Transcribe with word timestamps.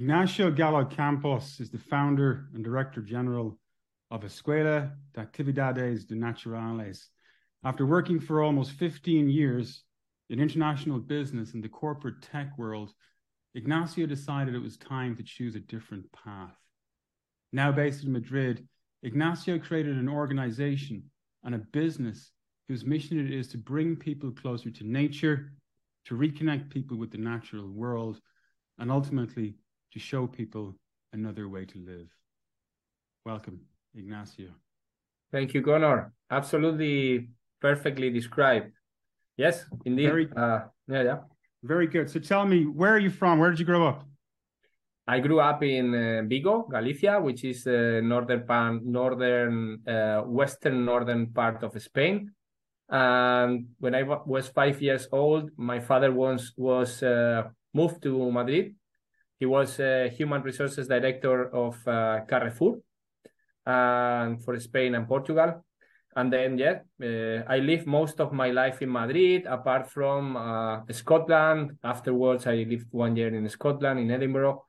Ignacio 0.00 0.50
Gallo 0.50 0.86
Campos 0.86 1.60
is 1.60 1.68
the 1.68 1.76
founder 1.76 2.46
and 2.54 2.64
director 2.64 3.02
general 3.02 3.58
of 4.10 4.22
Escuela 4.22 4.92
de 5.12 5.20
Actividades 5.20 6.06
de 6.08 6.14
Naturales. 6.14 7.08
After 7.64 7.84
working 7.84 8.18
for 8.18 8.42
almost 8.42 8.72
15 8.72 9.28
years 9.28 9.84
in 10.30 10.40
international 10.40 11.00
business 11.00 11.52
and 11.52 11.62
the 11.62 11.68
corporate 11.68 12.22
tech 12.22 12.56
world, 12.56 12.94
Ignacio 13.54 14.06
decided 14.06 14.54
it 14.54 14.62
was 14.62 14.78
time 14.78 15.14
to 15.16 15.22
choose 15.22 15.54
a 15.54 15.60
different 15.60 16.10
path. 16.12 16.56
Now 17.52 17.70
based 17.70 18.02
in 18.02 18.10
Madrid, 18.10 18.66
Ignacio 19.02 19.58
created 19.58 19.98
an 19.98 20.08
organization 20.08 21.10
and 21.44 21.54
a 21.54 21.58
business 21.58 22.32
whose 22.68 22.86
mission 22.86 23.20
it 23.20 23.30
is 23.30 23.48
to 23.48 23.58
bring 23.58 23.96
people 23.96 24.30
closer 24.30 24.70
to 24.70 24.84
nature, 24.84 25.52
to 26.06 26.14
reconnect 26.14 26.70
people 26.70 26.96
with 26.96 27.10
the 27.10 27.18
natural 27.18 27.68
world, 27.68 28.18
and 28.78 28.90
ultimately 28.90 29.56
to 29.92 29.98
show 29.98 30.26
people 30.26 30.74
another 31.12 31.48
way 31.48 31.64
to 31.64 31.78
live. 31.78 32.08
Welcome, 33.24 33.60
Ignacio. 33.94 34.48
Thank 35.32 35.54
you, 35.54 35.62
Connor. 35.62 36.12
Absolutely 36.30 37.28
perfectly 37.60 38.10
described. 38.10 38.72
Yes, 39.36 39.64
indeed. 39.84 40.06
Very, 40.06 40.28
uh, 40.36 40.60
yeah, 40.88 41.02
yeah. 41.02 41.18
Very 41.62 41.86
good. 41.86 42.10
So 42.10 42.20
tell 42.20 42.46
me, 42.46 42.64
where 42.64 42.92
are 42.92 42.98
you 42.98 43.10
from? 43.10 43.38
Where 43.38 43.50
did 43.50 43.58
you 43.58 43.66
grow 43.66 43.86
up? 43.86 44.04
I 45.06 45.18
grew 45.18 45.40
up 45.40 45.62
in 45.62 45.94
uh, 45.94 46.22
Vigo, 46.26 46.68
Galicia, 46.70 47.20
which 47.20 47.44
is 47.44 47.64
the 47.64 48.00
northern 48.02 48.46
part, 48.46 48.84
northern, 48.84 49.80
uh, 49.86 50.22
western 50.22 50.84
northern 50.84 51.32
part 51.32 51.62
of 51.62 51.80
Spain. 51.82 52.32
And 52.88 53.68
when 53.78 53.94
I 53.94 54.02
was 54.02 54.48
five 54.48 54.80
years 54.80 55.08
old, 55.12 55.50
my 55.56 55.80
father 55.80 56.12
was 56.12 56.52
was 56.56 57.02
uh, 57.02 57.48
moved 57.72 58.02
to 58.02 58.30
Madrid 58.32 58.74
he 59.40 59.46
was 59.46 59.80
a 59.80 60.10
human 60.10 60.42
resources 60.42 60.86
director 60.86 61.52
of 61.54 61.76
uh, 61.88 62.20
Carrefour 62.28 62.78
and 63.64 64.44
for 64.44 64.60
Spain 64.60 64.94
and 64.94 65.08
Portugal. 65.08 65.64
And 66.14 66.30
then, 66.30 66.58
yeah, 66.58 66.80
uh, 67.02 67.44
I 67.48 67.58
lived 67.58 67.86
most 67.86 68.20
of 68.20 68.32
my 68.32 68.50
life 68.50 68.82
in 68.82 68.92
Madrid, 68.92 69.46
apart 69.46 69.88
from 69.88 70.36
uh, 70.36 70.80
Scotland. 70.90 71.78
Afterwards, 71.82 72.46
I 72.46 72.66
lived 72.68 72.88
one 72.90 73.16
year 73.16 73.34
in 73.34 73.48
Scotland, 73.48 74.00
in 74.00 74.10
Edinburgh. 74.10 74.64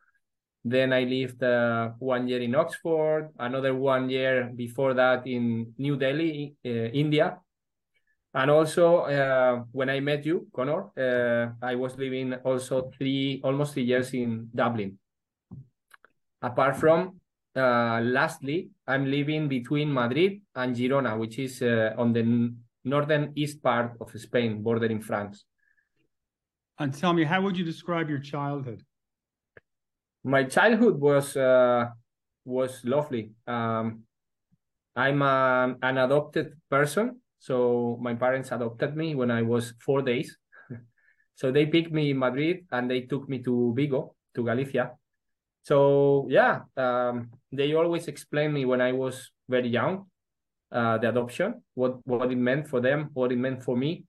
Then 0.64 0.94
I 0.94 1.04
lived 1.04 1.44
uh, 1.44 1.90
one 2.00 2.28
year 2.28 2.42
in 2.42 2.56
Oxford, 2.56 3.32
another 3.40 3.74
one 3.76 4.10
year 4.10 4.52
before 4.56 4.94
that 4.94 5.26
in 5.26 5.74
New 5.78 5.98
Delhi, 5.98 6.56
uh, 6.64 6.70
India. 6.70 7.40
And 8.34 8.50
also, 8.50 9.02
uh, 9.02 9.64
when 9.72 9.90
I 9.90 10.00
met 10.00 10.26
you, 10.26 10.48
Connor, 10.54 10.92
uh, 10.98 11.52
I 11.62 11.76
was 11.76 11.98
living 11.98 12.34
also 12.46 12.90
three, 12.98 13.42
almost 13.44 13.74
three 13.74 13.84
years 13.84 14.14
in 14.14 14.50
Dublin. 14.56 14.98
Apart 16.42 16.78
from, 16.78 17.20
uh, 17.56 18.00
lastly, 18.02 18.70
I'm 18.88 19.06
living 19.06 19.50
between 19.50 19.94
Madrid 19.94 20.42
and 20.56 20.76
Girona, 20.76 21.20
which 21.20 21.40
is 21.40 21.62
uh, 21.62 21.94
on 21.98 22.14
the 22.14 22.54
northern 22.86 23.34
east 23.36 23.62
part 23.62 23.98
of 24.00 24.12
Spain, 24.20 24.64
bordering 24.64 25.02
France. 25.02 25.44
And 26.80 26.94
tell 26.94 27.14
me, 27.14 27.26
how 27.26 27.42
would 27.42 27.58
you 27.58 27.66
describe 27.66 28.10
your 28.10 28.20
childhood? 28.20 28.82
My 30.24 30.46
childhood 30.46 31.00
was 31.00 31.36
uh, 31.36 31.90
was 32.46 32.82
lovely. 32.86 33.32
Um, 33.46 34.04
I'm 34.96 35.22
a, 35.22 35.76
an 35.82 35.98
adopted 35.98 36.54
person, 36.70 37.21
so 37.42 37.98
my 38.00 38.14
parents 38.14 38.52
adopted 38.52 38.96
me 38.96 39.16
when 39.16 39.32
I 39.32 39.42
was 39.42 39.74
four 39.82 40.04
days. 40.04 40.38
so 41.36 41.52
they 41.52 41.66
picked 41.66 41.92
me 41.92 42.12
in 42.12 42.20
Madrid 42.20 42.68
and 42.72 42.90
they 42.90 43.02
took 43.02 43.28
me 43.28 43.42
to 43.42 43.74
Vigo, 43.76 44.14
to 44.36 44.46
Galicia. 44.46 44.92
So 45.64 46.28
yeah, 46.30 46.62
um, 46.78 47.32
they 47.52 47.74
always 47.74 48.08
explained 48.08 48.54
me 48.54 48.66
when 48.66 48.80
I 48.80 48.92
was 48.92 49.32
very 49.50 49.70
young, 49.70 50.06
uh, 50.72 51.00
the 51.00 51.10
adoption, 51.10 51.64
what 51.74 51.98
what 52.06 52.32
it 52.32 52.38
meant 52.38 52.70
for 52.70 52.80
them, 52.80 53.10
what 53.14 53.32
it 53.32 53.40
meant 53.40 53.64
for 53.64 53.76
me, 53.76 54.06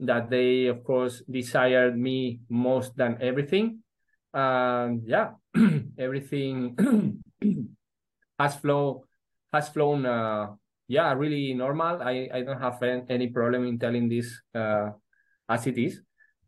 that 0.00 0.28
they 0.28 0.66
of 0.66 0.84
course 0.84 1.22
desired 1.24 1.96
me 1.96 2.40
most 2.50 2.94
than 2.96 3.16
everything. 3.22 3.80
And 4.34 5.08
yeah, 5.08 5.40
everything 5.98 6.76
has 8.38 8.56
flow 8.56 9.04
has 9.54 9.70
flown 9.70 10.04
uh, 10.04 10.52
yeah, 10.88 11.12
really 11.12 11.54
normal. 11.54 12.02
I, 12.02 12.28
I 12.32 12.42
don't 12.42 12.60
have 12.60 12.82
any 12.82 13.28
problem 13.28 13.66
in 13.66 13.78
telling 13.78 14.08
this 14.08 14.40
uh, 14.54 14.90
as 15.48 15.66
it 15.66 15.78
is. 15.78 16.00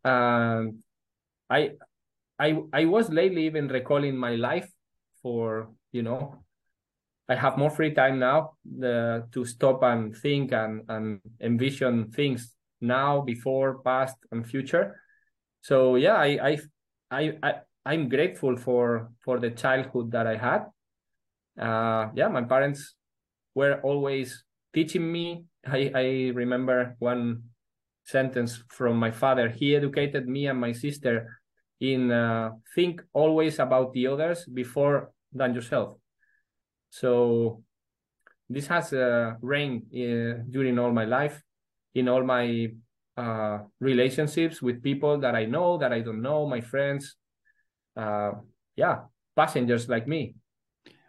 Um, 0.03 0.83
I 1.49 1.71
I 2.39 2.57
I 2.73 2.85
was 2.85 3.09
lately 3.09 3.45
even 3.45 3.67
recalling 3.67 4.17
my 4.17 4.35
life 4.35 4.69
for 5.21 5.69
you 5.91 6.01
know 6.01 6.43
I 7.29 7.35
have 7.35 7.57
more 7.57 7.69
free 7.69 7.93
time 7.93 8.19
now 8.19 8.53
to 8.65 9.45
stop 9.45 9.83
and 9.83 10.15
think 10.17 10.51
and 10.51 10.83
and 10.89 11.21
envision 11.39 12.11
things 12.11 12.55
now, 12.81 13.21
before, 13.21 13.79
past, 13.83 14.17
and 14.31 14.45
future. 14.45 14.99
So 15.61 15.95
yeah, 15.95 16.15
I 16.15 16.39
I 16.41 16.57
I, 17.11 17.33
I 17.43 17.53
I'm 17.85 18.09
grateful 18.09 18.57
for 18.57 19.11
for 19.23 19.39
the 19.39 19.51
childhood 19.51 20.11
that 20.11 20.25
I 20.25 20.35
had. 20.35 20.65
Uh, 21.59 22.09
yeah, 22.15 22.27
my 22.27 22.41
parents 22.41 22.95
were 23.55 23.79
always 23.81 24.43
teaching 24.73 25.11
me. 25.11 25.45
I, 25.65 25.91
I 25.93 26.31
remember 26.33 26.95
one 26.99 27.43
sentence 28.03 28.63
from 28.69 28.97
my 28.97 29.11
father. 29.11 29.49
He 29.49 29.75
educated 29.75 30.27
me 30.27 30.47
and 30.47 30.59
my 30.59 30.71
sister 30.71 31.39
in 31.79 32.11
uh, 32.11 32.51
think 32.75 33.01
always 33.13 33.59
about 33.59 33.93
the 33.93 34.07
others 34.07 34.45
before 34.45 35.11
than 35.33 35.53
yourself. 35.53 35.97
So 36.89 37.63
this 38.49 38.67
has 38.67 38.93
uh, 38.93 39.33
reigned 39.41 39.83
uh, 39.93 40.43
during 40.49 40.77
all 40.77 40.91
my 40.91 41.05
life, 41.05 41.41
in 41.95 42.07
all 42.09 42.23
my 42.23 42.71
uh, 43.17 43.59
relationships 43.79 44.61
with 44.61 44.83
people 44.83 45.19
that 45.19 45.35
I 45.35 45.45
know, 45.45 45.77
that 45.77 45.93
I 45.93 46.01
don't 46.01 46.21
know, 46.21 46.47
my 46.47 46.61
friends. 46.61 47.15
Uh, 47.95 48.31
yeah, 48.75 48.99
passengers 49.35 49.89
like 49.89 50.07
me. 50.07 50.35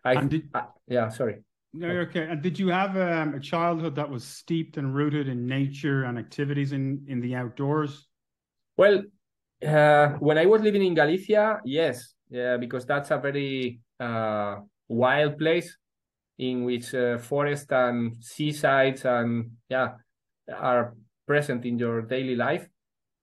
I, 0.05 0.25
did... 0.25 0.49
I 0.55 0.65
yeah, 0.89 1.09
sorry. 1.09 1.43
Okay. 1.81 2.27
And 2.29 2.43
did 2.43 2.59
you 2.59 2.69
have 2.69 2.97
um, 2.97 3.35
a 3.35 3.41
childhood 3.41 3.97
that 3.97 4.09
was 4.09 4.25
steeped 4.25 4.77
and 4.77 4.95
rooted 4.95 5.29
in 5.29 5.47
nature 5.47 6.05
and 6.05 6.19
activities 6.19 6.73
in 6.73 7.05
in 7.09 7.21
the 7.21 7.35
outdoors? 7.35 8.09
Well, 8.77 9.05
uh, 9.67 10.09
when 10.21 10.37
I 10.37 10.45
was 10.47 10.61
living 10.61 10.85
in 10.85 10.95
Galicia, 10.95 11.61
yes, 11.65 12.15
yeah, 12.29 12.59
because 12.59 12.85
that's 12.85 13.11
a 13.11 13.19
very 13.19 13.81
uh, 13.99 14.57
wild 14.89 15.39
place 15.39 15.77
in 16.39 16.65
which 16.65 16.95
uh, 16.95 17.17
forest 17.19 17.73
and 17.73 18.17
seasides 18.21 19.05
and 19.05 19.53
yeah 19.69 19.97
are 20.53 20.95
present 21.27 21.65
in 21.65 21.79
your 21.79 22.03
daily 22.03 22.37
life. 22.37 22.69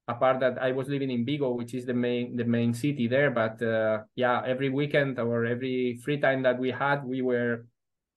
Apart 0.08 0.40
that 0.40 0.58
I 0.58 0.72
was 0.72 0.90
living 0.90 1.12
in 1.12 1.24
Vigo, 1.24 1.54
which 1.54 1.76
is 1.76 1.86
the 1.86 1.94
main 1.94 2.36
the 2.36 2.46
main 2.46 2.74
city 2.74 3.08
there, 3.08 3.30
but 3.30 3.62
uh, 3.62 4.09
yeah, 4.16 4.42
every 4.42 4.70
weekend 4.70 5.20
or 5.20 5.46
every 5.46 6.02
free 6.02 6.18
time 6.18 6.42
that 6.42 6.58
we 6.58 6.72
had, 6.72 7.06
we 7.06 7.22
were 7.22 7.69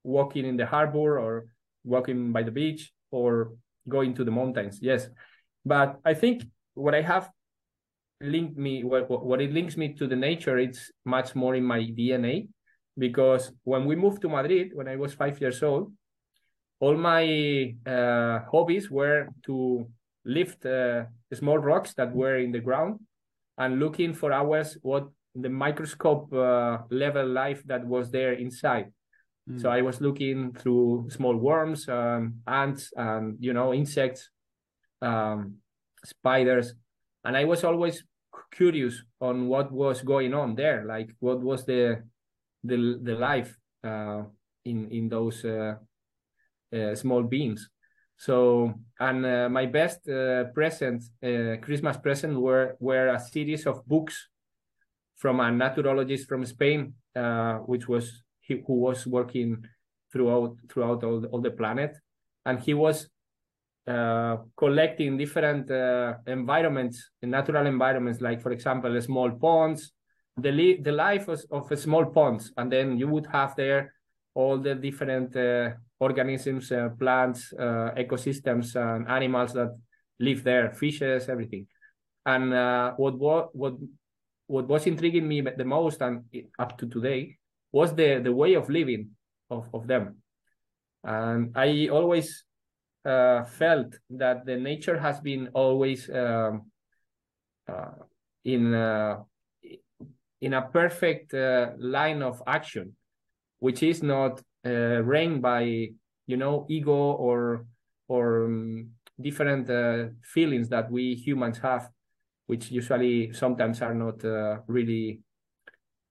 walking 0.04 0.44
in 0.44 0.56
the 0.56 0.66
harbor 0.66 1.18
or 1.18 1.46
walking 1.84 2.32
by 2.32 2.42
the 2.42 2.50
beach 2.50 2.92
or 3.10 3.52
going 3.88 4.14
to 4.14 4.24
the 4.24 4.30
mountains. 4.30 4.78
Yes, 4.80 5.08
but 5.64 5.98
I 6.04 6.14
think 6.14 6.44
what 6.74 6.94
I 6.94 7.02
have 7.02 7.30
linked 8.20 8.56
me 8.56 8.84
what 8.84 9.10
what 9.10 9.40
it 9.40 9.52
links 9.52 9.76
me 9.76 9.92
to 9.94 10.06
the 10.06 10.14
nature 10.14 10.56
it's 10.56 10.92
much 11.04 11.34
more 11.34 11.56
in 11.56 11.64
my 11.64 11.80
DNA 11.80 12.46
because 12.96 13.52
when 13.64 13.84
we 13.84 13.96
moved 13.96 14.22
to 14.22 14.28
Madrid 14.28 14.70
when 14.74 14.86
I 14.86 14.96
was 14.96 15.12
five 15.14 15.40
years 15.40 15.62
old, 15.62 15.92
all 16.80 16.96
my 16.96 17.74
uh, 17.86 18.40
hobbies 18.50 18.90
were 18.90 19.28
to 19.46 19.86
lift 20.24 20.64
uh, 20.66 21.04
small 21.32 21.58
rocks 21.58 21.94
that 21.94 22.14
were 22.14 22.36
in 22.36 22.52
the 22.52 22.60
ground 22.60 23.00
and 23.58 23.80
looking 23.80 24.14
for 24.14 24.32
hours 24.32 24.78
what 24.82 25.08
the 25.34 25.48
microscope 25.48 26.32
uh, 26.32 26.78
level 26.90 27.26
life 27.26 27.62
that 27.66 27.84
was 27.84 28.10
there 28.10 28.34
inside 28.34 28.92
so 29.56 29.70
I 29.70 29.82
was 29.82 30.00
looking 30.00 30.52
through 30.52 31.08
small 31.10 31.36
worms, 31.36 31.88
um, 31.88 32.42
ants, 32.46 32.92
and 32.96 33.36
you 33.40 33.52
know 33.52 33.74
insects, 33.74 34.30
um, 35.00 35.56
spiders, 36.04 36.74
and 37.24 37.36
I 37.36 37.44
was 37.44 37.64
always 37.64 38.04
curious 38.52 39.02
on 39.20 39.48
what 39.48 39.72
was 39.72 40.02
going 40.02 40.32
on 40.32 40.54
there, 40.54 40.84
like 40.84 41.10
what 41.18 41.40
was 41.40 41.66
the 41.66 42.04
the 42.62 43.00
the 43.02 43.14
life 43.14 43.58
uh, 43.82 44.22
in 44.64 44.88
in 44.90 45.08
those 45.08 45.44
uh, 45.44 45.74
uh, 46.72 46.94
small 46.94 47.24
beings. 47.24 47.68
So 48.16 48.74
and 49.00 49.26
uh, 49.26 49.48
my 49.48 49.66
best 49.66 50.08
uh, 50.08 50.44
present, 50.54 51.02
uh, 51.22 51.56
Christmas 51.60 51.96
present, 51.96 52.40
were 52.40 52.76
were 52.78 53.08
a 53.08 53.18
series 53.18 53.66
of 53.66 53.84
books 53.86 54.28
from 55.16 55.40
a 55.40 55.50
naturalogist 55.50 56.28
from 56.28 56.46
Spain, 56.46 56.94
which 57.66 57.88
was 57.88 58.22
who 58.66 58.74
was 58.74 59.06
working 59.06 59.64
throughout 60.12 60.56
throughout 60.70 61.02
all, 61.04 61.24
all 61.26 61.40
the 61.40 61.50
planet, 61.50 61.96
and 62.44 62.60
he 62.60 62.74
was 62.74 63.08
uh, 63.86 64.36
collecting 64.56 65.16
different 65.16 65.70
uh, 65.70 66.14
environments, 66.26 67.10
natural 67.22 67.66
environments, 67.66 68.20
like 68.20 68.40
for 68.40 68.52
example, 68.52 69.00
small 69.00 69.30
ponds, 69.30 69.92
the 70.36 70.52
li- 70.52 70.80
the 70.80 70.92
life 70.92 71.28
of, 71.28 71.40
of 71.50 71.70
a 71.72 71.76
small 71.76 72.06
ponds, 72.06 72.52
and 72.56 72.70
then 72.70 72.96
you 72.96 73.08
would 73.08 73.26
have 73.32 73.56
there 73.56 73.92
all 74.34 74.58
the 74.58 74.74
different 74.74 75.36
uh, 75.36 75.70
organisms, 76.00 76.72
uh, 76.72 76.88
plants, 76.98 77.52
uh, 77.58 77.90
ecosystems, 77.96 78.74
and 78.76 79.08
animals 79.08 79.52
that 79.52 79.76
live 80.20 80.42
there, 80.42 80.72
fishes, 80.72 81.28
everything. 81.28 81.66
And 82.24 82.54
uh, 82.54 82.92
what 82.96 83.18
what 83.18 83.54
what 83.54 83.74
what 84.46 84.68
was 84.68 84.86
intriguing 84.86 85.26
me 85.26 85.40
the 85.40 85.64
most, 85.64 86.00
and 86.02 86.24
up 86.58 86.78
to 86.78 86.86
today, 86.86 87.38
was 87.72 87.94
the 87.94 88.20
the 88.22 88.32
way 88.32 88.54
of 88.54 88.68
living 88.68 89.10
of 89.50 89.68
of 89.72 89.86
them. 89.86 90.16
And 91.04 91.56
I 91.56 91.88
always 91.88 92.44
uh, 93.04 93.44
felt 93.44 93.94
that 94.10 94.46
the 94.46 94.56
nature 94.56 94.98
has 94.98 95.20
been 95.20 95.48
always 95.54 96.08
um, 96.10 96.70
uh, 97.68 97.92
in 98.44 98.74
uh, 98.74 99.22
in 100.40 100.54
a 100.54 100.62
perfect 100.62 101.34
uh, 101.34 101.70
line 101.78 102.22
of 102.22 102.42
action, 102.46 102.96
which 103.58 103.82
is 103.82 104.02
not 104.02 104.40
uh, 104.66 105.02
reigned 105.02 105.42
by 105.42 105.62
you 106.26 106.36
know 106.36 106.66
ego 106.68 106.92
or 106.92 107.66
or 108.08 108.44
um, 108.44 108.90
different 109.20 109.70
uh, 109.70 110.08
feelings 110.22 110.68
that 110.68 110.90
we 110.90 111.14
humans 111.14 111.58
have, 111.58 111.88
which 112.46 112.70
usually 112.70 113.32
sometimes 113.32 113.80
are 113.82 113.94
not 113.94 114.22
really 114.68 115.20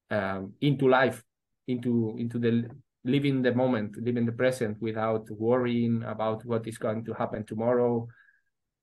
um, 0.10 0.54
into 0.62 0.88
life, 0.88 1.24
into 1.72 2.16
into 2.18 2.40
the 2.40 2.70
living 3.04 3.42
the 3.42 3.54
moment, 3.54 3.98
living 3.98 4.26
the 4.26 4.32
present 4.32 4.78
without 4.82 5.30
worrying 5.32 6.04
about 6.04 6.46
what 6.46 6.68
is 6.68 6.78
going 6.78 7.04
to 7.06 7.14
happen 7.14 7.44
tomorrow, 7.46 8.08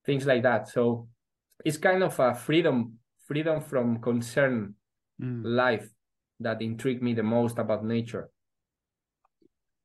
things 0.05 0.27
like 0.27 0.43
that. 0.43 0.69
So 0.69 1.09
it's 1.65 1.77
kind 1.77 2.03
of 2.03 2.19
a 2.19 2.35
freedom, 2.35 2.99
freedom 3.27 3.61
from 3.61 4.01
concern 4.01 4.75
mm. 5.23 5.43
life 5.45 5.89
that 6.41 6.63
intrigued 6.63 7.03
me 7.03 7.15
the 7.15 7.23
most 7.23 7.59
about 7.59 7.85
nature. 7.85 8.31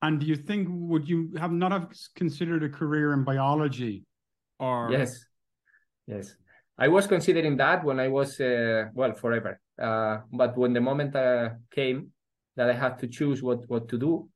And 0.02 0.20
do 0.20 0.26
you 0.26 0.36
think 0.36 0.68
would 0.70 1.08
you 1.08 1.34
have 1.38 1.52
not 1.52 1.72
have 1.72 1.90
considered 2.16 2.64
a 2.64 2.70
career 2.70 3.14
in 3.14 3.24
biology 3.24 4.04
or 4.60 4.92
Yes. 4.92 5.26
Yes. 6.08 6.36
I 6.78 6.88
was 6.88 7.08
considering 7.08 7.56
that 7.58 7.84
when 7.84 8.00
I 8.00 8.08
was 8.08 8.40
uh, 8.42 8.86
well 8.94 9.14
forever. 9.14 9.60
Uh, 9.80 10.20
but 10.32 10.58
when 10.58 10.74
the 10.74 10.82
moment 10.82 11.16
uh, 11.16 11.50
came 11.72 12.13
that 12.56 12.70
I 12.70 12.74
had 12.74 13.00
to 13.00 13.08
choose 13.08 13.42
what 13.42 13.68
what 13.68 13.90
to 13.90 13.98
do. 13.98 14.30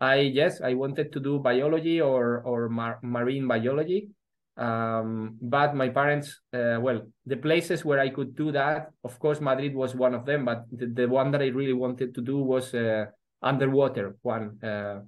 I 0.00 0.16
yes, 0.16 0.60
I 0.60 0.74
wanted 0.74 1.12
to 1.12 1.20
do 1.20 1.38
biology 1.38 2.00
or 2.00 2.42
or 2.42 2.68
mar- 2.68 3.00
marine 3.02 3.46
biology, 3.46 4.08
um, 4.56 5.36
but 5.40 5.74
my 5.74 5.88
parents, 5.88 6.40
uh, 6.52 6.78
well, 6.80 7.02
the 7.26 7.36
places 7.36 7.84
where 7.84 7.98
I 7.98 8.08
could 8.10 8.36
do 8.36 8.52
that, 8.52 8.90
of 9.02 9.18
course, 9.18 9.40
Madrid 9.40 9.74
was 9.74 9.94
one 9.94 10.14
of 10.14 10.24
them, 10.26 10.44
but 10.44 10.64
the, 10.70 10.86
the 10.86 11.08
one 11.08 11.32
that 11.32 11.42
I 11.42 11.46
really 11.46 11.72
wanted 11.72 12.14
to 12.14 12.20
do 12.20 12.38
was 12.38 12.72
uh, 12.74 13.06
underwater 13.42 14.16
one 14.22 14.62
uh, 14.62 15.00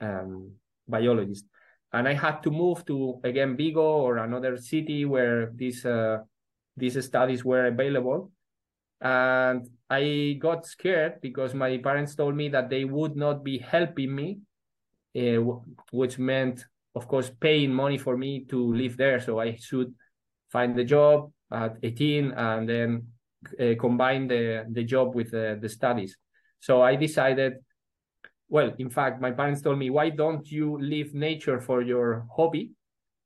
um, 0.00 0.52
biologist, 0.86 1.44
and 1.92 2.08
I 2.08 2.14
had 2.14 2.42
to 2.44 2.50
move 2.50 2.84
to 2.86 3.20
again 3.24 3.56
Vigo 3.56 3.82
or 3.82 4.18
another 4.18 4.56
city 4.56 5.04
where 5.04 5.52
these 5.54 5.84
uh, 5.84 6.18
these 6.76 7.04
studies 7.04 7.44
were 7.44 7.66
available, 7.66 8.30
and 9.00 9.68
I 9.90 10.36
got 10.38 10.66
scared 10.66 11.20
because 11.22 11.54
my 11.54 11.78
parents 11.78 12.14
told 12.14 12.36
me 12.36 12.48
that 12.50 12.68
they 12.68 12.84
would 12.84 13.16
not 13.16 13.42
be 13.42 13.58
helping 13.58 14.14
me, 14.14 14.40
uh, 15.16 15.40
which 15.92 16.18
meant, 16.18 16.64
of 16.94 17.08
course, 17.08 17.30
paying 17.40 17.72
money 17.72 17.96
for 17.96 18.16
me 18.16 18.44
to 18.50 18.74
live 18.74 18.96
there. 18.96 19.20
So 19.20 19.40
I 19.40 19.56
should 19.56 19.94
find 20.50 20.76
the 20.76 20.84
job 20.84 21.32
at 21.50 21.76
18 21.82 22.32
and 22.32 22.68
then 22.68 23.06
uh, 23.58 23.74
combine 23.80 24.28
the, 24.28 24.66
the 24.70 24.84
job 24.84 25.14
with 25.14 25.32
uh, 25.32 25.54
the 25.60 25.68
studies. 25.68 26.16
So 26.60 26.82
I 26.82 26.96
decided, 26.96 27.54
well, 28.48 28.72
in 28.78 28.90
fact, 28.90 29.20
my 29.20 29.30
parents 29.30 29.62
told 29.62 29.78
me, 29.78 29.90
why 29.90 30.10
don't 30.10 30.50
you 30.50 30.78
leave 30.78 31.14
nature 31.14 31.60
for 31.60 31.80
your 31.82 32.26
hobby 32.36 32.72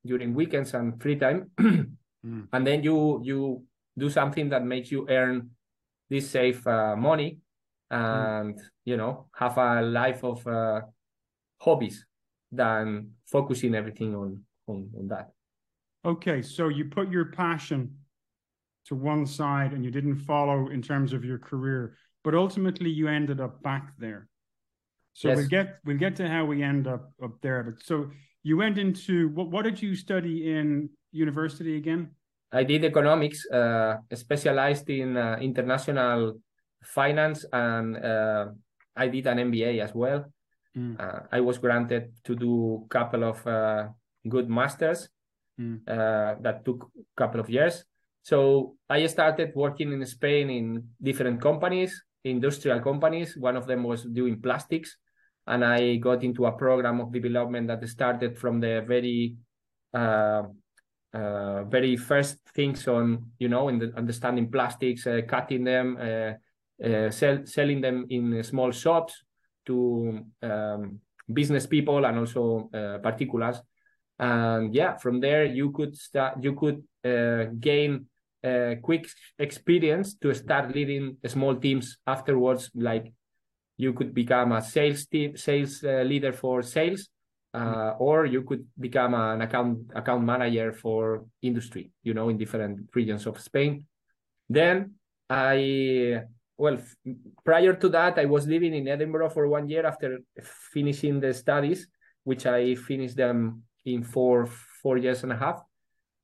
during 0.07 0.35
weekends 0.35 0.75
and 0.75 1.01
free 1.03 1.17
time? 1.17 1.51
mm. 1.61 2.49
And 2.53 2.67
then 2.67 2.83
you 2.85 3.21
you 3.25 3.65
do 3.99 4.11
something 4.11 4.49
that 4.51 4.65
makes 4.65 4.91
you 4.91 5.09
earn 5.09 5.51
this 6.13 6.29
save 6.29 6.65
uh, 6.67 6.95
money 6.95 7.39
hmm. 7.91 7.97
and 7.97 8.55
mm. 8.55 8.63
you 8.85 8.97
know 8.99 9.27
have 9.35 9.57
a 9.57 9.81
life 9.81 10.23
of 10.23 10.47
uh, 10.47 10.81
hobbies 11.59 12.05
than 12.53 13.13
focusing 13.27 13.75
everything 13.75 14.15
on, 14.15 14.41
on 14.67 14.91
on 14.99 15.09
that 15.09 15.31
okay 16.05 16.43
so 16.43 16.69
you 16.69 16.85
put 16.85 17.11
your 17.11 17.27
passion 17.33 17.97
to 18.85 18.95
one 18.95 19.25
side 19.25 19.73
and 19.73 19.85
you 19.85 19.91
didn't 19.91 20.17
follow 20.17 20.69
in 20.69 20.83
terms 20.83 21.15
of 21.15 21.25
your 21.25 21.39
career 21.39 21.97
but 22.25 22.35
ultimately 22.35 22.91
you 22.91 23.09
ended 23.09 23.41
up 23.41 23.63
back 23.63 23.95
there 23.99 24.29
so 25.15 25.29
yes. 25.29 25.37
we'll 25.39 25.49
get 25.49 25.79
we'll 25.87 25.97
get 25.97 26.15
to 26.15 26.29
how 26.29 26.45
we 26.45 26.63
end 26.63 26.87
up 26.87 27.11
up 27.25 27.41
there 27.41 27.63
but 27.63 27.83
so 27.83 28.11
you 28.43 28.59
went 28.59 28.77
into 28.77 29.31
what 29.31 29.49
what 29.51 29.63
did 29.65 29.81
you 29.81 29.97
study 29.97 30.53
in 30.53 30.91
university 31.13 31.77
again 31.77 32.11
I 32.53 32.65
did 32.65 32.85
economics, 32.85 33.49
uh, 33.51 33.97
specialized 34.13 34.89
in 34.91 35.17
uh, 35.17 35.39
international 35.41 36.39
finance, 36.85 37.47
and 37.51 37.97
uh, 37.97 38.47
I 38.95 39.09
did 39.09 39.27
an 39.27 39.39
MBA 39.39 39.81
as 39.81 39.95
well. 39.95 40.27
Mm. 40.77 40.97
I 41.33 41.41
was 41.41 41.59
granted 41.59 42.13
to 42.25 42.37
do 42.37 42.85
a 42.85 42.89
couple 42.89 43.25
of 43.25 43.47
uh, 43.47 43.89
good 44.29 44.49
masters 44.49 45.09
mm. 45.59 45.85
that 45.87 46.65
took 46.65 46.91
a 46.97 47.17
couple 47.17 47.41
of 47.41 47.49
years. 47.49 47.85
So 48.23 48.77
I 48.89 49.07
started 49.07 49.53
working 49.55 49.93
in 49.93 50.05
Spain 50.07 50.51
in 50.51 50.89
different 51.03 51.41
companies, 51.41 52.05
industrial 52.25 52.81
companies. 52.81 53.37
One 53.37 53.57
of 53.57 53.67
them 53.67 53.83
was 53.83 54.05
doing 54.05 54.41
plastics, 54.41 54.97
and 55.47 55.65
I 55.65 55.97
got 55.97 56.23
into 56.23 56.47
a 56.47 56.53
program 56.53 57.01
of 57.01 57.13
development 57.13 57.69
that 57.69 57.87
started 57.89 58.39
from 58.39 58.61
the 58.61 58.85
very 58.87 59.37
uh, 61.15 61.65
very 61.65 61.97
first 61.97 62.39
things 62.55 62.89
on 62.89 63.33
you 63.39 63.49
know 63.49 63.69
in 63.69 63.79
the 63.79 63.93
understanding 63.97 64.51
plastics, 64.51 65.07
uh, 65.07 65.21
cutting 65.29 65.65
them, 65.65 65.99
uh, 66.01 66.33
uh 66.83 67.11
sell, 67.11 67.45
selling 67.45 67.81
them 67.81 68.07
in 68.09 68.43
small 68.43 68.71
shops 68.71 69.23
to 69.67 70.25
um, 70.43 71.01
business 71.33 71.67
people 71.67 72.05
and 72.07 72.19
also 72.19 72.71
uh, 72.73 72.99
particulars. 72.99 73.61
And 74.19 74.75
yeah, 74.75 74.97
from 74.97 75.21
there 75.21 75.45
you 75.45 75.71
could 75.73 75.97
start. 75.97 76.43
You 76.43 76.55
could 76.55 76.83
uh, 77.05 77.53
gain 77.61 78.07
quick 78.83 79.07
experience 79.39 80.15
to 80.15 80.35
start 80.35 80.75
leading 80.75 81.17
small 81.27 81.55
teams 81.57 81.99
afterwards. 82.07 82.71
Like 82.75 83.13
you 83.77 83.93
could 83.93 84.15
become 84.15 84.53
a 84.53 84.63
sales 84.63 85.07
team, 85.07 85.37
sales 85.37 85.83
leader 85.83 86.33
for 86.33 86.63
sales 86.63 87.09
uh, 87.55 87.95
or 87.99 88.27
you 88.27 88.43
could 88.43 88.67
become 88.79 89.15
an 89.15 89.43
account 89.43 89.79
account 89.95 90.25
manager 90.25 90.73
for 90.73 91.27
industry 91.43 91.93
you 92.03 92.15
know 92.15 92.29
in 92.29 92.39
different 92.39 92.89
regions 92.95 93.27
of 93.27 93.41
spain. 93.41 93.85
Then 94.49 94.95
i 95.31 96.21
well 96.59 96.77
prior 97.45 97.73
to 97.73 97.89
that 97.89 98.19
i 98.19 98.27
was 98.27 98.47
living 98.47 98.75
in 98.75 98.87
edinburgh 98.87 99.31
for 99.31 99.49
one 99.49 99.67
year 99.69 99.87
after 99.87 100.19
finishing 100.73 101.21
the 101.21 101.33
studies 101.33 101.89
which 102.25 102.45
i 102.45 102.75
finished 102.75 103.17
them 103.17 103.63
in 103.87 104.03
four 104.03 104.47
four 104.83 104.99
years 104.99 105.23
and 105.23 105.33
a 105.33 105.37
half 105.37 105.63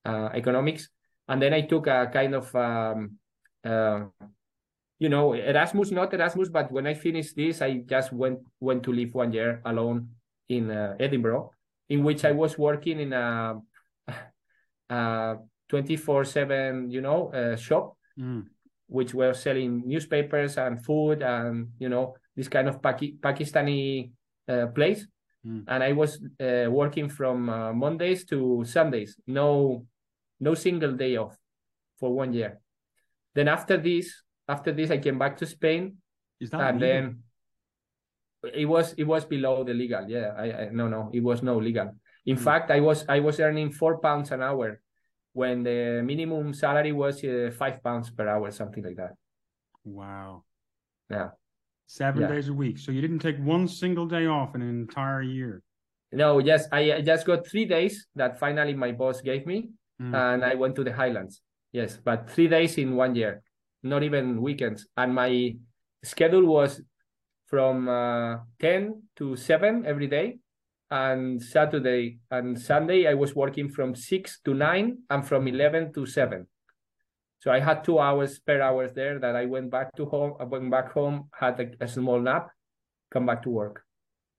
uh, 0.04 0.28
economics. 0.35 0.88
And 1.28 1.42
then 1.42 1.52
i 1.52 1.62
took 1.62 1.87
a 1.87 2.11
kind 2.12 2.35
of 2.35 2.54
um, 2.54 3.18
uh, 3.64 4.06
you 4.99 5.08
know 5.08 5.32
erasmus 5.32 5.90
not 5.90 6.12
erasmus 6.12 6.49
but 6.49 6.73
when 6.73 6.87
i 6.87 6.94
finished 6.94 7.37
this 7.37 7.62
i 7.62 7.85
just 7.87 8.12
went 8.12 8.40
went 8.61 8.82
to 8.82 8.92
live 8.92 9.14
one 9.14 9.32
year 9.32 9.62
alone 9.64 10.08
in 10.49 10.71
uh, 10.71 10.97
Edinburgh, 10.99 11.52
in 11.88 12.05
which 12.05 12.25
I 12.25 12.33
was 12.33 12.59
working 12.59 13.00
in 13.00 13.12
a, 13.12 13.61
24/7, 15.71 16.90
you 16.90 17.00
know, 17.00 17.28
uh, 17.33 17.57
shop, 17.57 17.97
mm. 18.19 18.45
which 18.87 19.12
were 19.14 19.35
selling 19.35 19.83
newspapers 19.87 20.57
and 20.57 20.83
food 20.83 21.23
and 21.23 21.69
you 21.78 21.88
know 21.88 22.17
this 22.35 22.49
kind 22.49 22.69
of 22.69 22.81
Paki- 22.81 23.19
Pakistani 23.21 24.11
uh, 24.49 24.69
place. 24.69 25.07
Mm. 25.47 25.64
And 25.69 25.83
I 25.83 25.93
was 25.93 26.23
uh, 26.40 26.71
working 26.71 27.09
from 27.09 27.49
uh, 27.49 27.73
Mondays 27.73 28.25
to 28.26 28.64
Sundays, 28.64 29.17
no, 29.26 29.87
no 30.40 30.55
single 30.55 30.93
day 30.93 31.17
off 31.17 31.37
for 31.99 32.12
one 32.12 32.33
year. 32.33 32.61
Then 33.35 33.49
after 33.49 33.76
this, 33.76 34.23
after 34.49 34.73
this, 34.73 34.90
I 34.90 34.99
came 34.99 35.19
back 35.19 35.37
to 35.38 35.47
Spain. 35.47 35.99
Is 36.40 36.50
that 36.50 36.61
and 36.61 36.81
legal? 36.81 36.88
then 36.88 37.23
it 38.45 38.66
was 38.66 38.95
it 38.95 39.04
was 39.04 39.25
below 39.25 39.64
the 39.64 39.75
legal 39.75 40.09
yeah 40.09 40.33
I, 40.37 40.52
I 40.52 40.68
no 40.73 40.88
no 40.88 41.11
it 41.12 41.23
was 41.23 41.42
no 41.42 41.59
legal 41.59 41.92
in 42.26 42.37
mm. 42.37 42.40
fact 42.40 42.71
i 42.71 42.80
was 42.80 43.04
i 43.09 43.21
was 43.21 43.40
earning 43.40 43.71
four 43.73 43.99
pounds 43.99 44.30
an 44.30 44.42
hour 44.42 44.80
when 45.33 45.62
the 45.62 46.02
minimum 46.04 46.54
salary 46.54 46.92
was 46.92 47.23
uh, 47.25 47.50
five 47.57 47.83
pounds 47.83 48.11
per 48.11 48.28
hour 48.28 48.50
something 48.50 48.85
like 48.85 48.97
that 48.97 49.14
wow 49.85 50.45
yeah 51.11 51.30
seven 51.87 52.23
yeah. 52.23 52.28
days 52.28 52.49
a 52.49 52.54
week 52.54 52.78
so 52.78 52.92
you 52.92 53.00
didn't 53.00 53.18
take 53.18 53.38
one 53.38 53.66
single 53.66 54.07
day 54.07 54.26
off 54.26 54.54
in 54.54 54.62
an 54.62 54.68
entire 54.68 55.23
year 55.23 55.62
no 56.12 56.38
yes 56.38 56.68
i, 56.71 56.92
I 56.92 57.00
just 57.00 57.26
got 57.26 57.47
three 57.47 57.64
days 57.64 58.07
that 58.14 58.38
finally 58.38 58.75
my 58.75 58.92
boss 58.92 59.21
gave 59.21 59.47
me 59.47 59.71
mm. 60.00 60.14
and 60.14 60.45
i 60.45 60.54
went 60.54 60.76
to 60.76 60.85
the 60.85 60.92
highlands 60.92 61.40
yes 61.73 61.99
but 62.02 62.30
three 62.30 62.49
days 62.49 62.78
in 62.78 62.95
one 62.95 63.14
year 63.14 63.42
not 63.83 64.02
even 64.02 64.42
weekends. 64.42 64.87
And 64.97 65.14
my 65.14 65.57
schedule 66.02 66.47
was 66.47 66.80
from 67.49 67.88
uh, 67.88 68.37
10 68.61 69.02
to 69.17 69.37
7 69.37 69.85
every 69.87 70.07
day. 70.07 70.38
And 70.90 71.43
Saturday 71.43 72.19
and 72.31 72.59
Sunday, 72.59 73.07
I 73.07 73.14
was 73.14 73.35
working 73.35 73.69
from 73.69 73.95
6 73.95 74.40
to 74.45 74.55
9 74.55 74.99
and 75.11 75.26
from 75.26 75.49
11 75.49 75.93
to 75.95 76.07
7. 76.07 76.47
So 77.40 77.50
I 77.50 77.61
had 77.61 77.85
two 77.85 77.99
hours 77.99 78.38
per 78.38 78.61
hours 78.61 78.93
there 78.95 79.19
that 79.19 79.37
I 79.37 79.47
went 79.47 79.71
back 79.71 79.95
to 79.97 80.07
home. 80.07 80.35
I 80.40 80.45
went 80.45 80.71
back 80.71 80.93
home, 80.93 81.28
had 81.33 81.61
a, 81.61 81.85
a 81.85 81.88
small 81.88 82.21
nap, 82.21 82.49
come 83.12 83.26
back 83.26 83.43
to 83.43 83.50
work. 83.50 83.85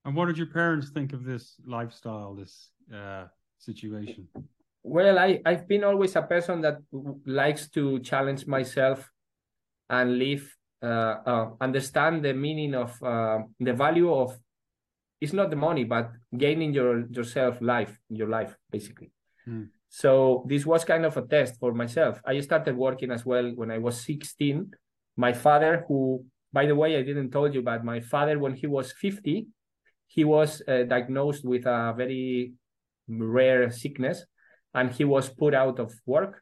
And 0.05 0.15
what 0.15 0.25
did 0.25 0.37
your 0.37 0.47
parents 0.47 0.89
think 0.89 1.13
of 1.13 1.23
this 1.23 1.55
lifestyle, 1.65 2.35
this 2.35 2.71
uh, 2.93 3.25
situation? 3.57 4.27
Well, 4.83 5.19
I, 5.19 5.39
I've 5.45 5.67
been 5.67 5.83
always 5.83 6.15
a 6.15 6.21
person 6.21 6.61
that 6.61 6.77
likes 7.25 7.69
to 7.71 7.99
challenge 7.99 8.47
myself 8.47 9.09
and 9.89 10.17
live, 10.17 10.55
understand 10.85 12.23
the 12.23 12.33
meaning 12.33 12.75
of 12.75 12.91
uh, 13.03 13.39
the 13.59 13.73
value 13.73 14.13
of, 14.13 14.37
it's 15.21 15.33
not 15.33 15.49
the 15.49 15.55
money, 15.55 15.83
but 15.83 16.11
gaining 16.37 16.73
your 16.73 17.05
yourself 17.07 17.57
life, 17.61 17.97
your 18.09 18.29
life, 18.29 18.55
basically. 18.71 19.11
Hmm. 19.45 19.63
So 19.89 20.45
this 20.47 20.65
was 20.65 20.85
kind 20.85 21.05
of 21.05 21.17
a 21.17 21.23
test 21.23 21.59
for 21.59 21.73
myself. 21.73 22.21
I 22.25 22.39
started 22.41 22.77
working 22.77 23.11
as 23.11 23.25
well 23.25 23.51
when 23.55 23.71
I 23.71 23.79
was 23.79 23.99
16. 24.05 24.71
My 25.17 25.33
father, 25.33 25.83
who, 25.87 26.25
by 26.53 26.67
the 26.67 26.75
way, 26.75 26.95
I 26.95 27.01
didn't 27.01 27.31
told 27.31 27.53
you, 27.53 27.63
but 27.63 27.83
my 27.83 27.99
father, 27.99 28.37
when 28.37 28.53
he 28.53 28.67
was 28.67 28.93
50, 28.93 29.47
he 30.07 30.23
was 30.23 30.61
uh, 30.67 30.83
diagnosed 30.83 31.43
with 31.43 31.65
a 31.65 31.93
very 31.97 32.53
rare 33.07 33.71
sickness 33.71 34.25
and 34.73 34.91
he 34.91 35.03
was 35.03 35.29
put 35.29 35.53
out 35.53 35.79
of 35.79 35.91
work. 36.05 36.41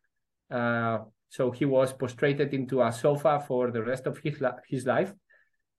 Uh, 0.51 0.99
so 1.29 1.51
he 1.51 1.65
was 1.65 1.93
prostrated 1.93 2.53
into 2.53 2.81
a 2.81 2.91
sofa 2.91 3.43
for 3.47 3.71
the 3.71 3.83
rest 3.83 4.07
of 4.07 4.17
his, 4.19 4.41
his 4.67 4.85
life. 4.85 5.13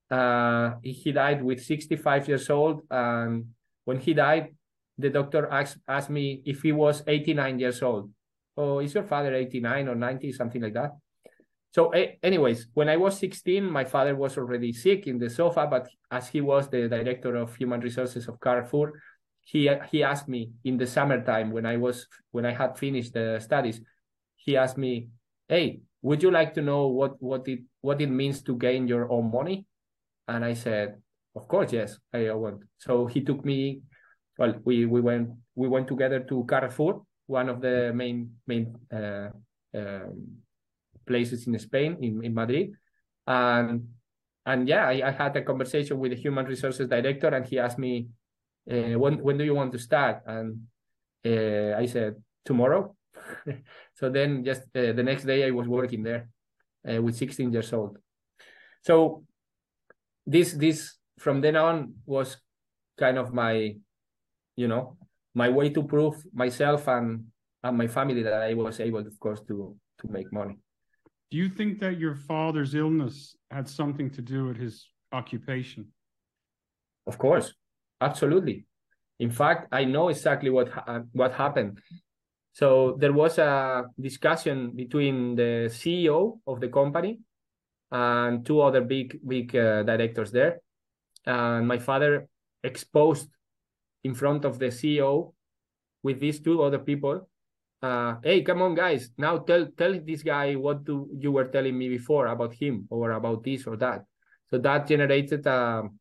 Uh, 0.09 0.75
he 0.81 1.11
died 1.11 1.43
with 1.43 1.63
65 1.63 2.27
years 2.27 2.49
old. 2.49 2.81
And 2.89 3.47
when 3.85 3.99
he 3.99 4.13
died, 4.13 4.55
the 4.97 5.09
doctor 5.09 5.47
asked, 5.51 5.77
asked 5.87 6.09
me 6.09 6.41
if 6.45 6.61
he 6.61 6.71
was 6.71 7.03
89 7.07 7.59
years 7.59 7.81
old. 7.81 8.11
Oh, 8.57 8.79
is 8.79 8.93
your 8.93 9.03
father 9.03 9.33
89 9.33 9.87
or 9.87 9.95
90, 9.95 10.31
something 10.33 10.61
like 10.61 10.73
that? 10.73 10.91
So, 11.71 11.91
anyways, 12.23 12.67
when 12.73 12.89
I 12.89 12.97
was 12.97 13.17
16, 13.19 13.63
my 13.63 13.85
father 13.85 14.15
was 14.15 14.37
already 14.37 14.73
sick 14.73 15.05
in 15.05 15.19
the 15.19 15.29
sofa, 15.29 15.67
but 15.69 15.87
as 16.09 16.27
he 16.27 16.41
was 16.41 16.67
the 16.67 16.89
director 16.89 17.35
of 17.35 17.55
human 17.55 17.79
resources 17.79 18.27
of 18.27 18.39
Carrefour, 18.39 18.93
he 19.41 19.69
he 19.91 20.03
asked 20.03 20.27
me 20.27 20.51
in 20.63 20.77
the 20.77 20.87
summertime 20.87 21.51
when 21.51 21.65
I 21.65 21.77
was 21.77 22.07
when 22.31 22.45
I 22.45 22.53
had 22.53 22.77
finished 22.77 23.13
the 23.13 23.39
studies, 23.39 23.81
he 24.35 24.57
asked 24.57 24.77
me, 24.77 25.09
"Hey, 25.49 25.81
would 26.01 26.23
you 26.23 26.31
like 26.31 26.53
to 26.53 26.61
know 26.61 26.87
what 26.87 27.21
what 27.21 27.47
it 27.47 27.65
what 27.81 27.99
it 27.99 28.07
means 28.07 28.41
to 28.43 28.55
gain 28.55 28.87
your 28.87 29.11
own 29.11 29.31
money?" 29.31 29.65
And 30.27 30.45
I 30.45 30.53
said, 30.53 31.01
"Of 31.35 31.47
course, 31.47 31.73
yes, 31.73 31.97
I 32.13 32.31
want." 32.31 32.63
So 32.77 33.07
he 33.07 33.21
took 33.21 33.43
me. 33.43 33.81
Well, 34.37 34.55
we 34.63 34.85
we 34.85 35.01
went 35.01 35.33
we 35.55 35.67
went 35.67 35.87
together 35.89 36.21
to 36.29 36.45
Carrefour, 36.47 37.03
one 37.27 37.49
of 37.49 37.59
the 37.59 37.91
main 37.93 38.39
main 38.47 38.77
uh, 38.93 39.29
um, 39.75 40.39
places 41.05 41.47
in 41.47 41.57
Spain, 41.59 41.97
in, 41.99 42.23
in 42.23 42.33
Madrid, 42.33 42.71
and 43.27 43.89
and 44.45 44.67
yeah, 44.67 44.87
I, 44.87 45.09
I 45.09 45.11
had 45.11 45.35
a 45.35 45.41
conversation 45.41 45.99
with 45.99 46.11
the 46.11 46.17
human 46.17 46.45
resources 46.45 46.87
director, 46.87 47.27
and 47.27 47.45
he 47.45 47.59
asked 47.59 47.79
me 47.79 48.07
uh, 48.69 48.97
when 48.97 49.19
when 49.19 49.37
do 49.37 49.43
you 49.43 49.55
want 49.55 49.73
to 49.73 49.79
start? 49.79 50.21
And 50.25 50.67
uh, 51.25 51.75
I 51.75 51.85
said 51.85 52.15
tomorrow. 52.45 52.95
so 53.93 54.09
then 54.09 54.43
just 54.43 54.61
uh, 54.75 54.93
the 54.93 55.03
next 55.03 55.25
day 55.25 55.45
I 55.45 55.51
was 55.51 55.67
working 55.67 56.03
there 56.03 56.29
uh, 56.89 57.01
with 57.01 57.15
16 57.15 57.51
years 57.51 57.73
old. 57.73 57.97
So 58.83 59.23
this 60.25 60.53
this 60.53 60.97
from 61.17 61.41
then 61.41 61.55
on 61.55 61.95
was 62.05 62.37
kind 62.97 63.17
of 63.17 63.33
my, 63.33 63.75
you 64.55 64.67
know, 64.67 64.97
my 65.33 65.49
way 65.49 65.69
to 65.69 65.83
prove 65.83 66.15
myself 66.33 66.87
and 66.87 67.25
and 67.63 67.77
my 67.77 67.87
family 67.87 68.23
that 68.23 68.33
I 68.33 68.53
was 68.53 68.79
able, 68.79 68.99
of 68.99 69.19
course, 69.19 69.41
to 69.47 69.75
to 69.99 70.07
make 70.11 70.31
money. 70.31 70.57
Do 71.31 71.37
you 71.37 71.49
think 71.49 71.79
that 71.79 71.99
your 71.99 72.15
father's 72.15 72.73
illness 72.73 73.35
had 73.51 73.67
something 73.67 74.09
to 74.11 74.21
do 74.21 74.45
with 74.45 74.57
his 74.57 74.87
occupation? 75.11 75.87
Of 77.05 77.17
course, 77.17 77.53
Absolutely. 78.01 78.65
In 79.19 79.31
fact, 79.31 79.67
I 79.71 79.83
know 79.83 80.09
exactly 80.09 80.49
what 80.49 80.69
ha- 80.69 81.03
what 81.11 81.33
happened. 81.33 81.79
So 82.53 82.97
there 82.99 83.13
was 83.13 83.37
a 83.37 83.85
discussion 83.99 84.71
between 84.75 85.35
the 85.35 85.69
CEO 85.69 86.39
of 86.47 86.59
the 86.59 86.67
company 86.67 87.19
and 87.91 88.45
two 88.45 88.61
other 88.61 88.81
big 88.81 89.19
big 89.25 89.55
uh, 89.55 89.83
directors 89.83 90.31
there, 90.31 90.61
and 91.25 91.67
my 91.67 91.77
father 91.77 92.27
exposed 92.63 93.29
in 94.03 94.13
front 94.13 94.45
of 94.45 94.59
the 94.59 94.67
CEO 94.67 95.33
with 96.03 96.19
these 96.19 96.39
two 96.39 96.61
other 96.61 96.79
people. 96.79 97.29
Uh, 97.81 98.15
hey, 98.23 98.41
come 98.41 98.61
on, 98.61 98.75
guys! 98.75 99.09
Now 99.17 99.37
tell 99.39 99.67
tell 99.77 99.97
this 99.99 100.23
guy 100.23 100.55
what 100.55 100.83
do, 100.83 101.09
you 101.17 101.31
were 101.31 101.47
telling 101.47 101.77
me 101.77 101.87
before 101.87 102.27
about 102.27 102.53
him 102.53 102.87
or 102.89 103.11
about 103.11 103.43
this 103.43 103.65
or 103.65 103.77
that. 103.77 104.03
So 104.49 104.57
that 104.57 104.87
generated 104.87 105.45
a 105.47 105.85
um, 105.85 105.99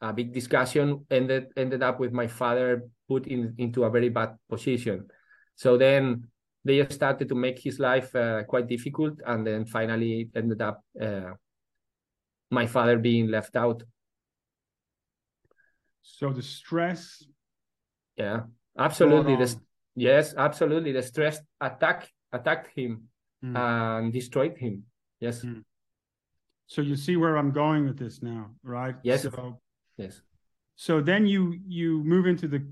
a 0.00 0.12
big 0.12 0.32
discussion 0.32 1.06
ended 1.10 1.48
ended 1.56 1.82
up 1.82 2.00
with 2.00 2.12
my 2.12 2.26
father 2.26 2.82
put 3.08 3.26
in 3.26 3.54
into 3.58 3.84
a 3.84 3.90
very 3.90 4.08
bad 4.08 4.36
position. 4.48 5.08
So 5.56 5.76
then 5.76 6.28
they 6.64 6.86
started 6.88 7.28
to 7.28 7.34
make 7.34 7.58
his 7.58 7.78
life 7.78 8.14
uh, 8.14 8.44
quite 8.44 8.68
difficult, 8.68 9.14
and 9.26 9.46
then 9.46 9.64
finally 9.66 10.30
ended 10.34 10.62
up 10.62 10.84
uh, 11.00 11.32
my 12.50 12.66
father 12.66 12.98
being 12.98 13.28
left 13.28 13.56
out. 13.56 13.82
So 16.02 16.32
the 16.32 16.42
stress. 16.42 17.22
Yeah, 18.16 18.42
absolutely. 18.78 19.36
The, 19.36 19.56
yes, 19.96 20.34
absolutely. 20.36 20.92
The 20.92 21.02
stress 21.02 21.40
attack 21.60 22.08
attacked 22.32 22.70
him 22.76 23.08
mm. 23.44 23.56
and 23.56 24.12
destroyed 24.12 24.56
him. 24.56 24.84
Yes. 25.20 25.42
Mm. 25.42 25.64
So 26.68 26.82
you 26.82 26.96
see 26.96 27.16
where 27.16 27.36
I'm 27.36 27.52
going 27.52 27.86
with 27.86 27.98
this 27.98 28.22
now, 28.22 28.50
right? 28.62 28.96
Yes. 29.02 29.22
So 29.22 29.58
Yes. 29.96 30.20
So 30.76 31.00
then 31.00 31.26
you 31.26 31.58
you 31.66 32.04
move 32.04 32.26
into 32.26 32.48
the 32.48 32.66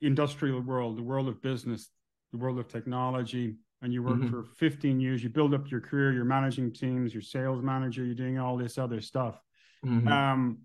industrial 0.00 0.60
world, 0.60 0.96
the 0.96 1.02
world 1.02 1.28
of 1.28 1.40
business, 1.42 1.90
the 2.32 2.38
world 2.38 2.58
of 2.58 2.68
technology, 2.68 3.56
and 3.82 3.92
you 3.92 4.02
work 4.02 4.16
mm-hmm. 4.16 4.30
for 4.30 4.44
15 4.44 5.00
years. 5.00 5.22
You 5.22 5.30
build 5.30 5.54
up 5.54 5.70
your 5.70 5.80
career. 5.80 6.12
You're 6.12 6.24
managing 6.24 6.72
teams. 6.72 7.14
You're 7.14 7.22
sales 7.22 7.62
manager. 7.62 8.04
You're 8.04 8.14
doing 8.14 8.38
all 8.38 8.56
this 8.56 8.78
other 8.78 9.00
stuff. 9.00 9.40
Mm-hmm. 9.84 10.08
Um, 10.08 10.58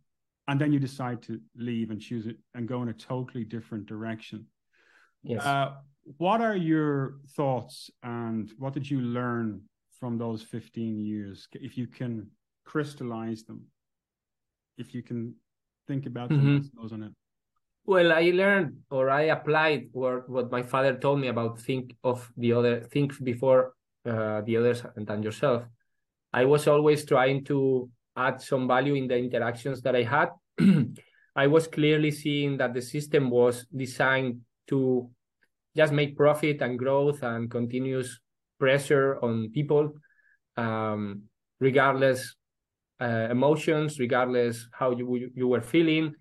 and 0.47 0.59
then 0.59 0.73
you 0.73 0.79
decide 0.79 1.21
to 1.23 1.39
leave 1.55 1.91
and 1.91 1.99
choose 1.99 2.27
it 2.27 2.37
and 2.53 2.67
go 2.67 2.81
in 2.81 2.89
a 2.89 2.93
totally 2.93 3.45
different 3.45 3.85
direction. 3.85 4.45
Yes. 5.23 5.43
Uh, 5.43 5.73
what 6.17 6.41
are 6.41 6.55
your 6.55 7.15
thoughts 7.35 7.89
and 8.03 8.51
what 8.59 8.73
did 8.73 8.89
you 8.89 8.99
learn 9.01 9.61
from 9.99 10.17
those 10.17 10.43
15 10.43 10.99
years? 10.99 11.47
If 11.53 11.77
you 11.77 11.87
can 11.87 12.29
crystallize 12.65 13.43
them 13.43 13.65
if 14.77 14.93
you 14.93 15.01
can 15.01 15.35
think 15.87 16.05
about 16.05 16.29
mm-hmm. 16.29 16.93
on 16.93 17.03
it. 17.03 17.11
Well, 17.87 18.11
I 18.11 18.31
learned 18.31 18.77
or 18.89 19.11
I 19.11 19.23
applied 19.23 19.89
what, 19.91 20.27
what 20.27 20.51
my 20.51 20.63
father 20.63 20.95
told 20.97 21.19
me 21.19 21.27
about 21.27 21.59
think 21.59 21.95
of 22.03 22.31
the 22.35 22.53
other 22.53 22.81
think 22.81 23.23
before 23.23 23.73
uh, 24.05 24.41
the 24.41 24.57
others 24.57 24.83
than 24.95 25.21
yourself. 25.21 25.63
I 26.33 26.45
was 26.45 26.67
always 26.67 27.05
trying 27.05 27.45
to 27.45 27.89
add 28.17 28.41
some 28.41 28.67
value 28.67 28.95
in 28.95 29.07
the 29.07 29.17
interactions 29.17 29.81
that 29.83 29.95
I 29.95 30.01
had. 30.01 30.29
I 31.35 31.47
was 31.47 31.67
clearly 31.67 32.09
seeing 32.09 32.57
that 32.57 32.73
the 32.73 32.81
system 32.81 33.29
was 33.29 33.65
designed 33.75 34.41
to 34.67 35.09
just 35.77 35.93
make 35.93 36.17
profit 36.17 36.61
and 36.61 36.79
growth 36.79 37.21
and 37.21 37.51
continuous 37.51 38.19
pressure 38.59 39.19
on 39.21 39.51
people, 39.51 39.93
um, 40.57 41.23
regardless 41.59 42.35
uh, 42.99 43.27
emotions, 43.29 43.99
regardless 43.99 44.67
how 44.71 44.91
you 44.91 45.29
you 45.35 45.47
were 45.47 45.61
feeling, 45.61 46.15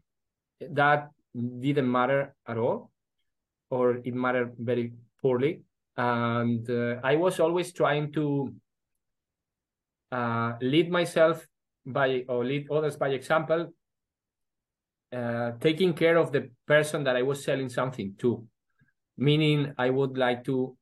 that 0.61 1.09
didn't 1.35 1.91
matter 1.91 2.35
at 2.47 2.57
all, 2.57 2.91
or 3.71 3.97
it 4.05 4.15
mattered 4.15 4.55
very 4.59 4.93
poorly. 5.21 5.63
And 5.97 6.69
uh, 6.69 7.01
I 7.03 7.17
was 7.17 7.41
always 7.41 7.73
trying 7.73 8.13
to 8.13 8.55
uh, 10.11 10.53
lead 10.61 10.91
myself 10.91 11.47
by 11.87 12.25
or 12.29 12.45
lead 12.45 12.71
others 12.71 12.97
by 12.97 13.09
example, 13.09 13.73
uh, 15.13 15.53
taking 15.61 15.93
care 15.93 16.17
of 16.17 16.33
the 16.33 16.51
person 16.67 17.05
that 17.05 17.17
I 17.17 17.23
was 17.23 17.45
selling 17.45 17.69
something 17.69 18.15
to. 18.19 18.47
Meaning, 19.17 19.75
I 19.79 19.91
would 19.91 20.19
like 20.19 20.45
to 20.45 20.77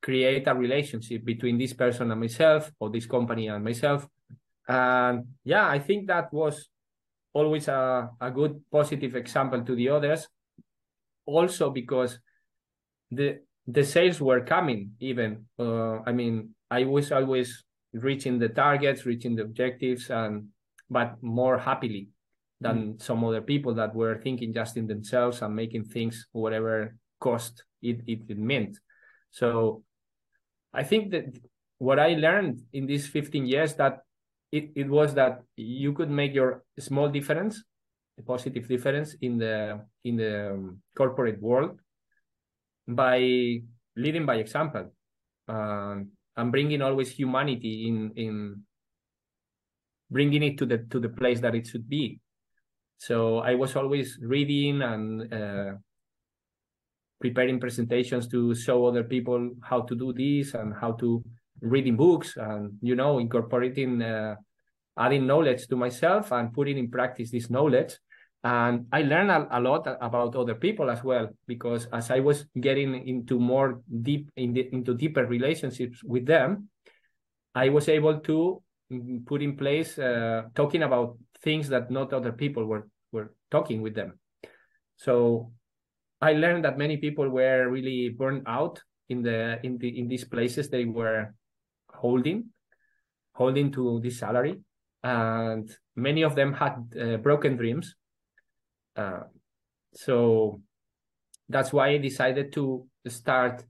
create 0.00 0.46
a 0.46 0.54
relationship 0.54 1.24
between 1.24 1.58
this 1.58 1.72
person 1.72 2.10
and 2.10 2.20
myself, 2.20 2.72
or 2.80 2.90
this 2.90 3.06
company 3.06 3.48
and 3.48 3.62
myself, 3.62 4.08
and 4.68 5.24
yeah, 5.44 5.68
I 5.68 5.78
think 5.78 6.06
that 6.06 6.32
was 6.32 6.68
always 7.34 7.68
a, 7.68 8.08
a 8.20 8.30
good 8.30 8.62
positive 8.72 9.14
example 9.16 9.62
to 9.62 9.74
the 9.74 9.90
others. 9.90 10.28
Also 11.26 11.70
because 11.70 12.18
the 13.10 13.40
the 13.66 13.84
sales 13.84 14.20
were 14.20 14.40
coming 14.40 14.92
even. 15.00 15.46
Uh, 15.58 16.00
I 16.06 16.12
mean, 16.12 16.54
I 16.70 16.84
was 16.84 17.12
always 17.12 17.64
reaching 17.92 18.38
the 18.38 18.48
targets, 18.48 19.06
reaching 19.06 19.36
the 19.36 19.42
objectives, 19.42 20.10
and 20.10 20.48
but 20.90 21.16
more 21.22 21.58
happily 21.58 22.08
than 22.60 22.94
mm. 22.94 23.02
some 23.02 23.24
other 23.24 23.40
people 23.40 23.74
that 23.74 23.94
were 23.94 24.16
thinking 24.16 24.52
just 24.52 24.76
in 24.76 24.86
themselves 24.86 25.42
and 25.42 25.56
making 25.56 25.84
things 25.84 26.26
whatever 26.32 26.96
cost 27.20 27.64
it, 27.82 28.00
it, 28.06 28.20
it 28.28 28.38
meant. 28.38 28.78
So 29.30 29.82
I 30.72 30.82
think 30.84 31.10
that 31.12 31.24
what 31.78 31.98
I 31.98 32.14
learned 32.14 32.62
in 32.72 32.86
these 32.86 33.06
15 33.06 33.46
years 33.46 33.74
that 33.74 34.00
it, 34.54 34.70
it 34.76 34.88
was 34.88 35.14
that 35.14 35.42
you 35.56 35.92
could 35.92 36.10
make 36.10 36.32
your 36.32 36.62
small 36.78 37.08
difference, 37.08 37.64
a 38.18 38.22
positive 38.22 38.68
difference 38.68 39.16
in 39.20 39.36
the 39.36 39.80
in 40.04 40.16
the 40.16 40.52
um, 40.52 40.78
corporate 40.96 41.42
world 41.42 41.80
by 42.86 43.18
leading 43.96 44.24
by 44.24 44.36
example 44.36 44.92
um, 45.48 46.10
and 46.36 46.52
bringing 46.52 46.82
always 46.82 47.10
humanity 47.10 47.88
in 47.88 48.12
in 48.14 48.62
bringing 50.08 50.44
it 50.44 50.56
to 50.58 50.66
the 50.66 50.78
to 50.88 51.00
the 51.00 51.08
place 51.08 51.40
that 51.40 51.56
it 51.56 51.66
should 51.66 51.88
be. 51.88 52.20
So 52.98 53.38
i 53.38 53.56
was 53.56 53.74
always 53.74 54.16
reading 54.22 54.82
and 54.82 55.34
uh, 55.34 55.72
preparing 57.20 57.58
presentations 57.58 58.28
to 58.28 58.54
show 58.54 58.86
other 58.86 59.02
people 59.02 59.50
how 59.62 59.82
to 59.82 59.96
do 59.96 60.12
this 60.12 60.54
and 60.54 60.72
how 60.80 60.92
to 60.92 61.24
reading 61.60 61.96
books 61.96 62.36
and 62.36 62.72
you 62.82 62.94
know 62.94 63.18
incorporating 63.18 64.02
uh, 64.02 64.36
adding 64.98 65.26
knowledge 65.26 65.66
to 65.68 65.76
myself 65.76 66.32
and 66.32 66.52
putting 66.52 66.78
in 66.78 66.90
practice 66.90 67.30
this 67.30 67.50
knowledge. 67.50 67.98
And 68.42 68.86
i 68.92 69.00
learned 69.00 69.30
a, 69.30 69.58
a, 69.58 69.60
lot 69.60 69.86
about 70.02 70.36
other 70.36 70.54
people 70.54 70.90
as 70.90 71.02
well 71.02 71.30
because 71.46 71.88
as 71.94 72.10
i 72.10 72.20
was 72.20 72.44
getting 72.60 73.08
into 73.08 73.40
more 73.40 73.80
deep 74.02 74.30
in 74.36 74.52
the, 74.52 74.68
into 74.70 74.92
deeper 74.92 75.24
relationships 75.24 76.04
with 76.04 76.26
them 76.26 76.68
i 77.54 77.70
was 77.70 77.88
able 77.88 78.20
to 78.20 78.62
mm, 78.92 79.24
put 79.24 79.40
in 79.40 79.56
place 79.56 79.98
uh, 79.98 80.42
talking 80.54 80.82
about 80.82 81.16
things 81.42 81.68
that 81.68 81.90
not 81.90 82.12
other 82.12 82.32
people 82.32 82.66
were 82.66 82.86
were 83.12 83.32
talking 83.50 83.80
with 83.80 83.94
them. 83.94 84.18
So 84.96 85.52
i 86.20 86.32
learned 86.32 86.64
that 86.64 86.78
many 86.78 86.96
people 86.96 87.28
were 87.28 87.68
really 87.68 88.08
burned 88.08 88.42
out 88.46 88.82
in 89.08 89.22
the 89.22 89.60
in 89.62 89.78
the 89.78 89.88
in 89.88 90.08
these 90.08 90.24
places 90.24 90.68
they 90.68 90.84
were 90.84 91.34
holding 91.94 92.44
holding 93.32 93.70
to 93.70 94.00
this 94.02 94.18
salary 94.18 94.60
and 95.02 95.70
many 95.96 96.22
of 96.22 96.34
them 96.34 96.52
had 96.52 96.74
uh, 97.00 97.16
broken 97.18 97.56
dreams 97.56 97.96
uh, 98.96 99.24
so 99.92 100.60
that's 101.48 101.72
why 101.72 101.88
I 101.88 101.98
decided 101.98 102.52
to 102.52 102.86
start. 103.08 103.64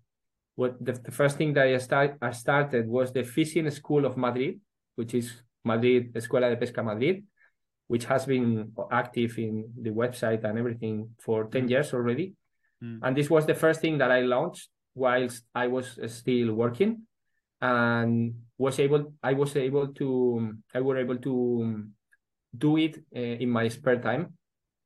What 0.57 0.83
the, 0.85 0.93
the 0.93 1.11
first 1.11 1.37
thing 1.37 1.53
that 1.55 1.67
I, 1.67 1.79
start, 1.79 2.17
I 2.23 2.31
started 2.31 2.87
was 2.87 3.13
the 3.13 3.25
fishing 3.25 3.69
school 3.71 4.05
of 4.05 4.17
Madrid, 4.17 4.61
which 4.95 5.15
is 5.15 5.43
Madrid 5.65 6.15
Escuela 6.15 6.49
de 6.49 6.57
Pesca 6.57 6.83
Madrid, 6.83 7.25
which 7.89 8.05
has 8.05 8.27
been 8.27 8.73
active 8.93 9.37
in 9.39 9.73
the 9.81 9.91
website 9.91 10.45
and 10.45 10.59
everything 10.59 11.11
for 11.19 11.45
10 11.45 11.67
mm. 11.67 11.71
years 11.71 11.93
already. 11.93 12.35
Mm. 12.83 13.01
And 13.03 13.17
this 13.17 13.29
was 13.29 13.47
the 13.47 13.55
first 13.55 13.81
thing 13.81 13.99
that 13.99 14.13
I 14.13 14.21
launched 14.21 14.69
whilst 14.95 15.43
I 15.55 15.67
was 15.67 15.99
still 16.07 16.55
working 16.55 17.03
and 17.65 18.35
was 18.59 18.79
able 18.79 19.15
I 19.23 19.33
was 19.33 19.57
able 19.57 19.89
to 20.01 20.09
I 20.75 20.81
were 20.81 20.99
able 20.99 21.19
to 21.29 21.35
do 22.57 22.77
it 22.77 22.95
uh, 23.17 23.43
in 23.43 23.49
my 23.51 23.69
spare 23.69 24.01
time 24.01 24.37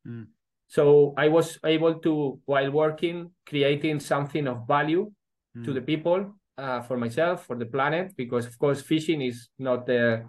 Mm. 0.09 0.27
So 0.69 1.15
I 1.17 1.29
was 1.29 1.59
able 1.65 1.95
to, 2.01 2.41
while 2.45 2.71
working, 2.71 3.31
creating 3.47 4.01
something 4.01 4.47
of 4.47 4.67
value 4.67 5.11
mm. 5.57 5.65
to 5.65 5.73
the 5.73 5.81
people, 5.81 6.35
uh, 6.57 6.83
for 6.83 6.97
myself, 6.97 7.47
for 7.47 7.57
the 7.57 7.67
planet, 7.67 8.17
because 8.17 8.47
of 8.47 8.59
course 8.59 8.83
fishing 8.83 9.23
is 9.23 9.49
not 9.59 9.87
the 9.87 10.25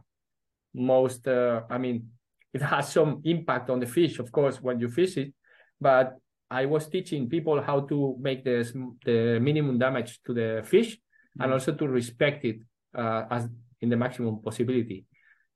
most. 0.73 1.27
Uh, 1.27 1.61
I 1.69 1.77
mean, 1.77 2.09
it 2.53 2.61
has 2.61 2.91
some 2.91 3.21
impact 3.25 3.69
on 3.69 3.79
the 3.79 3.85
fish, 3.85 4.19
of 4.19 4.31
course, 4.31 4.61
when 4.61 4.79
you 4.79 4.89
fish 4.89 5.17
it, 5.17 5.33
but 5.79 6.17
I 6.49 6.65
was 6.65 6.87
teaching 6.87 7.29
people 7.29 7.61
how 7.61 7.81
to 7.81 8.15
make 8.19 8.43
the 8.43 8.65
the 9.05 9.39
minimum 9.39 9.77
damage 9.77 10.19
to 10.25 10.33
the 10.33 10.63
fish 10.65 10.97
mm. 11.39 11.43
and 11.43 11.53
also 11.53 11.73
to 11.73 11.87
respect 11.87 12.45
it 12.45 12.57
uh, 12.95 13.23
as 13.29 13.47
in 13.81 13.89
the 13.89 13.97
maximum 13.97 14.41
possibility, 14.41 15.05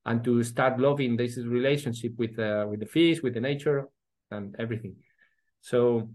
and 0.06 0.24
to 0.24 0.44
start 0.44 0.80
loving 0.80 1.18
this 1.18 1.38
relationship 1.38 2.14
with 2.18 2.38
uh, 2.40 2.66
with 2.70 2.80
the 2.80 2.86
fish, 2.86 3.22
with 3.22 3.34
the 3.34 3.42
nature, 3.42 3.88
and 4.32 4.56
everything. 4.60 4.96
So, 5.62 6.10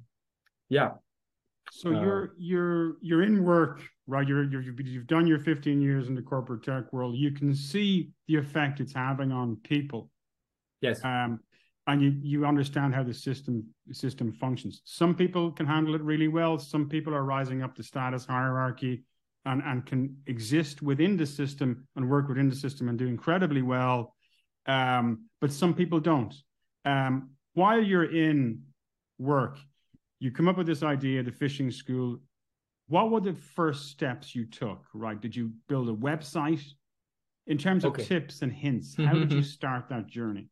yeah. 0.69 0.93
So 1.71 1.95
uh, 1.95 2.01
you're 2.01 2.35
you're 2.39 2.97
you're 3.01 3.23
in 3.23 3.45
work, 3.45 3.83
right? 4.07 4.27
You're, 4.27 4.45
you're 4.45 4.63
you've 4.63 5.07
done 5.07 5.27
your 5.27 5.39
15 5.39 5.81
years 5.81 6.09
in 6.09 6.15
the 6.15 6.23
corporate 6.23 6.63
tech 6.63 6.93
world. 6.93 7.17
You 7.17 7.33
can 7.33 7.55
see 7.55 8.11
the 8.27 8.37
effect 8.37 8.81
it's 8.81 8.95
having 8.95 9.33
on 9.33 9.57
people. 9.65 10.11
Yes. 10.81 11.05
Um, 11.05 11.41
and 11.87 12.03
you 12.03 12.15
you 12.23 12.47
understand 12.47 12.95
how 12.95 13.03
the 13.03 13.15
system 13.15 13.67
the 13.87 13.95
system 13.95 14.33
functions. 14.33 14.83
Some 14.85 15.15
people 15.15 15.51
can 15.51 15.67
handle 15.67 15.95
it 15.95 16.03
really 16.03 16.29
well. 16.29 16.59
Some 16.59 16.89
people 16.89 17.15
are 17.15 17.25
rising 17.25 17.63
up 17.63 17.77
the 17.77 17.83
status 17.83 18.27
hierarchy 18.27 19.05
and 19.45 19.63
and 19.65 19.87
can 19.87 20.17
exist 20.27 20.83
within 20.83 21.17
the 21.17 21.27
system 21.27 21.87
and 21.97 22.09
work 22.09 22.29
within 22.29 22.49
the 22.49 22.57
system 22.57 22.89
and 22.89 22.99
do 22.99 23.07
incredibly 23.07 23.63
well. 23.63 24.15
Um, 24.67 25.27
but 25.41 25.53
some 25.53 25.75
people 25.75 26.01
don't. 26.01 26.35
Um, 26.85 27.31
while 27.55 27.83
you're 27.83 28.13
in 28.15 28.63
work, 29.19 29.59
you 30.21 30.31
come 30.31 30.49
up 30.49 30.57
with 30.59 30.67
this 30.67 30.83
idea, 30.83 31.23
the 31.23 31.33
fishing 31.33 31.71
school. 31.71 32.19
What 32.89 33.11
were 33.11 33.21
the 33.21 33.35
first 33.35 33.91
steps 33.91 34.35
you 34.35 34.47
took? 34.47 34.85
Right? 34.95 35.21
Did 35.21 35.35
you 35.35 35.53
build 35.69 35.89
a 35.89 35.95
website? 35.95 36.65
In 37.47 37.57
terms 37.57 37.85
of 37.85 37.93
okay. 37.93 38.05
tips 38.05 38.43
and 38.43 38.53
hints, 38.53 38.95
how 38.95 39.15
did 39.15 39.33
you 39.33 39.43
start 39.43 39.89
that 39.89 40.07
journey? 40.07 40.51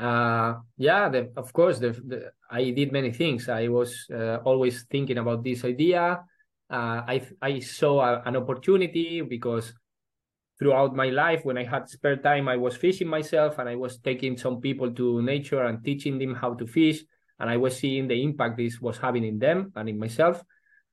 Uh, 0.00 0.54
yeah, 0.76 1.08
the, 1.08 1.30
of 1.36 1.52
course. 1.52 1.78
The, 1.78 1.90
the, 1.90 2.32
I 2.50 2.70
did 2.70 2.90
many 2.90 3.12
things. 3.12 3.48
I 3.48 3.68
was 3.68 4.06
uh, 4.12 4.38
always 4.44 4.84
thinking 4.90 5.18
about 5.18 5.44
this 5.44 5.64
idea. 5.64 6.24
Uh, 6.70 7.02
I 7.02 7.26
I 7.42 7.58
saw 7.58 8.00
a, 8.00 8.22
an 8.24 8.36
opportunity 8.36 9.22
because 9.22 9.74
throughout 10.60 10.94
my 10.94 11.08
life 11.08 11.40
when 11.42 11.56
i 11.56 11.64
had 11.64 11.88
spare 11.88 12.16
time 12.16 12.46
i 12.46 12.56
was 12.56 12.76
fishing 12.76 13.08
myself 13.08 13.58
and 13.58 13.66
i 13.66 13.74
was 13.74 13.98
taking 13.98 14.36
some 14.36 14.60
people 14.60 14.92
to 14.92 15.22
nature 15.22 15.64
and 15.64 15.82
teaching 15.82 16.18
them 16.18 16.34
how 16.34 16.54
to 16.54 16.66
fish. 16.66 17.02
And 17.40 17.48
i 17.48 17.56
was 17.56 17.78
seeing 17.80 18.06
the 18.06 18.22
impact 18.22 18.58
this 18.58 18.78
was 18.78 18.98
having 18.98 19.24
in 19.24 19.38
them 19.38 19.72
and 19.74 19.88
in 19.88 19.98
myself. 19.98 20.42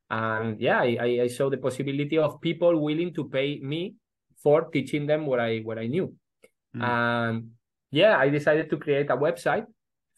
And 0.09 0.59
yeah 0.61 0.79
i, 0.79 1.19
I 1.23 1.27
saw 1.27 1.49
the 1.49 1.57
possibility 1.57 2.17
of 2.17 2.39
people 2.39 2.79
willing 2.81 3.13
to 3.15 3.27
pay 3.27 3.59
me 3.59 3.95
for 4.41 4.71
teaching 4.71 5.05
them 5.05 5.25
what 5.25 5.41
i 5.41 5.59
what 5.59 5.77
i 5.77 5.87
knew. 5.87 6.15
Mm. 6.73 6.83
and 6.83 7.51
yeah 7.91 8.17
i 8.17 8.29
decided 8.29 8.69
to 8.69 8.77
create 8.77 9.11
a 9.11 9.17
website. 9.17 9.65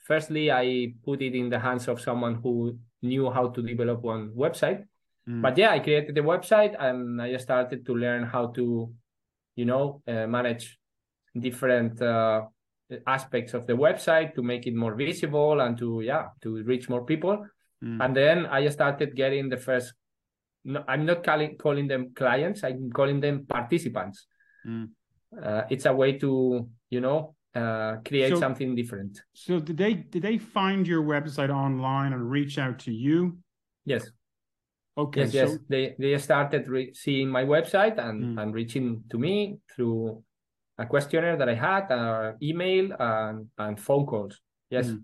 Firstly 0.06 0.52
i 0.52 0.94
put 1.04 1.24
it 1.24 1.34
in 1.34 1.50
the 1.50 1.58
hands 1.58 1.88
of 1.88 2.00
someone 2.00 2.36
who 2.36 2.78
knew 3.02 3.32
how 3.32 3.50
to 3.50 3.62
develop 3.64 4.02
one 4.02 4.30
website 4.38 4.86
mm. 5.28 5.42
but 5.42 5.58
yeah 5.58 5.72
i 5.72 5.80
created 5.80 6.16
the 6.16 6.22
website 6.22 6.76
and 6.80 7.22
i 7.22 7.36
started 7.38 7.86
to 7.86 7.96
learn 7.96 8.24
how 8.24 8.48
to 8.48 8.94
you 9.60 9.66
know, 9.66 10.02
uh, 10.08 10.26
manage 10.26 10.80
different 11.38 12.02
uh, 12.02 12.44
aspects 13.06 13.54
of 13.54 13.68
the 13.68 13.74
website 13.74 14.34
to 14.34 14.42
make 14.42 14.66
it 14.66 14.74
more 14.74 14.96
visible 14.96 15.60
and 15.60 15.78
to 15.78 16.00
yeah 16.02 16.28
to 16.42 16.64
reach 16.64 16.88
more 16.88 17.06
people. 17.06 17.46
Mm. 17.84 18.04
And 18.04 18.16
then 18.16 18.46
I 18.46 18.70
started 18.70 19.16
getting 19.16 19.50
the 19.50 19.58
first. 19.58 19.94
No, 20.64 20.84
I'm 20.88 21.06
not 21.06 21.24
calling 21.26 21.58
calling 21.58 21.88
them 21.88 22.14
clients. 22.16 22.64
I'm 22.64 22.90
calling 22.90 23.20
them 23.20 23.46
participants. 23.48 24.28
Mm. 24.66 24.90
Uh, 25.44 25.64
it's 25.70 25.86
a 25.86 25.94
way 25.94 26.18
to 26.20 26.68
you 26.90 27.02
know 27.02 27.36
uh, 27.54 27.98
create 28.08 28.34
so, 28.34 28.40
something 28.40 28.76
different. 28.76 29.22
So 29.34 29.60
did 29.60 29.76
they 29.76 29.94
did 29.94 30.22
they 30.22 30.38
find 30.38 30.88
your 30.88 31.04
website 31.04 31.50
online 31.50 32.14
and 32.14 32.32
reach 32.32 32.58
out 32.58 32.80
to 32.80 32.94
you? 32.94 33.40
Yes. 33.84 34.10
Okay. 35.00 35.22
Yes, 35.22 35.32
so... 35.32 35.38
yes. 35.38 35.58
They 35.70 35.96
they 35.98 36.18
started 36.18 36.68
re- 36.68 36.94
seeing 36.94 37.30
my 37.30 37.44
website 37.46 37.98
and 37.98 38.18
mm. 38.24 38.42
and 38.42 38.54
reaching 38.54 39.04
to 39.12 39.18
me 39.18 39.60
through 39.74 40.24
a 40.78 40.86
questionnaire 40.86 41.38
that 41.38 41.50
I 41.50 41.56
had, 41.56 41.92
uh, 41.92 42.34
email, 42.42 42.92
and 43.00 43.48
and 43.58 43.80
phone 43.80 44.06
calls. 44.06 44.42
Yes. 44.70 44.88
Mm. 44.88 45.04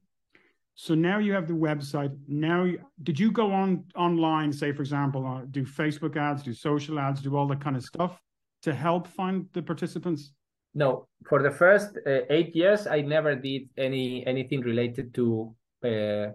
So 0.75 0.93
now 0.93 1.19
you 1.19 1.31
have 1.31 1.47
the 1.47 1.53
website. 1.53 2.13
Now, 2.27 2.69
did 3.01 3.17
you 3.17 3.31
go 3.31 3.53
on 3.53 3.85
online, 3.95 4.51
say 4.51 4.73
for 4.73 4.81
example, 4.81 5.25
uh, 5.25 5.45
do 5.49 5.63
Facebook 5.63 6.17
ads, 6.17 6.43
do 6.43 6.53
social 6.53 6.99
ads, 6.99 7.21
do 7.21 7.37
all 7.37 7.47
that 7.47 7.61
kind 7.61 7.77
of 7.77 7.83
stuff 7.83 8.19
to 8.63 8.73
help 8.73 9.07
find 9.07 9.47
the 9.53 9.61
participants? 9.61 10.33
No, 10.73 11.07
for 11.29 11.41
the 11.41 11.51
first 11.51 11.97
uh, 12.05 12.21
eight 12.29 12.53
years, 12.53 12.87
I 12.87 12.99
never 12.99 13.33
did 13.35 13.69
any 13.77 14.27
anything 14.27 14.59
related 14.59 15.13
to 15.13 15.55
uh, 15.85 16.27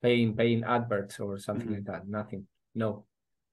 paying 0.00 0.36
paying 0.36 0.62
adverts 0.62 1.18
or 1.18 1.38
something 1.38 1.66
mm-hmm. 1.66 1.90
like 1.90 2.04
that. 2.04 2.06
Nothing 2.06 2.46
no, 2.74 3.04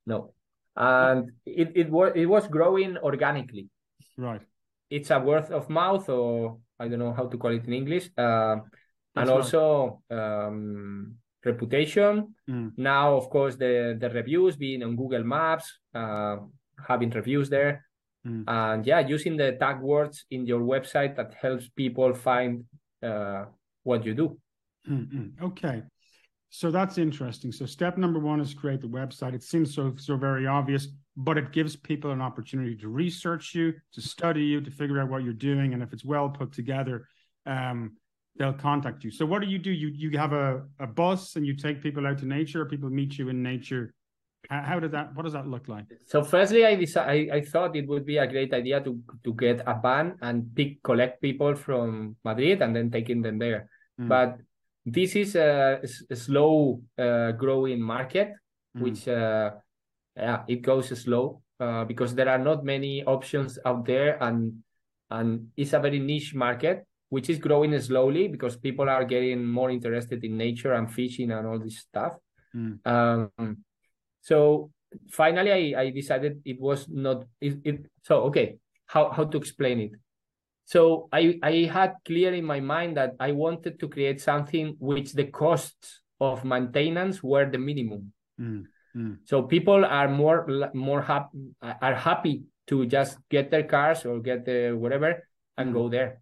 no. 0.06 0.34
And 0.76 1.32
it, 1.46 1.72
it 1.76 1.90
was 1.90 2.14
it 2.16 2.26
was 2.26 2.48
growing 2.48 2.98
organically. 2.98 3.70
Right. 4.18 4.42
It's 4.90 5.12
a 5.12 5.20
word 5.20 5.52
of 5.52 5.70
mouth, 5.70 6.10
or 6.10 6.58
I 6.80 6.88
don't 6.88 7.00
know 7.00 7.14
how 7.14 7.28
to 7.28 7.38
call 7.38 7.52
it 7.52 7.66
in 7.66 7.74
English. 7.74 8.10
Uh, 8.18 8.58
and 9.16 9.30
also 9.30 10.02
um, 10.10 11.16
reputation. 11.44 12.34
Mm. 12.50 12.72
Now, 12.78 13.16
of 13.16 13.30
course, 13.30 13.56
the 13.56 13.98
the 14.00 14.10
reviews 14.10 14.56
being 14.56 14.84
on 14.84 14.96
Google 14.96 15.24
Maps, 15.24 15.80
uh, 15.94 16.38
having 16.88 17.10
reviews 17.10 17.50
there. 17.50 17.86
Mm. 18.26 18.44
And 18.48 18.86
yeah, 18.86 19.00
using 19.00 19.38
the 19.38 19.54
tag 19.54 19.82
words 19.82 20.26
in 20.32 20.46
your 20.46 20.62
website 20.62 21.16
that 21.16 21.34
helps 21.34 21.70
people 21.70 22.14
find 22.14 22.66
uh, 23.04 23.46
what 23.84 24.06
you 24.06 24.14
do. 24.14 24.38
Mm-hmm. 24.90 25.46
Okay. 25.46 25.84
So 26.50 26.72
that's 26.72 26.98
interesting. 26.98 27.52
So 27.52 27.66
step 27.66 27.98
number 27.98 28.20
one 28.20 28.42
is 28.42 28.54
create 28.54 28.82
the 28.82 28.88
website. 28.88 29.34
It 29.34 29.44
seems 29.44 29.74
so 29.74 29.94
so 29.98 30.18
very 30.18 30.48
obvious, 30.48 30.88
but 31.16 31.38
it 31.38 31.52
gives 31.52 31.76
people 31.76 32.12
an 32.12 32.22
opportunity 32.22 32.76
to 32.78 32.90
research 32.90 33.54
you, 33.54 33.74
to 33.94 34.02
study 34.02 34.44
you, 34.44 34.60
to 34.62 34.72
figure 34.72 35.00
out 35.00 35.10
what 35.10 35.24
you're 35.24 35.34
doing, 35.34 35.74
and 35.74 35.84
if 35.84 35.94
it's 35.94 36.04
well 36.04 36.28
put 36.30 36.52
together, 36.52 37.08
um, 37.46 37.98
they'll 38.38 38.54
contact 38.54 39.04
you. 39.04 39.12
So 39.12 39.26
what 39.28 39.42
do 39.42 39.48
you 39.48 39.60
do? 39.60 39.70
You 39.72 39.90
you 39.90 40.18
have 40.18 40.34
a, 40.34 40.64
a 40.80 40.88
bus 40.88 41.36
and 41.36 41.46
you 41.46 41.56
take 41.56 41.84
people 41.84 42.08
out 42.08 42.18
to 42.20 42.26
nature. 42.26 42.66
people 42.66 42.90
meet 42.90 43.20
you 43.20 43.30
in 43.30 43.44
nature. 43.44 43.94
How, 44.50 44.62
how 44.62 44.80
did 44.80 44.92
that? 44.94 45.14
What 45.14 45.24
does 45.24 45.34
that 45.34 45.46
look 45.46 45.68
like? 45.68 45.86
So 46.08 46.24
firstly, 46.24 46.66
I 46.66 46.74
decided 46.74 47.30
I, 47.32 47.38
I 47.38 47.42
thought 47.42 47.76
it 47.76 47.88
would 47.88 48.06
be 48.06 48.18
a 48.18 48.26
great 48.26 48.54
idea 48.54 48.82
to 48.82 48.98
to 49.24 49.34
get 49.36 49.62
a 49.68 49.78
van 49.80 50.16
and 50.22 50.50
pick 50.56 50.82
collect 50.82 51.22
people 51.22 51.54
from 51.54 52.16
Madrid 52.26 52.64
and 52.64 52.76
then 52.76 52.90
taking 52.90 53.22
them 53.22 53.38
there. 53.38 53.70
Mm. 54.00 54.08
But 54.08 54.40
this 54.92 55.16
is 55.16 55.36
a, 55.36 55.82
a 56.10 56.16
slow 56.16 56.82
uh, 56.98 57.32
growing 57.32 57.82
market, 57.82 58.34
mm. 58.78 58.82
which 58.82 59.08
uh, 59.08 59.52
yeah, 60.16 60.44
it 60.48 60.62
goes 60.62 60.90
slow 61.00 61.42
uh, 61.60 61.86
because 61.86 62.16
there 62.16 62.30
are 62.30 62.38
not 62.38 62.64
many 62.64 63.04
options 63.04 63.60
out 63.66 63.86
there, 63.86 64.22
and 64.24 64.64
and 65.10 65.48
it's 65.58 65.74
a 65.74 65.80
very 65.80 66.00
niche 66.00 66.36
market 66.36 66.86
which 67.10 67.30
is 67.30 67.40
growing 67.40 67.78
slowly 67.82 68.28
because 68.28 68.56
people 68.56 68.88
are 68.88 69.04
getting 69.04 69.46
more 69.46 69.72
interested 69.72 70.24
in 70.24 70.38
nature 70.38 70.74
and 70.74 70.94
fishing 70.94 71.32
and 71.32 71.48
all 71.48 71.60
this 71.60 71.80
stuff. 71.80 72.14
Mm. 72.56 72.86
Um, 72.86 73.58
so 74.22 74.72
finally, 75.10 75.76
I, 75.76 75.82
I 75.82 75.90
decided 75.90 76.42
it 76.46 76.60
was 76.60 76.88
not 76.88 77.26
it, 77.42 77.58
it. 77.64 77.86
So 78.04 78.24
okay, 78.30 78.58
how 78.86 79.10
how 79.10 79.26
to 79.26 79.38
explain 79.38 79.80
it? 79.80 79.92
So 80.70 81.10
I, 81.12 81.40
I 81.42 81.66
had 81.66 81.96
clear 82.06 82.32
in 82.32 82.46
my 82.46 82.60
mind 82.60 82.96
that 82.98 83.16
I 83.20 83.32
wanted 83.32 83.80
to 83.80 83.88
create 83.88 84.22
something 84.22 84.76
which 84.78 85.14
the 85.14 85.26
costs 85.26 86.02
of 86.22 86.46
maintenance 86.46 87.24
were 87.24 87.50
the 87.50 87.58
minimum. 87.58 88.14
Mm, 88.40 88.66
mm. 88.96 89.18
So 89.26 89.42
people 89.42 89.84
are 89.84 90.08
more 90.08 90.70
more 90.76 91.02
happy 91.02 91.56
are 91.60 91.96
happy 91.96 92.44
to 92.68 92.86
just 92.86 93.18
get 93.32 93.50
their 93.50 93.64
cars 93.64 94.06
or 94.06 94.20
get 94.20 94.46
the 94.46 94.78
whatever 94.78 95.26
and 95.58 95.72
mm. 95.72 95.74
go 95.74 95.90
there. 95.90 96.22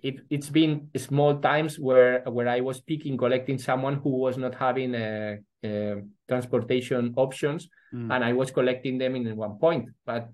It 0.00 0.24
it's 0.30 0.48
been 0.48 0.88
small 0.96 1.36
times 1.36 1.78
where 1.78 2.24
where 2.24 2.48
I 2.48 2.60
was 2.60 2.80
picking 2.80 3.18
collecting 3.18 3.58
someone 3.58 4.00
who 4.00 4.16
was 4.16 4.38
not 4.38 4.54
having 4.54 4.94
a, 4.94 5.36
a 5.62 6.00
transportation 6.28 7.12
options 7.18 7.68
mm. 7.92 8.08
and 8.08 8.24
I 8.24 8.32
was 8.32 8.50
collecting 8.50 8.96
them 8.96 9.16
in 9.16 9.36
one 9.36 9.58
point. 9.58 9.90
But 10.06 10.32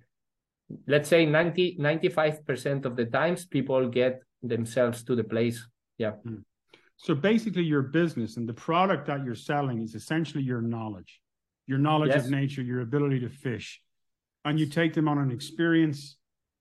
let's 0.86 1.08
say 1.08 1.24
90 1.24 1.78
95% 1.78 2.84
of 2.84 2.96
the 2.96 3.06
times 3.06 3.46
people 3.46 3.88
get 3.88 4.22
themselves 4.42 5.02
to 5.04 5.14
the 5.14 5.24
place. 5.24 5.66
Yeah. 5.98 6.12
Mm. 6.24 6.44
so 6.96 7.14
basically 7.14 7.64
your 7.64 7.82
business 7.82 8.36
and 8.36 8.48
the 8.48 8.54
product 8.54 9.06
that 9.06 9.24
you're 9.24 9.34
selling 9.34 9.82
is 9.82 9.94
essentially 9.94 10.44
your 10.44 10.60
knowledge. 10.60 11.20
Your 11.66 11.78
knowledge 11.78 12.10
yes. 12.14 12.24
of 12.24 12.30
nature 12.30 12.62
your 12.62 12.80
ability 12.80 13.20
to 13.20 13.28
fish. 13.28 13.80
And 14.44 14.58
you 14.58 14.66
take 14.66 14.94
them 14.94 15.08
on 15.08 15.18
an 15.18 15.30
experience 15.30 16.16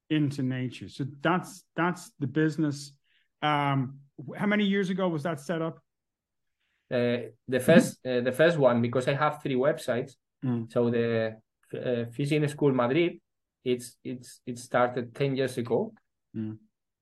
into 0.09 0.41
nature. 0.41 0.89
So 0.89 1.05
that's 1.21 1.63
that's 1.75 2.11
the 2.19 2.27
business. 2.27 2.93
Um 3.41 3.99
how 4.35 4.47
many 4.47 4.65
years 4.65 4.89
ago 4.89 5.07
was 5.07 5.23
that 5.23 5.39
set 5.39 5.61
up? 5.61 5.79
Uh, 6.89 7.17
the 7.47 7.59
first 7.59 7.99
uh, 8.05 8.21
the 8.21 8.31
first 8.31 8.57
one 8.57 8.81
because 8.81 9.09
i 9.09 9.13
have 9.13 9.41
three 9.43 9.55
websites. 9.55 10.13
Mm. 10.45 10.71
so 10.71 10.89
the 10.89 11.35
uh, 11.73 12.05
fishing 12.15 12.47
school 12.47 12.71
madrid 12.71 13.19
it's 13.67 13.97
it's 14.03 14.39
it 14.45 14.57
started 14.57 15.13
10 15.13 15.35
years 15.35 15.57
ago 15.57 15.93
mm. 16.35 16.57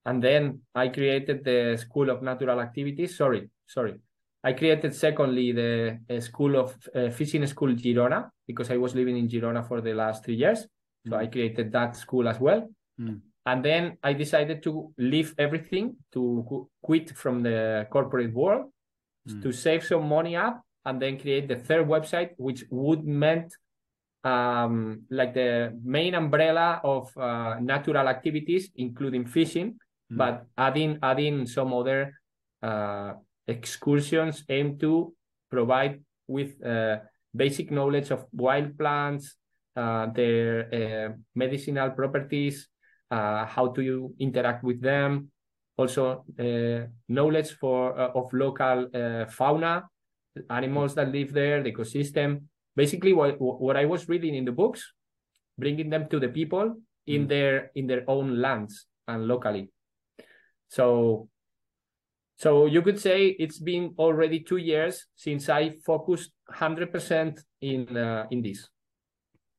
and 0.06 0.24
then 0.24 0.60
i 0.74 0.88
created 0.88 1.44
the 1.44 1.78
school 1.78 2.10
of 2.10 2.24
natural 2.24 2.60
activities 2.60 3.16
sorry 3.18 3.50
sorry 3.68 3.96
i 4.44 4.52
created 4.52 4.94
secondly 4.94 5.52
the 5.52 6.00
uh, 6.10 6.20
school 6.20 6.56
of 6.56 6.76
uh, 6.96 7.10
fishing 7.12 7.46
school 7.46 7.74
girona 7.76 8.30
because 8.48 8.72
i 8.72 8.78
was 8.78 8.96
living 8.96 9.18
in 9.18 9.28
girona 9.28 9.66
for 9.68 9.80
the 9.80 9.94
last 9.94 10.26
three 10.26 10.40
years 10.44 10.62
mm. 10.64 11.10
so 11.10 11.16
i 11.18 11.28
created 11.28 11.72
that 11.72 11.96
school 11.96 12.28
as 12.28 12.40
well 12.40 12.68
mm. 13.00 13.20
and 13.46 13.64
then 13.64 13.98
i 14.02 14.12
decided 14.12 14.64
to 14.64 14.92
leave 14.98 15.36
everything 15.38 15.96
to 16.12 16.68
quit 16.82 17.16
from 17.16 17.44
the 17.44 17.88
corporate 17.92 18.34
world 18.34 18.72
mm. 19.30 19.42
to 19.44 19.52
save 19.52 19.84
some 19.84 20.10
money 20.10 20.36
up 20.36 20.62
and 20.86 21.00
then 21.02 21.20
create 21.20 21.48
the 21.48 21.60
third 21.68 21.88
website 21.88 22.32
which 22.38 22.64
would 22.72 23.04
meant 23.06 23.54
um, 24.26 25.06
like 25.12 25.34
the 25.34 25.78
main 25.86 26.16
umbrella 26.16 26.82
of 26.84 27.16
uh, 27.16 27.56
natural 27.62 28.10
activities, 28.10 28.72
including 28.76 29.26
fishing, 29.26 29.78
mm. 30.12 30.18
but 30.18 30.46
adding 30.58 30.98
adding 31.04 31.46
some 31.46 31.72
other 31.72 32.12
uh, 32.64 33.14
excursions 33.48 34.44
aimed 34.50 34.80
to 34.82 35.14
provide 35.52 36.02
with 36.28 36.58
uh, 36.66 36.98
basic 37.36 37.70
knowledge 37.70 38.10
of 38.10 38.26
wild 38.34 38.76
plants, 38.78 39.38
uh, 39.76 40.08
their 40.08 40.66
uh, 40.74 41.14
medicinal 41.36 41.92
properties, 41.92 42.68
uh, 43.12 43.46
how 43.46 43.68
to 43.68 44.14
interact 44.20 44.64
with 44.64 44.82
them, 44.82 45.30
also 45.78 46.24
knowledge 47.10 47.52
for 47.60 47.94
of 47.94 48.32
local 48.34 48.88
fauna, 49.30 49.84
animals 50.50 50.96
that 50.96 51.12
live 51.12 51.34
there, 51.34 51.62
the 51.62 51.72
ecosystem, 51.72 52.48
basically 52.76 53.14
what 53.14 53.40
what 53.40 53.78
I 53.78 53.86
was 53.86 54.10
reading 54.10 54.36
in 54.36 54.46
the 54.46 54.52
books, 54.52 54.94
bringing 55.58 55.90
them 55.90 56.08
to 56.10 56.20
the 56.20 56.30
people 56.30 56.76
in 57.08 57.26
mm. 57.26 57.30
their 57.30 57.72
in 57.76 57.88
their 57.88 58.04
own 58.08 58.42
lands 58.42 58.86
and 59.08 59.28
locally. 59.28 59.70
So 60.70 61.30
so 62.38 62.66
you 62.66 62.82
could 62.82 63.00
say 63.00 63.28
it's 63.28 63.60
been 63.60 63.96
already 63.98 64.42
two 64.42 64.58
years 64.58 65.06
since 65.16 65.48
I 65.48 65.78
focused 65.86 66.32
hundred 66.50 66.92
percent 66.92 67.40
in 67.62 67.96
uh, 67.96 68.26
in 68.30 68.42
this, 68.42 68.68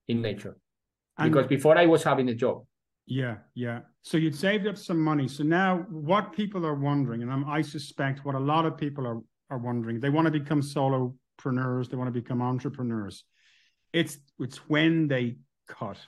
in 0.09 0.21
nature, 0.21 0.57
and 1.19 1.33
because 1.33 1.49
before 1.49 1.79
I 1.79 1.87
was 1.87 2.03
having 2.03 2.29
a 2.29 2.35
job. 2.35 2.65
Yeah, 3.07 3.37
yeah. 3.55 3.81
So 4.03 4.19
you'd 4.19 4.35
saved 4.35 4.67
up 4.67 4.77
some 4.77 5.01
money. 5.01 5.29
So 5.29 5.45
now, 5.45 5.87
what 5.91 6.33
people 6.33 6.67
are 6.67 6.75
wondering, 6.75 7.23
and 7.23 7.31
I'm, 7.31 7.49
I 7.49 7.63
suspect 7.63 8.25
what 8.25 8.35
a 8.35 8.41
lot 8.41 8.67
of 8.67 8.77
people 8.77 9.07
are 9.07 9.21
are 9.49 9.59
wondering, 9.59 10.01
they 10.01 10.11
want 10.11 10.27
to 10.27 10.31
become 10.31 10.61
solo 10.61 11.15
entrepreneurs, 11.37 11.89
they 11.89 11.97
want 11.97 12.13
to 12.13 12.21
become 12.21 12.43
entrepreneurs. 12.43 13.25
It's 13.93 14.19
it's 14.39 14.59
when 14.69 15.09
they 15.09 15.37
cut, 15.69 15.99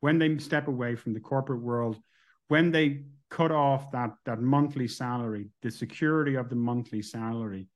when 0.00 0.18
they 0.18 0.38
step 0.38 0.68
away 0.68 0.96
from 0.96 1.14
the 1.14 1.20
corporate 1.20 1.62
world, 1.62 1.98
when 2.48 2.70
they 2.70 3.04
cut 3.30 3.50
off 3.50 3.90
that 3.92 4.12
that 4.24 4.40
monthly 4.40 4.88
salary, 4.88 5.48
the 5.62 5.70
security 5.70 6.36
of 6.36 6.48
the 6.48 6.56
monthly 6.56 7.02
salary, 7.02 7.68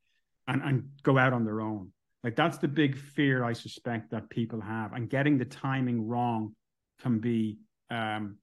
and, 0.47 0.63
and 0.63 0.89
go 1.03 1.19
out 1.19 1.33
on 1.33 1.45
their 1.45 1.61
own. 1.61 1.93
Like 2.25 2.37
that's 2.37 2.59
the 2.59 2.69
big 2.69 2.97
fear 2.97 3.45
I 3.45 3.53
suspect 3.53 4.11
that 4.11 4.29
people 4.31 4.61
have. 4.61 4.93
And 4.93 5.09
getting 5.09 5.39
the 5.39 5.45
timing 5.45 6.09
wrong 6.09 6.55
can 7.01 7.21
be 7.21 7.59
um, 7.91 8.39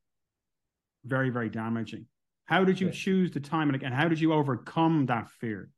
very, 1.04 1.30
very 1.30 1.50
damaging. 1.50 2.06
How 2.46 2.64
did 2.64 2.80
you 2.80 2.90
choose 2.90 3.32
the 3.32 3.40
timing 3.40 3.84
and 3.84 3.94
how 3.94 4.08
did 4.08 4.20
you 4.20 4.32
overcome 4.34 5.08
that 5.08 5.30
fear? 5.30 5.70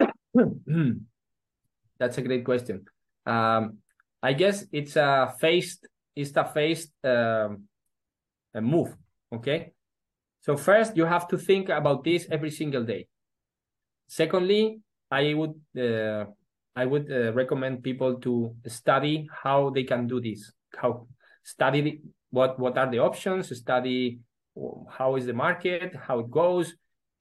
That's 1.98 2.18
a 2.18 2.22
great 2.22 2.44
question. 2.44 2.84
Um, 3.24 3.78
I 4.22 4.32
guess 4.32 4.64
it's 4.72 4.96
a 4.96 5.34
phased, 5.38 5.86
it's 6.14 6.36
a 6.36 6.44
phased 6.44 6.92
um, 7.04 7.64
a 8.54 8.60
move. 8.60 8.94
Okay. 9.32 9.72
So 10.40 10.56
first, 10.56 10.96
you 10.96 11.04
have 11.04 11.28
to 11.28 11.38
think 11.38 11.68
about 11.68 12.04
this 12.04 12.26
every 12.30 12.50
single 12.50 12.84
day. 12.84 13.08
Secondly, 14.08 14.80
I 15.10 15.34
would 15.34 15.54
uh, 15.76 16.26
I 16.74 16.84
would 16.84 17.10
uh, 17.10 17.32
recommend 17.32 17.82
people 17.82 18.20
to 18.20 18.54
study 18.66 19.28
how 19.32 19.70
they 19.70 19.84
can 19.84 20.06
do 20.06 20.20
this. 20.20 20.52
How 20.76 21.06
study 21.42 22.02
what 22.30 22.58
what 22.58 22.78
are 22.78 22.90
the 22.90 23.00
options? 23.00 23.56
Study 23.56 24.20
how 24.88 25.16
is 25.16 25.26
the 25.26 25.34
market, 25.34 25.94
how 25.96 26.20
it 26.20 26.30
goes. 26.30 26.74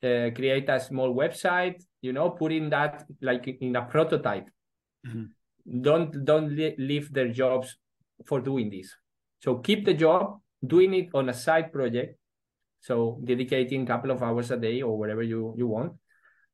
Uh, 0.04 0.30
create 0.36 0.70
a 0.70 0.80
small 0.80 1.14
website. 1.16 1.82
You 2.02 2.14
know, 2.14 2.30
put 2.30 2.52
in 2.52 2.70
that 2.70 3.06
like 3.22 3.48
in 3.48 3.76
a 3.76 3.86
prototype 3.86 4.48
Mm-hmm. 5.06 5.82
Don't 5.82 6.26
don't 6.26 6.56
leave 6.56 7.14
their 7.14 7.30
jobs 7.30 7.78
for 8.26 8.40
doing 8.40 8.70
this. 8.70 8.96
So 9.40 9.58
keep 9.58 9.86
the 9.86 9.94
job, 9.94 10.40
doing 10.66 10.94
it 10.94 11.10
on 11.14 11.30
a 11.30 11.34
side 11.34 11.72
project. 11.72 12.18
So 12.82 13.20
dedicating 13.24 13.84
a 13.84 13.86
couple 13.86 14.12
of 14.12 14.22
hours 14.22 14.52
a 14.52 14.58
day 14.58 14.82
or 14.82 14.98
whatever 14.98 15.24
you 15.24 15.54
you 15.58 15.68
want. 15.68 15.94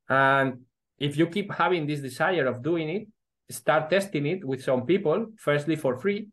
And 0.10 0.62
if 0.98 1.18
you 1.18 1.28
keep 1.28 1.52
having 1.52 1.88
this 1.88 2.00
desire 2.00 2.46
of 2.46 2.64
doing 2.64 2.90
it, 2.90 3.08
start 3.50 3.90
testing 3.90 4.26
it 4.26 4.46
with 4.46 4.64
some 4.64 4.86
people. 4.86 5.28
Firstly 5.38 5.76
for 5.76 6.00
free, 6.00 6.28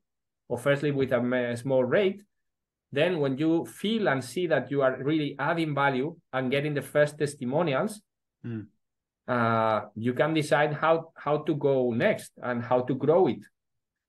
or 0.48 0.58
firstly 0.58 0.90
with 0.90 1.12
a 1.12 1.56
small 1.56 1.84
rate. 1.84 2.22
Then 2.90 3.18
when 3.20 3.36
you 3.36 3.66
feel 3.66 4.08
and 4.08 4.24
see 4.24 4.46
that 4.46 4.70
you 4.70 4.82
are 4.82 4.96
really 5.02 5.36
adding 5.38 5.74
value 5.74 6.16
and 6.32 6.50
getting 6.50 6.74
the 6.74 6.82
first 6.82 7.18
testimonials, 7.18 8.00
mm 8.44 8.66
uh, 9.28 9.82
you 9.94 10.14
can 10.14 10.32
decide 10.34 10.72
how 10.72 11.12
how 11.14 11.38
to 11.38 11.54
go 11.54 11.92
next 11.92 12.32
and 12.42 12.62
how 12.62 12.80
to 12.80 12.94
grow 12.94 13.28
it. 13.28 13.44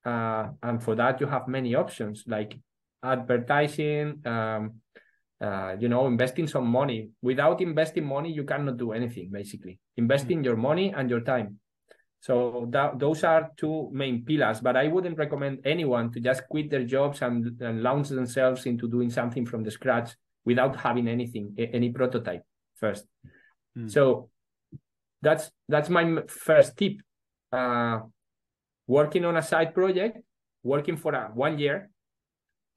Uh, 0.05 0.49
and 0.63 0.81
for 0.81 0.95
that, 0.95 1.19
you 1.19 1.27
have 1.27 1.47
many 1.47 1.75
options. 1.75 2.23
Like 2.25 2.57
advertising, 3.03 4.21
um, 4.25 4.75
uh, 5.41 5.75
you 5.79 5.89
know, 5.89 6.07
investing 6.07 6.47
some 6.47 6.67
money. 6.67 7.09
Without 7.21 7.61
investing 7.61 8.05
money, 8.05 8.31
you 8.31 8.45
cannot 8.45 8.77
do 8.77 8.93
anything. 8.93 9.29
Basically, 9.29 9.77
investing 9.97 10.39
mm. 10.39 10.45
your 10.45 10.55
money 10.55 10.93
and 10.95 11.09
your 11.09 11.21
time. 11.21 11.59
So 12.21 12.67
that, 12.71 12.99
those 12.99 13.23
are 13.23 13.51
two 13.55 13.89
main 13.93 14.25
pillars. 14.25 14.59
But 14.59 14.75
I 14.75 14.87
wouldn't 14.87 15.17
recommend 15.17 15.59
anyone 15.65 16.11
to 16.11 16.19
just 16.19 16.47
quit 16.49 16.69
their 16.69 16.83
jobs 16.83 17.21
and, 17.21 17.61
and 17.61 17.81
launch 17.81 18.09
themselves 18.09 18.65
into 18.65 18.89
doing 18.89 19.09
something 19.09 19.45
from 19.45 19.63
the 19.63 19.71
scratch 19.71 20.11
without 20.43 20.75
having 20.75 21.07
anything, 21.07 21.55
any 21.57 21.91
prototype 21.91 22.43
first. 22.75 23.05
Mm. 23.77 23.89
So 23.89 24.29
that's 25.21 25.51
that's 25.67 25.89
my 25.89 26.21
first 26.27 26.77
tip. 26.77 26.93
Uh, 27.51 27.99
working 28.87 29.25
on 29.25 29.37
a 29.37 29.41
side 29.41 29.73
project, 29.73 30.17
working 30.63 30.97
for 30.97 31.13
a 31.13 31.29
one 31.33 31.57
year, 31.57 31.89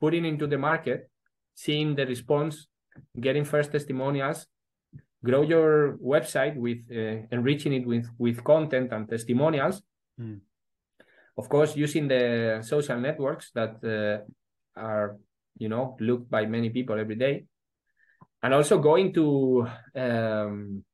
putting 0.01 0.25
into 0.25 0.47
the 0.47 0.59
market, 0.59 1.11
seeing 1.55 1.95
the 1.95 2.07
response, 2.07 2.67
getting 3.21 3.45
first 3.45 3.73
testimonials, 3.73 4.47
grow 5.25 5.43
your 5.43 5.99
website 5.99 6.57
with 6.57 6.79
uh, 6.91 7.27
enriching 7.31 7.73
it 7.73 7.87
with 7.87 8.09
with 8.19 8.43
content 8.45 8.93
and 8.93 9.09
testimonials. 9.09 9.83
Mm. 10.21 10.41
Of 11.39 11.49
course, 11.49 11.77
using 11.77 12.09
the 12.09 12.61
social 12.63 12.99
networks 12.99 13.51
that 13.55 13.81
uh, 13.85 14.25
are 14.79 15.17
you 15.57 15.69
know 15.69 15.97
looked 16.01 16.31
by 16.31 16.47
many 16.47 16.71
people 16.71 16.99
every 16.99 17.17
day, 17.17 17.45
and 18.43 18.53
also 18.53 18.79
going 18.79 19.13
to 19.15 19.67
um, 19.95 20.85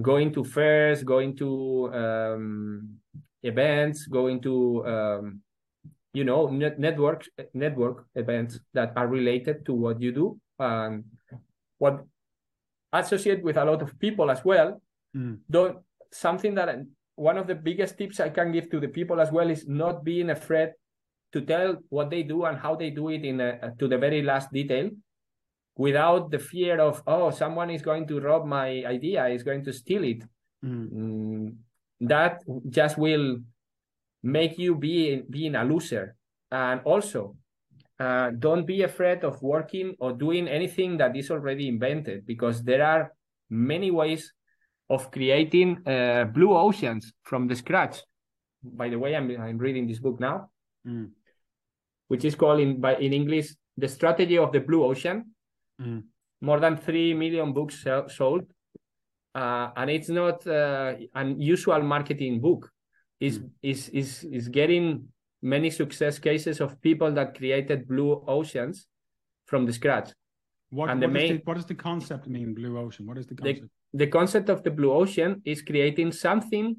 going 0.00 0.32
to 0.32 0.44
fairs, 0.44 1.02
going 1.02 1.36
to 1.36 1.92
um, 1.94 2.98
events, 3.42 4.06
going 4.06 4.40
to 4.42 4.86
um, 4.86 5.40
you 6.12 6.24
know 6.24 6.48
net- 6.48 6.78
network 6.78 7.26
network 7.52 8.06
events 8.14 8.58
that 8.72 8.92
are 8.96 9.08
related 9.08 9.64
to 9.66 9.74
what 9.74 10.00
you 10.00 10.12
do 10.12 10.38
and 10.58 11.04
what 11.78 12.04
associate 12.92 13.42
with 13.42 13.56
a 13.56 13.64
lot 13.64 13.82
of 13.82 13.98
people 13.98 14.30
as 14.30 14.44
well. 14.44 14.80
Mm. 15.16 15.38
Don't 15.50 15.78
something 16.12 16.54
that 16.54 16.78
one 17.16 17.38
of 17.38 17.46
the 17.46 17.54
biggest 17.54 17.98
tips 17.98 18.20
I 18.20 18.28
can 18.28 18.52
give 18.52 18.70
to 18.70 18.80
the 18.80 18.88
people 18.88 19.20
as 19.20 19.30
well 19.30 19.50
is 19.50 19.66
not 19.68 20.04
being 20.04 20.30
afraid 20.30 20.70
to 21.32 21.40
tell 21.40 21.76
what 21.88 22.10
they 22.10 22.22
do 22.22 22.44
and 22.44 22.56
how 22.56 22.74
they 22.74 22.90
do 22.90 23.08
it 23.10 23.24
in 23.24 23.40
a, 23.40 23.72
to 23.78 23.88
the 23.88 23.98
very 23.98 24.22
last 24.22 24.52
detail 24.52 24.90
without 25.76 26.30
the 26.30 26.38
fear 26.38 26.80
of 26.80 27.02
oh 27.06 27.30
someone 27.30 27.70
is 27.70 27.82
going 27.82 28.06
to 28.06 28.20
rob 28.20 28.46
my 28.46 28.84
idea 28.86 29.26
is 29.26 29.42
going 29.42 29.64
to 29.64 29.72
steal 29.72 30.04
it 30.04 30.22
mm. 30.64 30.90
Mm, 30.92 31.54
that 32.00 32.42
just 32.68 32.96
will 32.96 33.38
make 34.22 34.58
you 34.58 34.74
be 34.74 35.22
being 35.28 35.54
a 35.54 35.64
loser 35.64 36.16
and 36.50 36.80
also 36.84 37.36
uh, 37.98 38.30
don't 38.38 38.66
be 38.66 38.82
afraid 38.82 39.24
of 39.24 39.40
working 39.42 39.94
or 39.98 40.12
doing 40.12 40.48
anything 40.48 40.96
that 40.96 41.16
is 41.16 41.30
already 41.30 41.68
invented 41.68 42.26
because 42.26 42.62
there 42.62 42.84
are 42.84 43.12
many 43.50 43.90
ways 43.90 44.32
of 44.90 45.10
creating 45.10 45.86
uh, 45.86 46.24
blue 46.24 46.56
oceans 46.56 47.12
from 47.22 47.48
the 47.48 47.54
scratch 47.54 48.00
by 48.62 48.88
the 48.88 48.98
way 48.98 49.14
i'm, 49.16 49.30
I'm 49.30 49.58
reading 49.58 49.86
this 49.86 49.98
book 49.98 50.20
now 50.20 50.50
mm. 50.86 51.10
which 52.08 52.24
is 52.24 52.34
called 52.34 52.60
in 52.60 52.80
by 52.80 52.96
in 52.96 53.12
english 53.12 53.48
the 53.76 53.88
strategy 53.88 54.38
of 54.38 54.52
the 54.52 54.60
blue 54.60 54.84
ocean 54.84 55.33
mm. 55.80 56.02
more 56.40 56.60
than 56.60 56.76
3 56.76 57.14
million 57.14 57.52
books 57.52 57.84
sold 58.08 58.44
uh, 59.34 59.70
and 59.76 59.90
it's 59.90 60.08
not 60.08 60.46
uh, 60.46 60.94
an 61.14 61.40
usual 61.40 61.82
marketing 61.82 62.40
book 62.40 62.70
is 63.20 63.38
mm. 63.38 63.50
is 63.62 63.88
is 63.88 64.24
is 64.24 64.48
getting 64.48 65.08
many 65.42 65.70
success 65.70 66.18
cases 66.18 66.60
of 66.60 66.80
people 66.80 67.12
that 67.12 67.36
created 67.36 67.86
blue 67.86 68.24
oceans 68.26 68.86
from 69.46 69.66
the 69.66 69.72
scratch. 69.72 70.10
What, 70.70 70.90
and 70.90 71.00
the 71.00 71.06
main, 71.06 71.36
the, 71.36 71.42
what 71.44 71.54
does 71.54 71.66
the 71.66 71.74
concept 71.74 72.26
mean, 72.26 72.54
blue 72.54 72.78
ocean? 72.78 73.06
What 73.06 73.18
is 73.18 73.26
the 73.26 73.34
concept? 73.34 73.68
The, 73.92 73.98
the 73.98 74.06
concept 74.10 74.48
of 74.48 74.62
the 74.64 74.70
blue 74.70 74.92
ocean 74.92 75.42
is 75.44 75.62
creating 75.62 76.12
something 76.12 76.76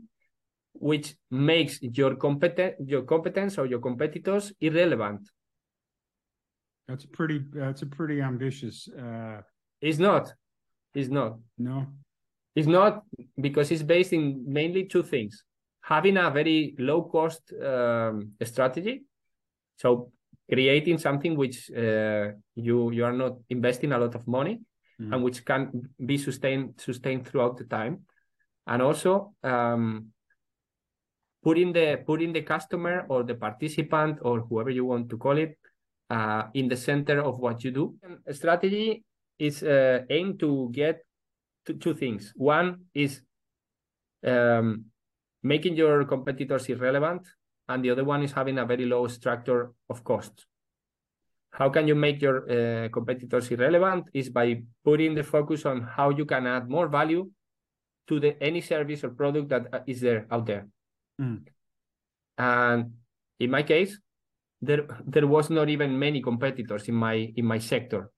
which 0.74 1.16
makes 1.32 1.82
your 1.82 2.16
competent 2.16 2.76
your 2.86 3.04
competence 3.04 3.58
or 3.58 3.66
your 3.66 3.80
competitors 3.80 4.52
irrelevant. 4.60 5.22
That's 6.88 7.06
pretty. 7.06 7.44
That's 7.54 7.82
a 7.82 7.88
pretty 7.88 8.22
ambitious. 8.22 8.88
Uh... 8.88 9.42
It's 9.82 10.00
not. 10.00 10.34
It's 10.94 11.10
not. 11.10 11.38
No. 11.58 11.88
It's 12.56 12.68
not 12.68 13.04
because 13.40 13.72
it's 13.72 13.84
based 13.84 14.14
in 14.14 14.44
mainly 14.48 14.86
two 14.86 15.04
things 15.04 15.44
having 15.86 16.18
a 16.18 16.32
very 16.32 16.76
low 16.80 17.04
cost 17.04 17.54
um, 17.54 18.32
strategy. 18.44 19.04
So 19.78 20.12
creating 20.52 20.98
something 20.98 21.36
which 21.36 21.70
uh, 21.72 22.32
you 22.56 22.92
you 22.92 23.06
are 23.06 23.14
not 23.14 23.34
investing 23.50 23.92
a 23.92 23.98
lot 23.98 24.16
of 24.16 24.28
money 24.28 24.62
mm. 25.00 25.14
and 25.14 25.24
which 25.24 25.46
can 25.46 25.90
be 26.04 26.18
sustained 26.18 26.74
sustained 26.78 27.28
throughout 27.28 27.58
the 27.58 27.66
time, 27.66 28.02
and 28.66 28.82
also 28.82 29.34
um, 29.44 30.08
putting 31.44 31.74
the 31.74 32.02
putting 32.06 32.34
the 32.34 32.42
customer 32.42 33.06
or 33.10 33.24
the 33.24 33.36
participant 33.36 34.20
or 34.22 34.40
whoever 34.40 34.72
you 34.72 34.86
want 34.86 35.10
to 35.10 35.18
call 35.18 35.38
it 35.38 35.58
uh, 36.10 36.44
in 36.54 36.68
the 36.68 36.78
center 36.78 37.22
of 37.22 37.40
what 37.40 37.64
you 37.64 37.72
do. 37.72 37.96
A 38.28 38.34
strategy 38.34 39.04
is 39.40 39.64
uh, 39.64 40.02
aimed 40.10 40.40
to 40.40 40.70
get 40.72 41.04
two 41.80 41.94
things. 41.94 42.34
One 42.36 42.86
is 42.94 43.22
um, 44.26 44.86
making 45.44 45.76
your 45.76 46.06
competitors 46.06 46.70
irrelevant, 46.70 47.28
and 47.68 47.84
the 47.84 47.92
other 47.92 48.04
one 48.04 48.24
is 48.24 48.32
having 48.32 48.58
a 48.58 48.66
very 48.66 48.86
low 48.86 49.08
structure 49.08 49.72
of 49.90 50.04
costs. 50.04 50.46
How 51.52 51.70
can 51.70 51.88
you 51.88 51.96
make 51.96 52.22
your 52.22 52.44
uh, 52.52 52.90
competitors 52.90 53.50
irrelevant? 53.50 54.06
Is 54.14 54.30
by 54.30 54.62
putting 54.84 55.16
the 55.16 55.24
focus 55.24 55.66
on 55.66 55.82
how 55.82 56.10
you 56.10 56.26
can 56.26 56.46
add 56.48 56.70
more 56.70 56.88
value 56.88 57.32
to 58.08 58.20
the 58.20 58.42
any 58.44 58.62
service 58.62 59.04
or 59.04 59.10
product 59.10 59.50
that 59.50 59.74
uh, 59.74 59.80
there 59.88 60.28
out 60.30 60.46
there. 60.46 60.68
Mm. 61.20 61.48
And 62.38 62.94
in 63.40 63.50
my 63.50 63.64
case, 63.64 63.98
there 64.66 64.88
there 65.06 65.28
was 65.28 65.50
not 65.50 65.70
even 65.70 65.98
many 65.98 66.22
competitors 66.22 66.88
in 66.88 66.96
my 66.96 67.32
in 67.36 67.46
my 67.46 67.60
sector. 67.60 68.12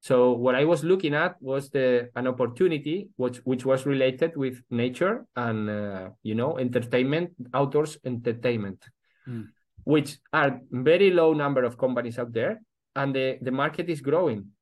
So 0.00 0.32
what 0.32 0.54
I 0.54 0.64
was 0.66 0.84
looking 0.84 1.14
at 1.14 1.40
was 1.40 1.70
the 1.70 2.10
an 2.14 2.26
opportunity 2.26 3.08
which 3.16 3.38
which 3.44 3.64
was 3.64 3.86
related 3.86 4.36
with 4.36 4.60
nature 4.70 5.24
and 5.34 5.70
uh, 5.70 6.10
you 6.22 6.34
know 6.34 6.58
entertainment, 6.58 7.32
outdoors 7.54 7.96
entertainment, 8.04 8.84
mm. 9.26 9.48
which 9.84 10.18
are 10.32 10.60
very 10.70 11.10
low 11.10 11.32
number 11.32 11.64
of 11.64 11.78
companies 11.78 12.18
out 12.18 12.32
there, 12.32 12.60
and 12.94 13.14
the 13.14 13.38
the 13.40 13.50
market 13.50 13.88
is 13.88 14.00
growing. 14.00 14.52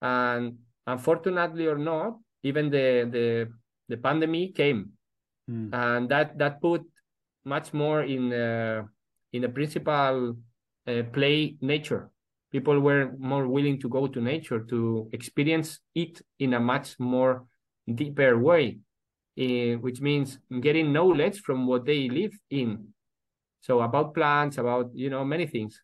And 0.00 0.58
unfortunately 0.86 1.66
or 1.66 1.76
not, 1.76 2.16
even 2.42 2.70
the 2.70 3.04
the 3.12 3.52
the 3.88 3.98
pandemic 4.00 4.54
came, 4.54 4.92
mm. 5.50 5.68
and 5.68 6.08
that 6.08 6.38
that 6.38 6.62
put 6.62 6.80
much 7.44 7.74
more 7.74 8.04
in 8.04 8.32
uh, 8.32 8.84
in 9.32 9.42
the 9.42 9.48
principal 9.48 10.36
uh, 10.86 11.02
play 11.12 11.56
nature. 11.60 12.10
People 12.50 12.80
were 12.80 13.12
more 13.18 13.46
willing 13.46 13.80
to 13.80 13.88
go 13.88 14.08
to 14.08 14.20
nature 14.20 14.60
to 14.70 15.08
experience 15.12 15.78
it 15.94 16.20
in 16.38 16.54
a 16.54 16.60
much 16.60 16.98
more 16.98 17.46
deeper 17.94 18.38
way 18.38 18.80
uh, 19.38 19.78
which 19.80 20.00
means 20.00 20.38
getting 20.60 20.92
knowledge 20.92 21.40
from 21.40 21.66
what 21.66 21.86
they 21.86 22.08
live 22.08 22.32
in. 22.50 22.88
So 23.60 23.80
about 23.80 24.14
plants 24.14 24.58
about 24.58 24.90
you 24.94 25.10
know 25.10 25.24
many 25.24 25.46
things. 25.46 25.80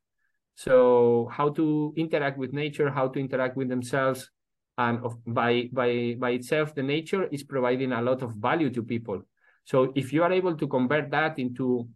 So 0.55 1.29
how 1.31 1.51
to 1.51 1.93
interact 1.97 2.39
with 2.39 2.53
nature 2.53 2.91
how 2.91 3.09
to 3.09 3.19
interact 3.19 3.57
with 3.57 3.69
themselves 3.69 4.31
and 4.79 5.05
of, 5.05 5.17
by 5.27 5.69
by 5.73 6.17
by 6.19 6.31
itself 6.31 6.75
the 6.75 6.83
nature 6.83 7.25
is 7.31 7.43
providing 7.43 7.93
a 7.93 8.03
lot 8.03 8.23
of 8.23 8.33
value 8.35 8.71
to 8.71 8.83
people. 8.83 9.23
So 9.65 9.93
if 9.95 10.13
you 10.13 10.23
are 10.23 10.33
able 10.33 10.57
to 10.57 10.67
convert 10.67 11.11
that 11.11 11.39
into 11.39 11.89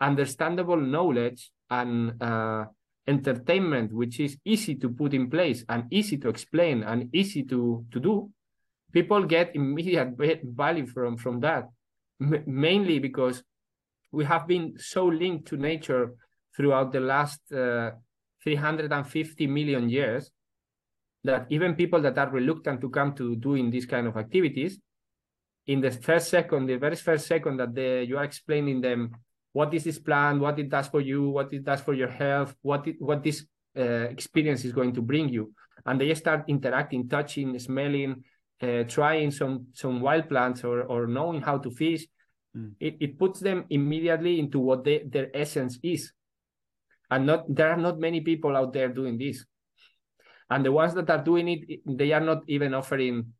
understandable 0.00 0.80
knowledge 0.80 1.50
and 1.70 2.20
uh, 2.22 2.64
entertainment 3.06 3.92
which 3.92 4.20
is 4.20 4.36
easy 4.44 4.74
to 4.74 4.90
put 4.90 5.14
in 5.14 5.30
place 5.30 5.64
and 5.68 5.84
easy 5.90 6.16
to 6.18 6.28
explain 6.28 6.82
and 6.82 7.08
easy 7.14 7.42
to 7.42 7.84
to 7.90 8.00
do. 8.00 8.30
People 8.92 9.24
get 9.24 9.54
immediate 9.54 10.14
value 10.44 10.86
from 10.86 11.16
from 11.16 11.40
that 11.40 11.68
M- 12.20 12.44
mainly 12.46 12.98
because 12.98 13.42
we 14.12 14.24
have 14.24 14.46
been 14.46 14.74
so 14.78 15.06
linked 15.06 15.48
to 15.48 15.56
nature 15.56 16.14
throughout 16.56 16.92
the 16.92 17.00
last 17.00 17.40
uh, 17.52 17.90
350 18.42 19.46
million 19.46 19.88
years 19.88 20.30
that 21.24 21.46
even 21.50 21.74
people 21.74 22.00
that 22.00 22.16
are 22.18 22.30
reluctant 22.30 22.80
to 22.80 22.88
come 22.90 23.14
to 23.14 23.36
doing 23.36 23.70
these 23.70 23.86
kind 23.86 24.06
of 24.06 24.16
activities 24.16 24.78
in 25.66 25.80
the 25.80 25.90
first 25.90 26.30
second 26.30 26.66
the 26.66 26.76
very 26.76 26.96
first 26.96 27.26
second 27.26 27.58
that 27.58 27.74
they, 27.74 28.04
you 28.04 28.16
are 28.16 28.24
explaining 28.24 28.80
them 28.80 29.12
what 29.52 29.72
is 29.74 29.84
this 29.84 29.98
plan, 29.98 30.40
what 30.40 30.58
it 30.58 30.68
does 30.68 30.88
for 30.88 31.00
you, 31.00 31.30
what 31.30 31.52
it 31.52 31.64
does 31.64 31.80
for 31.80 31.94
your 31.94 32.08
health, 32.08 32.54
what 32.62 32.86
it, 32.86 32.96
what 32.98 33.22
this 33.22 33.46
uh, 33.76 34.08
experience 34.10 34.64
is 34.64 34.72
going 34.72 34.94
to 34.94 35.02
bring 35.02 35.28
you, 35.28 35.52
and 35.86 36.00
they 36.00 36.12
start 36.14 36.44
interacting, 36.48 37.08
touching, 37.08 37.58
smelling, 37.58 38.24
uh, 38.62 38.82
trying 38.84 39.30
some 39.30 39.66
some 39.72 40.00
wild 40.00 40.28
plants 40.28 40.64
or 40.64 40.82
or 40.82 41.06
knowing 41.06 41.40
how 41.40 41.58
to 41.58 41.70
fish. 41.70 42.06
Mm. 42.56 42.74
It, 42.80 42.96
it 43.00 43.18
puts 43.18 43.40
them 43.40 43.64
immediately 43.70 44.38
into 44.38 44.58
what 44.58 44.84
they, 44.84 45.02
their 45.06 45.28
essence 45.34 45.78
is, 45.82 46.12
and 47.10 47.26
not 47.26 47.44
there 47.48 47.70
are 47.70 47.76
not 47.76 47.98
many 47.98 48.20
people 48.20 48.56
out 48.56 48.72
there 48.72 48.88
doing 48.88 49.18
this. 49.18 49.44
And 50.50 50.64
the 50.64 50.72
ones 50.72 50.94
that 50.94 51.10
are 51.10 51.22
doing 51.22 51.48
it 51.48 51.80
they 51.86 52.12
are 52.12 52.24
not 52.24 52.42
even 52.48 52.74
offering 52.74 53.32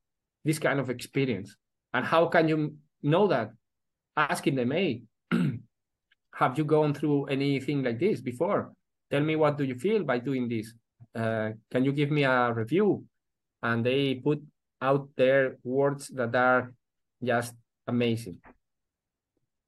this 0.45 0.59
kind 0.59 0.79
of 0.79 0.91
experience. 0.91 1.57
And 1.93 2.05
how 2.05 2.27
can 2.27 2.49
you 2.49 2.77
know 3.03 3.29
that? 3.29 3.51
Asking 4.17 4.57
them 4.57 4.71
hey 4.71 5.03
have 6.39 6.57
you 6.57 6.65
gone 6.65 6.95
through 6.95 7.27
anything 7.27 7.83
like 7.83 7.99
this 7.99 8.21
before 8.21 8.73
tell 9.11 9.23
me 9.23 9.35
what 9.37 9.59
do 9.59 9.65
you 9.65 9.75
feel 9.75 10.05
by 10.05 10.19
doing 10.19 10.49
this 10.49 10.73
uh, 11.15 11.51
can 11.71 11.85
you 11.85 11.93
give 11.93 12.11
me 12.11 12.23
a 12.25 12.53
review 12.53 13.05
and 13.63 13.85
they 13.85 14.15
put 14.15 14.41
out 14.81 15.09
their 15.17 15.57
words 15.65 16.09
that 16.09 16.35
are 16.35 16.73
just 17.23 17.55
amazing 17.87 18.39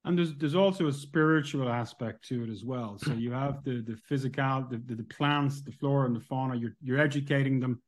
and 0.04 0.16
there's 0.16 0.34
there's 0.36 0.54
also 0.54 0.86
a 0.86 0.92
spiritual 0.92 1.68
aspect 1.68 2.26
to 2.28 2.42
it 2.44 2.48
as 2.48 2.64
well. 2.64 2.98
So 2.98 3.12
you 3.12 3.32
have 3.32 3.62
the 3.64 3.82
the 3.82 3.96
physical, 4.08 4.66
the, 4.70 4.78
the, 4.86 4.94
the 4.94 5.04
plants, 5.04 5.60
the 5.60 5.72
flora 5.72 6.06
and 6.06 6.16
the 6.16 6.20
fauna. 6.20 6.56
You're 6.56 6.74
you're 6.82 6.98
educating 6.98 7.60
them, 7.60 7.82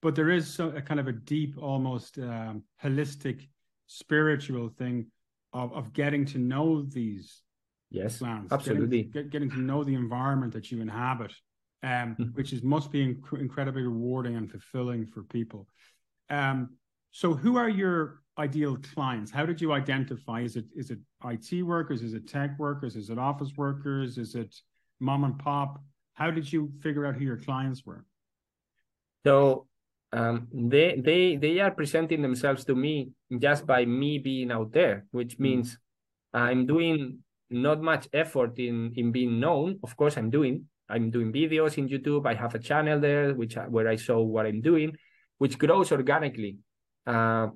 but 0.00 0.14
there 0.14 0.30
is 0.30 0.46
so, 0.46 0.68
a 0.68 0.80
kind 0.80 1.00
of 1.00 1.08
a 1.08 1.12
deep, 1.12 1.56
almost 1.58 2.18
um, 2.18 2.62
holistic, 2.82 3.48
spiritual 3.88 4.68
thing 4.68 5.06
of 5.52 5.72
of 5.72 5.92
getting 5.92 6.24
to 6.26 6.38
know 6.38 6.82
these 6.82 7.42
yes 7.90 8.18
plants, 8.18 8.52
absolutely 8.52 9.04
getting, 9.04 9.12
get, 9.12 9.30
getting 9.30 9.50
to 9.50 9.60
know 9.60 9.84
the 9.84 9.94
environment 9.94 10.52
that 10.52 10.70
you 10.70 10.80
inhabit, 10.80 11.32
um, 11.82 11.90
mm-hmm. 11.90 12.22
which 12.34 12.52
is 12.52 12.62
must 12.62 12.90
be 12.90 13.14
inc- 13.14 13.40
incredibly 13.40 13.82
rewarding 13.82 14.36
and 14.36 14.50
fulfilling 14.50 15.06
for 15.06 15.22
people. 15.22 15.66
Um, 16.30 16.70
so 17.12 17.32
who 17.34 17.56
are 17.56 17.68
your 17.68 18.22
ideal 18.38 18.76
clients? 18.94 19.30
How 19.30 19.46
did 19.46 19.60
you 19.60 19.72
identify? 19.72 20.40
Is 20.40 20.56
it 20.56 20.66
is 20.74 20.90
it 20.90 20.98
IT 21.24 21.62
workers? 21.62 22.02
Is 22.02 22.14
it 22.14 22.28
tech 22.28 22.58
workers? 22.58 22.96
Is 22.96 23.10
it 23.10 23.18
office 23.18 23.52
workers? 23.56 24.18
Is 24.18 24.34
it 24.34 24.54
mom 25.00 25.24
and 25.24 25.38
pop? 25.38 25.80
How 26.14 26.30
did 26.30 26.50
you 26.52 26.72
figure 26.82 27.06
out 27.06 27.14
who 27.14 27.24
your 27.24 27.38
clients 27.38 27.84
were? 27.84 28.04
So 29.24 29.66
um, 30.12 30.48
they 30.52 31.00
they 31.02 31.36
they 31.36 31.60
are 31.60 31.70
presenting 31.70 32.22
themselves 32.22 32.64
to 32.66 32.74
me 32.74 33.10
just 33.38 33.66
by 33.66 33.84
me 33.84 34.18
being 34.18 34.50
out 34.50 34.72
there, 34.72 35.06
which 35.10 35.34
hmm. 35.34 35.42
means 35.42 35.78
mm. 36.34 36.40
I'm 36.40 36.66
doing 36.66 37.20
not 37.50 37.80
much 37.80 38.08
effort 38.12 38.58
in 38.58 38.92
in 38.96 39.12
being 39.12 39.40
known. 39.40 39.78
Of 39.82 39.96
course, 39.96 40.16
I'm 40.16 40.30
doing. 40.30 40.66
I'm 40.88 41.10
doing 41.10 41.32
videos 41.32 41.78
in 41.78 41.88
YouTube. 41.88 42.26
I 42.26 42.34
have 42.34 42.54
a 42.54 42.62
channel 42.62 43.00
there, 43.00 43.34
which 43.34 43.56
where 43.68 43.88
I 43.88 43.96
show 43.96 44.22
what 44.22 44.46
I'm 44.46 44.60
doing, 44.60 44.96
which 45.38 45.58
grows 45.58 45.90
organically. 45.90 46.58
Uh, 47.06 47.48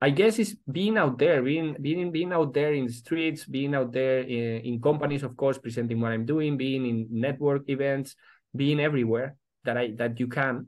I 0.00 0.10
guess 0.10 0.38
it's 0.38 0.54
being 0.70 0.98
out 0.98 1.18
there, 1.18 1.42
being 1.42 1.74
being 1.80 2.12
being 2.12 2.32
out 2.32 2.52
there 2.52 2.74
in 2.74 2.86
the 2.86 2.92
streets, 2.92 3.44
being 3.46 3.74
out 3.74 3.92
there 3.92 4.20
in, 4.20 4.60
in 4.62 4.80
companies, 4.80 5.22
of 5.22 5.36
course, 5.36 5.58
presenting 5.58 6.00
what 6.00 6.12
I'm 6.12 6.26
doing, 6.26 6.56
being 6.56 6.86
in 6.86 7.08
network 7.10 7.68
events, 7.68 8.14
being 8.54 8.78
everywhere 8.78 9.36
that 9.64 9.76
I 9.76 9.92
that 9.96 10.20
you 10.20 10.28
can. 10.28 10.66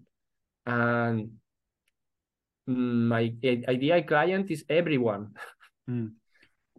And 0.67 1.39
my 2.67 3.33
ideal 3.45 4.03
client 4.03 4.51
is 4.51 4.65
everyone. 4.69 5.35
Mm. 5.89 6.18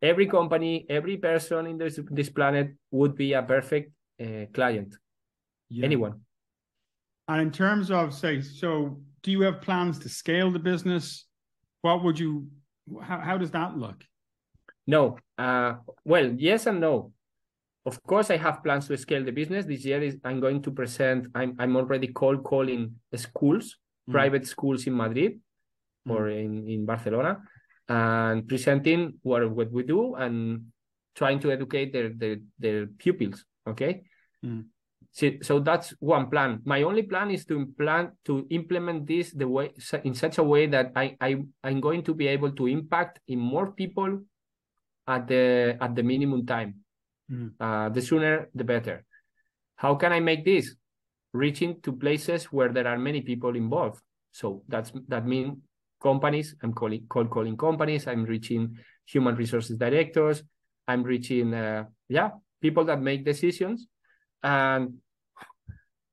Every 0.02 0.28
company, 0.28 0.86
every 0.90 1.18
person 1.18 1.68
in 1.68 1.78
this 1.78 2.00
this 2.10 2.30
planet 2.30 2.76
would 2.92 3.16
be 3.16 3.34
a 3.34 3.44
perfect 3.44 3.92
uh, 4.22 4.46
client. 4.54 4.96
Yeah. 5.70 5.86
Anyone. 5.86 6.22
And 7.28 7.42
in 7.42 7.52
terms 7.52 7.92
of 7.92 8.14
say, 8.14 8.42
so 8.42 9.02
do 9.22 9.32
you 9.32 9.42
have 9.42 9.62
plans 9.62 10.00
to 10.00 10.10
scale 10.10 10.52
the 10.52 10.60
business? 10.60 11.26
What 11.82 12.04
would 12.04 12.18
you? 12.20 12.48
How 13.02 13.20
how 13.20 13.38
does 13.38 13.52
that 13.52 13.78
look? 13.78 14.04
No. 14.88 15.18
Uh, 15.38 15.76
well, 16.06 16.34
yes 16.38 16.66
and 16.66 16.80
no. 16.80 17.14
Of 17.86 18.02
course, 18.04 18.30
I 18.30 18.38
have 18.38 18.64
plans 18.64 18.88
to 18.88 18.98
scale 18.98 19.24
the 19.24 19.32
business. 19.32 19.66
This 19.66 19.86
year 19.86 20.02
is 20.02 20.18
I'm 20.24 20.40
going 20.40 20.62
to 20.64 20.72
present. 20.72 21.28
I'm 21.36 21.56
I'm 21.60 21.76
already 21.76 22.08
cold 22.08 22.44
calling 22.44 22.96
schools, 23.16 23.78
mm. 24.10 24.14
private 24.14 24.48
schools 24.48 24.88
in 24.88 24.96
Madrid 24.96 25.40
mm. 26.08 26.12
or 26.12 26.30
in 26.30 26.68
in 26.68 26.86
Barcelona, 26.86 27.42
and 27.90 28.48
presenting 28.48 29.18
what 29.24 29.50
what 29.52 29.72
we 29.72 29.84
do 29.84 30.16
and 30.16 30.72
trying 31.16 31.40
to 31.42 31.52
educate 31.52 31.92
their 31.92 32.10
their 32.14 32.38
their 32.60 32.88
pupils. 32.88 33.44
Okay. 33.68 34.04
Mm. 34.46 34.66
So, 35.12 35.32
so 35.42 35.60
that's 35.60 35.90
one 36.00 36.30
plan. 36.30 36.62
My 36.66 36.84
only 36.84 37.02
plan 37.02 37.32
is 37.32 37.44
to 37.46 37.66
plan 37.78 38.12
to 38.26 38.46
implement 38.52 39.08
this 39.08 39.34
the 39.34 39.48
way 39.48 39.74
in 40.04 40.14
such 40.14 40.38
a 40.38 40.44
way 40.44 40.68
that 40.68 40.92
I, 40.96 41.18
I 41.20 41.42
I'm 41.64 41.82
going 41.82 42.04
to 42.04 42.14
be 42.14 42.28
able 42.28 42.52
to 42.52 42.68
impact 42.68 43.20
in 43.28 43.40
more 43.40 43.72
people 43.72 44.22
at 45.08 45.28
the 45.28 45.78
at 45.82 45.96
the 45.96 46.04
minimum 46.04 46.46
time. 46.46 46.86
Mm. 47.32 47.54
Uh, 47.60 47.90
the 47.90 48.02
sooner 48.02 48.50
the 48.54 48.64
better. 48.64 49.04
How 49.76 49.96
can 49.96 50.14
I 50.14 50.20
make 50.20 50.46
this? 50.46 50.76
Reaching 51.34 51.82
to 51.82 51.94
places 51.94 52.46
where 52.46 52.70
there 52.70 52.88
are 52.88 52.98
many 52.98 53.22
people 53.22 53.56
involved. 53.56 54.02
So 54.32 54.64
that's 54.68 54.92
that 55.08 55.26
means 55.26 55.58
companies. 56.02 56.56
I'm 56.64 56.74
calling 56.74 57.06
cold 57.10 57.30
calling 57.30 57.58
companies. 57.58 58.08
I'm 58.08 58.24
reaching 58.26 58.78
human 59.06 59.36
resources 59.36 59.78
directors. 59.78 60.44
I'm 60.88 61.04
reaching 61.04 61.54
uh, 61.54 61.86
yeah 62.08 62.32
people 62.62 62.84
that 62.86 63.02
make 63.02 63.24
decisions 63.24 63.88
and 64.44 64.96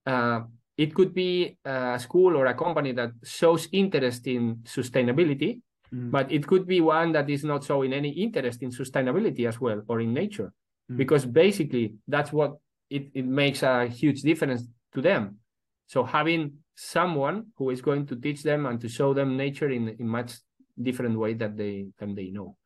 uh, 0.06 0.40
it 0.76 0.94
could 0.94 1.14
be 1.14 1.56
a 1.64 1.98
school 1.98 2.36
or 2.36 2.46
a 2.46 2.54
company 2.54 2.92
that 2.92 3.12
shows 3.24 3.68
interest 3.72 4.26
in 4.26 4.56
sustainability, 4.64 5.60
mm. 5.92 6.10
but 6.10 6.30
it 6.30 6.46
could 6.46 6.66
be 6.66 6.80
one 6.80 7.12
that 7.12 7.30
is 7.30 7.44
not 7.44 7.64
showing 7.64 7.92
any 7.92 8.10
interest 8.10 8.62
in 8.62 8.70
sustainability 8.70 9.48
as 9.48 9.60
well 9.60 9.82
or 9.88 10.00
in 10.00 10.12
nature, 10.12 10.52
mm. 10.90 10.96
because 10.96 11.24
basically 11.24 11.94
that's 12.06 12.32
what 12.32 12.56
it, 12.90 13.08
it 13.14 13.26
makes 13.26 13.62
a 13.62 13.86
huge 13.86 14.22
difference 14.22 14.64
to 14.94 15.00
them. 15.00 15.38
So 15.86 16.04
having 16.04 16.58
someone 16.76 17.46
who 17.56 17.70
is 17.70 17.80
going 17.80 18.06
to 18.06 18.16
teach 18.16 18.42
them 18.42 18.66
and 18.66 18.80
to 18.80 18.88
show 18.88 19.14
them 19.14 19.36
nature 19.36 19.70
in 19.70 19.88
in 19.98 20.06
much 20.06 20.34
different 20.80 21.18
way 21.18 21.34
that 21.34 21.56
they 21.56 21.88
than 21.98 22.14
they 22.14 22.28
know. 22.30 22.56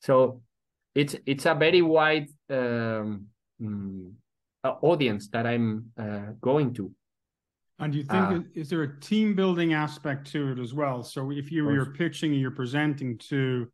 So 0.00 0.42
it's 0.94 1.14
it's 1.26 1.46
a 1.46 1.54
very 1.54 1.82
wide 1.82 2.28
um, 2.50 3.26
mm, 3.60 4.12
audience 4.64 5.28
that 5.28 5.46
I'm 5.46 5.92
uh, 5.98 6.32
going 6.40 6.74
to. 6.74 6.90
And 7.78 7.92
do 7.92 7.98
you 7.98 8.04
think 8.04 8.24
uh, 8.24 8.40
is 8.54 8.70
there 8.70 8.82
a 8.82 9.00
team 9.00 9.34
building 9.34 9.74
aspect 9.74 10.30
to 10.32 10.52
it 10.52 10.58
as 10.58 10.72
well? 10.72 11.02
So 11.02 11.30
if 11.30 11.52
you 11.52 11.70
you're 11.70 11.92
pitching 11.92 12.32
and 12.32 12.40
you're 12.40 12.50
presenting 12.50 13.18
to 13.30 13.68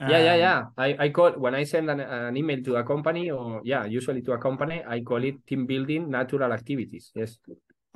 um... 0.00 0.10
yeah 0.10 0.18
yeah 0.18 0.34
um, 0.34 0.40
yeah 0.40 0.64
I, 0.76 1.04
I 1.04 1.08
call 1.08 1.32
when 1.32 1.54
I 1.54 1.64
send 1.64 1.88
an, 1.88 2.00
an 2.00 2.36
email 2.36 2.62
to 2.64 2.76
a 2.76 2.84
company 2.84 3.30
or 3.30 3.62
yeah 3.64 3.84
usually 3.86 4.22
to 4.22 4.32
a 4.32 4.38
company 4.38 4.82
I 4.86 5.00
call 5.00 5.24
it 5.24 5.46
team 5.46 5.66
building 5.66 6.10
natural 6.10 6.52
activities 6.52 7.12
yes 7.14 7.38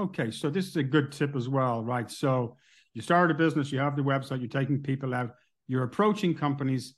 okay 0.01 0.31
so 0.31 0.51
this 0.51 0.67
is 0.67 0.77
a 0.77 0.83
good 0.83 1.13
tip 1.13 1.37
as 1.37 1.49
well 1.49 1.83
right 1.83 2.11
so 2.11 2.57
you 2.95 3.03
start 3.03 3.31
a 3.31 3.35
business 3.35 3.73
you 3.73 3.79
have 3.79 3.97
the 3.97 4.03
website 4.03 4.41
you're 4.41 4.49
taking 4.49 4.83
people 4.83 5.15
out 5.15 5.35
you're 5.69 5.85
approaching 5.85 6.35
companies 6.35 6.95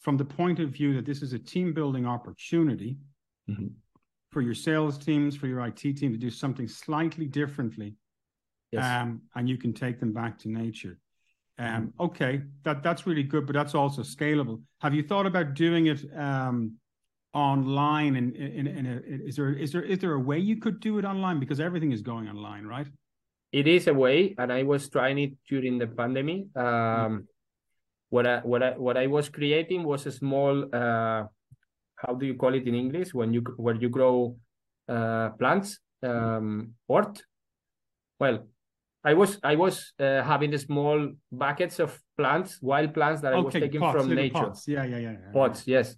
from 0.00 0.16
the 0.16 0.24
point 0.24 0.58
of 0.58 0.70
view 0.70 0.94
that 0.94 1.06
this 1.06 1.22
is 1.22 1.32
a 1.32 1.38
team 1.38 1.72
building 1.72 2.06
opportunity 2.06 2.96
mm-hmm 3.48 3.66
for 4.32 4.40
your 4.40 4.54
sales 4.54 4.98
teams, 4.98 5.36
for 5.36 5.46
your 5.46 5.64
IT 5.64 5.76
team 5.76 6.10
to 6.10 6.18
do 6.18 6.30
something 6.30 6.66
slightly 6.66 7.26
differently, 7.26 7.94
yes. 8.72 8.82
um, 8.82 9.20
and 9.36 9.48
you 9.48 9.58
can 9.58 9.74
take 9.74 10.00
them 10.00 10.12
back 10.12 10.38
to 10.38 10.48
nature. 10.48 10.98
Um, 11.58 11.66
mm-hmm. 11.66 12.02
okay, 12.04 12.42
that 12.64 12.82
that's 12.82 13.06
really 13.06 13.22
good, 13.22 13.46
but 13.46 13.52
that's 13.52 13.74
also 13.74 14.00
scalable. 14.02 14.62
Have 14.80 14.94
you 14.94 15.02
thought 15.02 15.26
about 15.26 15.52
doing 15.52 15.86
it 15.86 16.02
um, 16.16 16.76
online? 17.34 18.16
And 18.16 18.36
in, 18.36 18.66
in, 18.66 18.66
in, 18.66 18.86
a, 18.86 19.26
is 19.28 19.36
there 19.36 19.52
is 19.52 19.72
there 19.72 19.82
is 19.82 19.98
there 19.98 20.12
a 20.12 20.20
way 20.20 20.38
you 20.38 20.56
could 20.56 20.80
do 20.80 20.98
it 20.98 21.04
online 21.04 21.40
because 21.40 21.60
everything 21.60 21.92
is 21.92 22.02
going 22.02 22.28
online, 22.28 22.66
right? 22.66 22.86
It 23.52 23.66
is 23.66 23.86
a 23.86 23.94
way, 23.94 24.34
and 24.38 24.52
I 24.52 24.62
was 24.62 24.88
trying 24.88 25.18
it 25.18 25.32
during 25.48 25.78
the 25.78 25.86
pandemic. 25.86 26.46
Um, 26.56 26.64
mm-hmm. 26.64 27.16
What 28.10 28.26
I 28.26 28.38
what 28.40 28.62
I 28.62 28.70
what 28.78 28.96
I 28.96 29.06
was 29.06 29.28
creating 29.28 29.84
was 29.84 30.06
a 30.06 30.12
small 30.12 30.64
uh, 30.72 31.24
how 31.96 32.14
do 32.14 32.26
you 32.26 32.34
call 32.34 32.54
it 32.54 32.66
in 32.66 32.74
English 32.74 33.14
when 33.14 33.32
you 33.32 33.42
where 33.56 33.74
you 33.74 33.88
grow 33.88 34.36
uh, 34.88 35.30
plants 35.30 35.78
um, 36.02 36.74
port? 36.88 37.22
Well, 38.18 38.46
I 39.04 39.14
was 39.14 39.38
I 39.42 39.56
was 39.56 39.92
uh, 39.98 40.22
having 40.22 40.56
small 40.58 41.12
buckets 41.30 41.78
of 41.78 41.98
plants, 42.16 42.58
wild 42.62 42.94
plants 42.94 43.22
that 43.22 43.32
okay, 43.32 43.38
I 43.38 43.44
was 43.44 43.54
taking 43.54 43.80
pots, 43.80 43.96
from 43.96 44.14
nature. 44.14 44.34
Pots. 44.34 44.68
Yeah, 44.68 44.84
yeah, 44.84 44.98
yeah, 44.98 45.12
yeah. 45.12 45.32
Pots, 45.32 45.66
yes. 45.66 45.96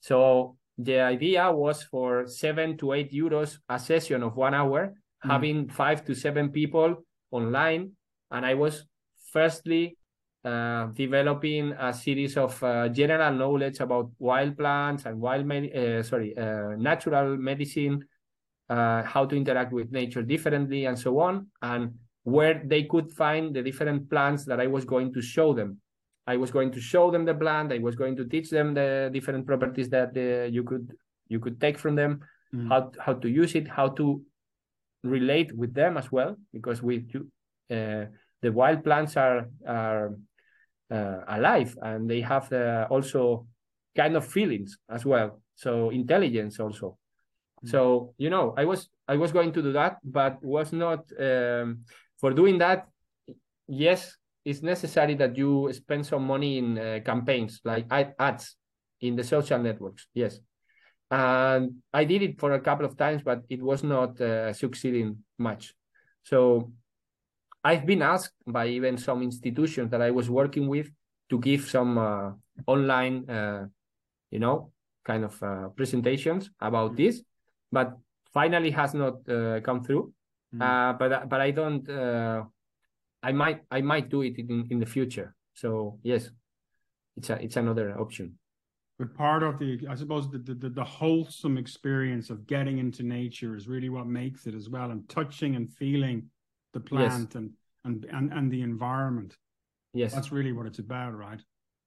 So 0.00 0.56
the 0.78 1.00
idea 1.00 1.50
was 1.50 1.82
for 1.82 2.26
seven 2.26 2.76
to 2.78 2.92
eight 2.92 3.12
euros 3.12 3.58
a 3.68 3.78
session 3.78 4.22
of 4.22 4.36
one 4.36 4.54
hour, 4.54 4.94
mm. 5.24 5.30
having 5.30 5.68
five 5.68 6.04
to 6.06 6.14
seven 6.14 6.50
people 6.50 7.04
online, 7.30 7.92
and 8.30 8.44
I 8.44 8.54
was 8.54 8.86
firstly 9.32 9.96
uh, 10.44 10.86
developing 10.94 11.72
a 11.72 11.92
series 11.92 12.36
of 12.36 12.62
uh, 12.62 12.88
general 12.88 13.32
knowledge 13.32 13.80
about 13.80 14.10
wild 14.18 14.56
plants 14.58 15.06
and 15.06 15.18
wild 15.20 15.46
med- 15.46 15.74
uh, 15.74 16.02
sorry 16.02 16.36
uh, 16.36 16.76
natural 16.76 17.36
medicine 17.36 18.04
uh, 18.68 19.02
how 19.02 19.24
to 19.24 19.36
interact 19.36 19.72
with 19.72 19.90
nature 19.90 20.22
differently 20.22 20.84
and 20.84 20.98
so 20.98 21.18
on 21.18 21.46
and 21.62 21.94
where 22.24 22.62
they 22.64 22.82
could 22.84 23.10
find 23.10 23.54
the 23.56 23.62
different 23.62 24.08
plants 24.10 24.44
that 24.44 24.60
i 24.60 24.66
was 24.66 24.84
going 24.84 25.12
to 25.12 25.22
show 25.22 25.54
them 25.54 25.78
i 26.26 26.36
was 26.36 26.50
going 26.50 26.70
to 26.70 26.80
show 26.80 27.10
them 27.10 27.24
the 27.24 27.34
plant 27.34 27.72
i 27.72 27.78
was 27.78 27.96
going 27.96 28.16
to 28.16 28.24
teach 28.24 28.50
them 28.50 28.74
the 28.74 29.10
different 29.12 29.46
properties 29.46 29.88
that 29.88 30.14
you 30.52 30.62
could 30.62 30.92
you 31.28 31.40
could 31.40 31.60
take 31.60 31.78
from 31.78 31.94
them 31.94 32.20
mm. 32.54 32.68
how 32.68 32.90
how 32.98 33.14
to 33.14 33.28
use 33.28 33.54
it, 33.54 33.68
how 33.68 33.88
to 33.88 34.22
relate 35.02 35.54
with 35.54 35.74
them 35.74 35.96
as 35.96 36.10
well, 36.10 36.36
because 36.52 36.82
we 36.82 37.06
uh, 37.70 38.04
the 38.42 38.52
wild 38.52 38.84
plants 38.84 39.16
are 39.16 39.48
are 39.66 40.16
uh, 40.90 41.18
alive 41.28 41.76
and 41.82 42.08
they 42.08 42.20
have 42.20 42.52
uh, 42.52 42.86
also 42.90 43.46
kind 43.96 44.16
of 44.16 44.26
feelings 44.26 44.78
as 44.88 45.04
well, 45.04 45.40
so 45.54 45.90
intelligence 45.90 46.60
also. 46.60 46.98
Mm. 47.64 47.70
So 47.70 48.14
you 48.18 48.30
know, 48.30 48.54
I 48.56 48.64
was 48.64 48.88
I 49.08 49.16
was 49.16 49.32
going 49.32 49.52
to 49.52 49.62
do 49.62 49.72
that, 49.72 49.98
but 50.04 50.42
was 50.42 50.72
not 50.72 51.04
um, 51.18 51.84
for 52.20 52.32
doing 52.32 52.58
that. 52.58 52.86
Yes, 53.66 54.16
it's 54.44 54.62
necessary 54.62 55.14
that 55.14 55.36
you 55.36 55.72
spend 55.72 56.06
some 56.06 56.26
money 56.26 56.58
in 56.58 56.78
uh, 56.78 57.00
campaigns 57.04 57.60
like 57.64 57.86
ads 57.90 58.56
in 59.00 59.16
the 59.16 59.24
social 59.24 59.58
networks. 59.58 60.06
Yes, 60.14 60.38
and 61.10 61.76
I 61.92 62.04
did 62.04 62.22
it 62.22 62.40
for 62.40 62.52
a 62.52 62.60
couple 62.60 62.86
of 62.86 62.96
times, 62.96 63.22
but 63.22 63.42
it 63.48 63.62
was 63.62 63.82
not 63.82 64.20
uh, 64.20 64.52
succeeding 64.52 65.18
much. 65.38 65.74
So 66.22 66.72
I've 67.62 67.86
been 67.86 68.02
asked 68.02 68.34
by 68.46 68.68
even 68.68 68.98
some 68.98 69.22
institutions 69.22 69.90
that 69.90 70.02
I 70.02 70.10
was 70.10 70.28
working 70.28 70.68
with 70.68 70.90
to 71.30 71.38
give 71.38 71.64
some 71.68 71.98
uh, 71.98 72.32
online, 72.66 73.28
uh, 73.28 73.66
you 74.30 74.38
know, 74.38 74.72
kind 75.04 75.24
of 75.24 75.42
uh, 75.42 75.68
presentations 75.68 76.50
about 76.60 76.92
mm-hmm. 76.92 77.04
this, 77.04 77.22
but 77.72 77.96
finally 78.32 78.70
has 78.70 78.94
not 78.94 79.28
uh, 79.28 79.60
come 79.60 79.82
through. 79.82 80.12
Mm. 80.54 80.98
but 80.98 81.28
but 81.28 81.40
I 81.40 81.50
don't. 81.50 81.82
I 83.24 83.32
might 83.32 83.62
I 83.70 83.80
might 83.80 84.10
do 84.10 84.22
it 84.22 84.38
in, 84.38 84.66
in 84.70 84.78
the 84.78 84.86
future. 84.86 85.34
So 85.54 85.98
yes, 86.02 86.30
it's 87.16 87.30
a 87.30 87.42
it's 87.42 87.56
another 87.56 87.98
option. 87.98 88.38
But 88.98 89.14
part 89.16 89.42
of 89.42 89.58
the, 89.58 89.80
I 89.90 89.96
suppose, 89.96 90.30
the, 90.30 90.38
the, 90.38 90.68
the 90.68 90.84
wholesome 90.84 91.58
experience 91.58 92.30
of 92.30 92.46
getting 92.46 92.78
into 92.78 93.02
nature 93.02 93.56
is 93.56 93.66
really 93.66 93.88
what 93.88 94.06
makes 94.06 94.46
it 94.46 94.54
as 94.54 94.68
well, 94.68 94.92
and 94.92 95.08
touching 95.08 95.56
and 95.56 95.68
feeling 95.72 96.30
the 96.74 96.80
plant 96.80 97.30
yes. 97.30 97.34
and, 97.34 97.50
and 97.84 98.06
and 98.12 98.32
and 98.32 98.52
the 98.52 98.62
environment. 98.62 99.36
Yes, 99.94 100.12
that's 100.14 100.30
really 100.30 100.52
what 100.52 100.66
it's 100.66 100.78
about, 100.78 101.16
right? 101.16 101.40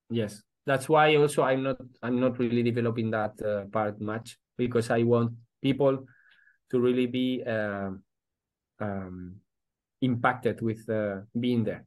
Yes, 0.09 0.41
that's 0.65 0.89
why 0.89 1.15
also 1.15 1.43
I'm 1.43 1.63
not 1.63 1.77
I'm 2.01 2.19
not 2.19 2.39
really 2.39 2.63
developing 2.63 3.11
that 3.11 3.41
uh, 3.41 3.65
part 3.71 4.01
much 4.01 4.38
because 4.57 4.89
I 4.89 5.03
want 5.03 5.31
people 5.61 6.05
to 6.71 6.79
really 6.79 7.05
be 7.05 7.43
uh, 7.47 7.91
um, 8.79 9.35
impacted 10.02 10.62
with 10.62 10.88
uh, 10.89 11.18
being 11.39 11.64
there. 11.64 11.86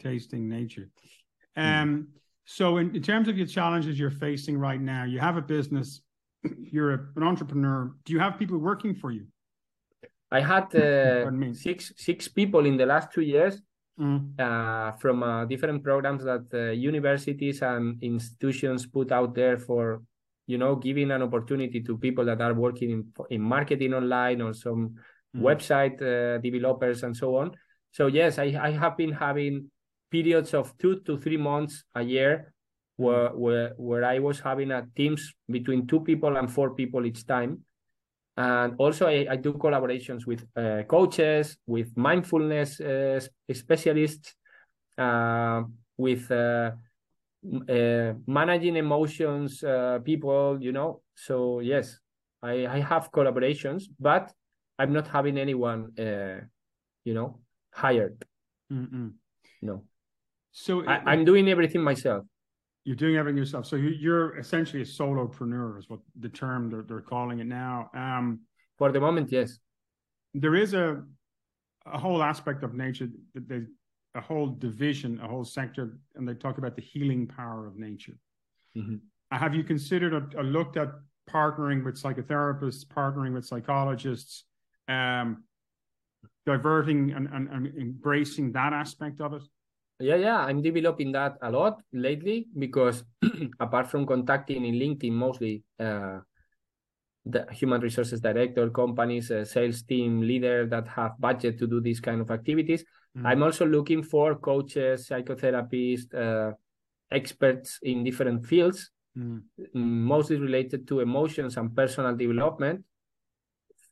Tasting 0.00 0.48
nature. 0.48 0.88
Mm. 1.56 1.82
Um. 1.82 2.08
So, 2.46 2.76
in, 2.76 2.94
in 2.94 3.02
terms 3.02 3.28
of 3.28 3.38
your 3.38 3.46
challenges 3.46 3.98
you're 3.98 4.10
facing 4.10 4.58
right 4.58 4.80
now, 4.80 5.04
you 5.04 5.18
have 5.18 5.38
a 5.38 5.42
business, 5.42 6.02
you're 6.58 6.92
a, 6.92 7.00
an 7.16 7.22
entrepreneur. 7.22 7.94
Do 8.04 8.12
you 8.12 8.20
have 8.20 8.38
people 8.38 8.58
working 8.58 8.94
for 8.94 9.10
you? 9.10 9.26
I 10.30 10.40
had 10.40 10.74
uh, 10.74 11.30
six 11.54 11.92
six 11.96 12.28
people 12.28 12.66
in 12.66 12.76
the 12.76 12.86
last 12.86 13.12
two 13.12 13.22
years 13.22 13.62
mm. 13.98 14.40
uh, 14.40 14.92
from 14.96 15.22
uh, 15.22 15.44
different 15.44 15.82
programs 15.82 16.24
that 16.24 16.46
uh, 16.52 16.72
universities 16.72 17.62
and 17.62 18.02
institutions 18.02 18.86
put 18.86 19.12
out 19.12 19.34
there 19.34 19.58
for, 19.58 20.02
you 20.46 20.58
know, 20.58 20.74
giving 20.76 21.10
an 21.10 21.22
opportunity 21.22 21.80
to 21.82 21.96
people 21.96 22.24
that 22.24 22.40
are 22.40 22.54
working 22.54 22.90
in, 22.90 23.04
in 23.30 23.40
marketing 23.40 23.94
online 23.94 24.40
or 24.40 24.52
some 24.52 24.96
mm. 25.36 25.40
website 25.40 26.00
uh, 26.02 26.38
developers 26.38 27.02
and 27.02 27.16
so 27.16 27.36
on. 27.36 27.52
So 27.92 28.06
yes, 28.08 28.38
I, 28.38 28.56
I 28.60 28.70
have 28.72 28.96
been 28.96 29.12
having 29.12 29.70
periods 30.10 30.54
of 30.54 30.76
two 30.78 31.00
to 31.00 31.18
three 31.18 31.36
months 31.36 31.84
a 31.94 32.02
year 32.02 32.52
where 32.96 33.30
where 33.30 33.72
where 33.76 34.04
I 34.04 34.18
was 34.18 34.40
having 34.40 34.70
a 34.70 34.86
teams 34.96 35.32
between 35.48 35.86
two 35.86 36.00
people 36.00 36.36
and 36.36 36.50
four 36.50 36.74
people 36.74 37.04
each 37.06 37.26
time. 37.26 37.64
And 38.36 38.74
also 38.78 39.06
I, 39.06 39.26
I 39.30 39.36
do 39.36 39.52
collaborations 39.54 40.26
with 40.26 40.44
uh, 40.56 40.82
coaches, 40.88 41.56
with 41.66 41.96
mindfulness 41.96 42.80
uh, 42.80 43.20
specialists, 43.52 44.34
uh, 44.98 45.62
with 45.96 46.30
uh, 46.30 46.72
uh, 47.68 48.12
managing 48.26 48.76
emotions 48.76 49.62
uh, 49.62 49.98
people, 50.04 50.58
you 50.60 50.72
know. 50.72 51.02
So 51.14 51.60
yes, 51.60 52.00
I, 52.42 52.66
I 52.66 52.80
have 52.80 53.12
collaborations, 53.12 53.84
but 54.00 54.32
I'm 54.78 54.92
not 54.92 55.08
having 55.08 55.38
anyone, 55.38 55.92
you 55.96 57.14
know, 57.14 57.40
hired. 57.72 58.24
Mm-mm. 58.72 59.12
No. 59.62 59.84
So 60.52 60.84
I, 60.86 61.12
am 61.12 61.24
doing 61.24 61.48
everything 61.48 61.82
myself. 61.82 62.24
You're 62.84 62.96
doing 62.96 63.16
everything 63.16 63.38
yourself. 63.38 63.66
So 63.66 63.76
you're 63.76 64.38
essentially 64.38 64.82
a 64.82 64.84
solopreneur, 64.84 65.78
is 65.78 65.88
what 65.88 66.00
the 66.18 66.28
term 66.28 66.70
they're, 66.70 66.82
they're 66.82 67.00
calling 67.00 67.40
it 67.40 67.46
now. 67.46 67.90
Um, 67.94 68.40
For 68.78 68.92
the 68.92 69.00
moment, 69.00 69.32
yes. 69.32 69.58
There 70.34 70.54
is 70.54 70.74
a 70.74 71.02
a 71.86 71.98
whole 71.98 72.22
aspect 72.22 72.62
of 72.62 72.74
nature, 72.74 73.08
the, 73.34 73.66
a 74.14 74.20
whole 74.20 74.48
division, 74.48 75.20
a 75.22 75.28
whole 75.28 75.44
sector, 75.44 75.98
and 76.14 76.26
they 76.26 76.34
talk 76.34 76.58
about 76.58 76.76
the 76.76 76.82
healing 76.82 77.26
power 77.26 77.66
of 77.66 77.76
nature. 77.76 78.16
Mm-hmm. 78.76 78.96
Have 79.30 79.54
you 79.54 79.64
considered 79.64 80.14
or, 80.14 80.30
or, 80.38 80.44
looked 80.44 80.76
at 80.76 80.88
partnering 81.28 81.84
with 81.84 82.00
psychotherapists, 82.00 82.86
partnering 82.86 83.34
with 83.34 83.44
psychologists, 83.44 84.44
um, 84.88 85.44
diverting 86.46 87.12
and, 87.12 87.28
and, 87.32 87.48
and 87.48 87.66
embracing 87.78 88.52
that 88.52 88.72
aspect 88.72 89.20
of 89.20 89.34
it? 89.34 89.42
Yeah, 90.00 90.16
yeah, 90.16 90.38
I'm 90.38 90.60
developing 90.60 91.12
that 91.12 91.36
a 91.40 91.50
lot 91.50 91.80
lately 91.92 92.48
because 92.58 93.04
apart 93.60 93.86
from 93.90 94.06
contacting 94.06 94.64
in 94.64 94.74
LinkedIn 94.74 95.12
mostly 95.12 95.62
uh, 95.78 96.18
the 97.24 97.46
human 97.52 97.80
resources 97.80 98.20
director, 98.20 98.68
companies, 98.70 99.30
uh, 99.30 99.44
sales 99.44 99.82
team 99.82 100.20
leader 100.20 100.66
that 100.66 100.88
have 100.88 101.18
budget 101.18 101.58
to 101.58 101.66
do 101.66 101.80
these 101.80 102.00
kind 102.00 102.20
of 102.20 102.30
activities, 102.30 102.84
mm. 103.16 103.24
I'm 103.24 103.42
also 103.42 103.64
looking 103.64 104.02
for 104.02 104.34
coaches, 104.34 105.08
psychotherapists, 105.08 106.12
uh, 106.14 106.52
experts 107.10 107.78
in 107.82 108.04
different 108.04 108.44
fields, 108.44 108.90
mm. 109.16 109.40
mostly 109.72 110.36
related 110.36 110.88
to 110.88 111.00
emotions 111.00 111.56
and 111.56 111.74
personal 111.74 112.16
development, 112.16 112.84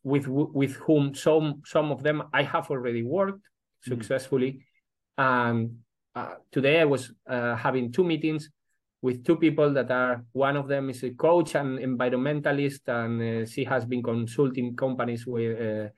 with 0.05 0.26
with 0.26 0.72
whom 0.74 1.14
some 1.14 1.62
some 1.64 1.92
of 1.92 2.03
them 2.03 2.22
I 2.32 2.42
have 2.42 2.70
already 2.70 3.03
worked 3.03 3.38
mm. 3.38 3.88
successfully. 3.88 4.64
And 5.16 5.78
uh, 6.14 6.34
today 6.50 6.80
I 6.80 6.84
was 6.84 7.12
uh, 7.28 7.57
having 7.57 7.92
two 7.92 8.05
meetings 8.05 8.50
with 9.03 9.24
two 9.24 9.36
people 9.36 9.72
that 9.74 9.90
are 9.90 10.24
one 10.32 10.57
of 10.57 10.68
them 10.68 10.88
is 10.88 11.03
a 11.03 11.11
coach 11.11 11.57
and 11.57 11.78
environmentalist, 11.78 12.86
and 12.86 13.20
uh, 13.20 13.46
she 13.46 13.64
has 13.64 13.84
been 13.84 14.03
consulting 14.03 14.76
companies 14.76 15.26
with 15.26 15.61
uh, 15.61 15.88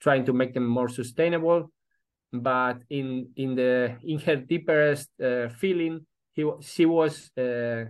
trying 0.00 0.24
to 0.26 0.32
make 0.32 0.52
them 0.52 0.66
more 0.66 0.88
sustainable. 0.88 1.72
But 2.32 2.82
in 2.90 3.30
in 3.36 3.54
the 3.54 3.96
in 4.04 4.18
her 4.20 4.36
deepest 4.36 5.10
uh, 5.20 5.48
feeling, 5.48 6.06
he 6.32 6.44
she 6.60 6.86
was 6.86 7.30
uh, 7.36 7.86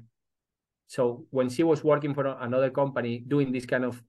so 0.86 1.26
when 1.30 1.48
she 1.48 1.62
was 1.62 1.82
working 1.82 2.14
for 2.14 2.26
another 2.26 2.70
company 2.70 3.22
doing 3.26 3.50
this 3.50 3.66
kind 3.66 3.84
of 3.84 4.02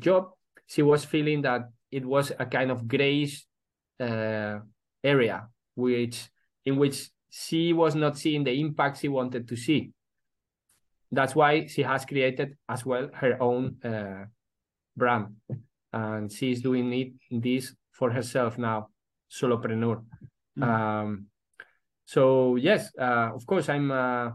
job, 0.00 0.30
she 0.70 0.82
was 0.82 1.04
feeling 1.04 1.42
that 1.42 1.62
it 1.90 2.06
was 2.06 2.30
a 2.38 2.46
kind 2.46 2.70
of 2.70 2.86
grayish 2.86 3.44
area, 3.98 5.48
which 5.74 6.30
in 6.64 6.76
which 6.76 7.10
she 7.28 7.72
was 7.72 7.94
not 7.94 8.16
seeing 8.16 8.44
the 8.44 8.52
impact 8.52 9.00
she 9.00 9.08
wanted 9.08 9.48
to 9.48 9.56
see. 9.56 9.90
That's 11.10 11.34
why 11.34 11.66
she 11.66 11.82
has 11.82 12.04
created 12.04 12.56
as 12.68 12.86
well 12.86 13.10
her 13.14 13.42
own 13.42 13.82
uh, 13.82 14.26
brand, 14.96 15.34
and 15.92 16.30
she's 16.30 16.62
doing 16.62 16.92
it 16.92 17.12
this 17.30 17.74
for 17.90 18.10
herself 18.12 18.56
now, 18.56 18.90
solopreneur. 19.28 20.04
Mm. 20.56 20.62
Um, 20.62 21.26
so 22.04 22.54
yes, 22.56 22.90
uh, 22.96 23.34
of 23.34 23.44
course, 23.44 23.68
I'm 23.68 23.90
uh, 23.90 24.30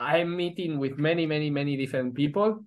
I'm 0.00 0.36
meeting 0.36 0.78
with 0.78 0.96
many, 0.96 1.26
many, 1.26 1.50
many 1.50 1.76
different 1.76 2.14
people, 2.14 2.64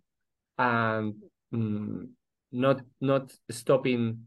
and 0.58 1.16
um, 1.52 2.10
not 2.58 2.82
not 3.00 3.32
stopping 3.50 4.26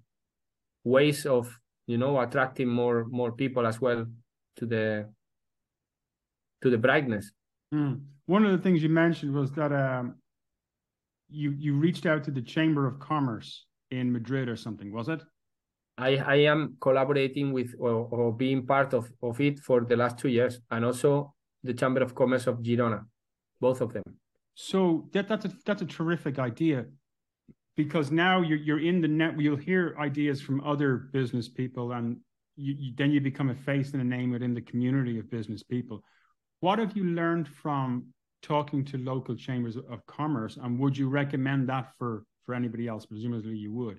ways 0.84 1.26
of 1.26 1.58
you 1.86 1.98
know 1.98 2.18
attracting 2.20 2.68
more 2.68 3.04
more 3.10 3.32
people 3.32 3.66
as 3.66 3.80
well 3.80 4.06
to 4.56 4.66
the 4.66 5.08
to 6.62 6.70
the 6.70 6.78
brightness. 6.78 7.32
Mm. 7.74 8.02
One 8.26 8.44
of 8.44 8.52
the 8.52 8.58
things 8.58 8.82
you 8.82 8.88
mentioned 8.88 9.34
was 9.34 9.50
that 9.52 9.72
um, 9.72 10.16
you 11.28 11.54
you 11.58 11.74
reached 11.74 12.06
out 12.06 12.24
to 12.24 12.30
the 12.30 12.42
Chamber 12.42 12.86
of 12.86 12.98
Commerce 12.98 13.66
in 13.90 14.12
Madrid 14.12 14.48
or 14.48 14.56
something, 14.56 14.92
was 14.92 15.08
it? 15.08 15.22
I, 15.98 16.16
I 16.16 16.36
am 16.52 16.76
collaborating 16.80 17.52
with 17.52 17.74
or, 17.78 18.08
or 18.10 18.32
being 18.32 18.64
part 18.66 18.94
of, 18.94 19.12
of 19.22 19.38
it 19.40 19.58
for 19.58 19.82
the 19.82 19.96
last 19.96 20.18
two 20.18 20.28
years, 20.28 20.60
and 20.70 20.84
also 20.84 21.34
the 21.62 21.74
Chamber 21.74 22.00
of 22.02 22.14
Commerce 22.14 22.46
of 22.46 22.58
Girona, 22.62 23.04
both 23.60 23.80
of 23.80 23.92
them. 23.92 24.04
So 24.54 25.08
that 25.12 25.28
that's 25.28 25.44
a 25.44 25.52
that's 25.66 25.82
a 25.82 25.86
terrific 25.86 26.38
idea, 26.38 26.86
because 27.84 28.10
now 28.10 28.42
you're 28.42 28.58
you're 28.58 28.84
in 28.90 29.00
the 29.00 29.08
net. 29.08 29.40
You'll 29.40 29.56
hear 29.70 29.96
ideas 29.98 30.40
from 30.40 30.60
other 30.72 30.90
business 31.18 31.48
people, 31.48 31.92
and 31.92 32.18
you, 32.56 32.74
you, 32.78 32.92
then 32.98 33.10
you 33.10 33.20
become 33.20 33.50
a 33.50 33.54
face 33.54 33.92
and 33.92 34.02
a 34.02 34.04
name 34.04 34.30
within 34.30 34.54
the 34.54 34.60
community 34.60 35.18
of 35.18 35.30
business 35.30 35.62
people. 35.62 36.02
What 36.60 36.78
have 36.78 36.96
you 36.96 37.04
learned 37.04 37.48
from 37.48 37.88
talking 38.42 38.84
to 38.86 38.98
local 38.98 39.34
chambers 39.34 39.76
of 39.76 40.04
commerce, 40.06 40.58
and 40.62 40.78
would 40.80 40.96
you 40.96 41.08
recommend 41.08 41.68
that 41.68 41.86
for 41.98 42.24
for 42.44 42.54
anybody 42.54 42.86
else? 42.86 43.06
Presumably, 43.06 43.56
you 43.56 43.72
would. 43.72 43.98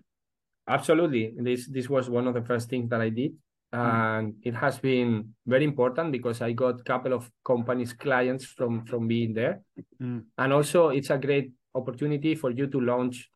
Absolutely. 0.68 1.34
This 1.38 1.68
this 1.68 1.90
was 1.90 2.10
one 2.10 2.28
of 2.28 2.34
the 2.34 2.44
first 2.44 2.70
things 2.70 2.90
that 2.92 3.02
I 3.02 3.10
did. 3.10 3.34
And 3.74 4.34
mm. 4.34 4.36
it 4.44 4.54
has 4.54 4.80
been 4.80 5.34
very 5.48 5.64
important 5.64 6.12
because 6.12 6.42
I 6.42 6.52
got 6.52 6.82
a 6.82 6.84
couple 6.84 7.14
of 7.14 7.32
companies 7.44 7.94
clients 7.94 8.46
from 8.46 8.86
from 8.86 9.08
being 9.08 9.34
there. 9.34 9.62
Mm. 10.02 10.26
And 10.38 10.54
also 10.54 10.90
it's 10.90 11.10
a 11.10 11.18
great 11.18 11.52
opportunity 11.74 12.36
for 12.36 12.52
you 12.52 12.68
to 12.68 12.80
launch 12.80 13.30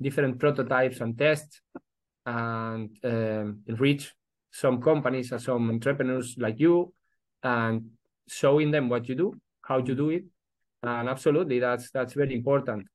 different 0.00 0.38
prototypes 0.38 1.00
and 1.00 1.16
tests 1.18 1.60
and 2.26 2.90
um, 3.04 3.60
reach 3.66 4.12
some 4.50 4.80
companies 4.80 5.32
and 5.32 5.40
some 5.40 5.70
entrepreneurs 5.70 6.34
like 6.38 6.58
you 6.58 6.92
and 7.42 7.90
showing 8.28 8.70
them 8.70 8.88
what 8.88 9.08
you 9.08 9.14
do, 9.14 9.34
how 9.62 9.78
you 9.78 9.94
do 9.94 10.10
it. 10.10 10.24
And 10.82 11.08
absolutely, 11.08 11.58
that's 11.58 11.90
that's 11.90 12.14
very 12.14 12.34
important. 12.34 12.86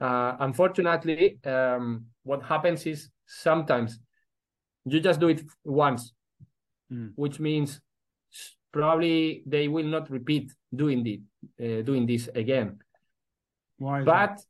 Uh, 0.00 0.36
unfortunately, 0.40 1.38
um, 1.44 2.06
what 2.22 2.42
happens 2.42 2.86
is 2.86 3.10
sometimes 3.26 3.98
you 4.84 5.00
just 5.00 5.20
do 5.20 5.28
it 5.28 5.42
once, 5.64 6.12
mm. 6.90 7.12
which 7.16 7.38
means 7.38 7.80
probably 8.72 9.42
they 9.46 9.68
will 9.68 9.86
not 9.86 10.10
repeat 10.10 10.52
doing 10.74 11.06
it, 11.06 11.20
uh, 11.60 11.82
doing 11.82 12.06
this 12.06 12.28
again. 12.34 12.78
Why? 13.78 14.02
but 14.02 14.36
that? 14.36 14.40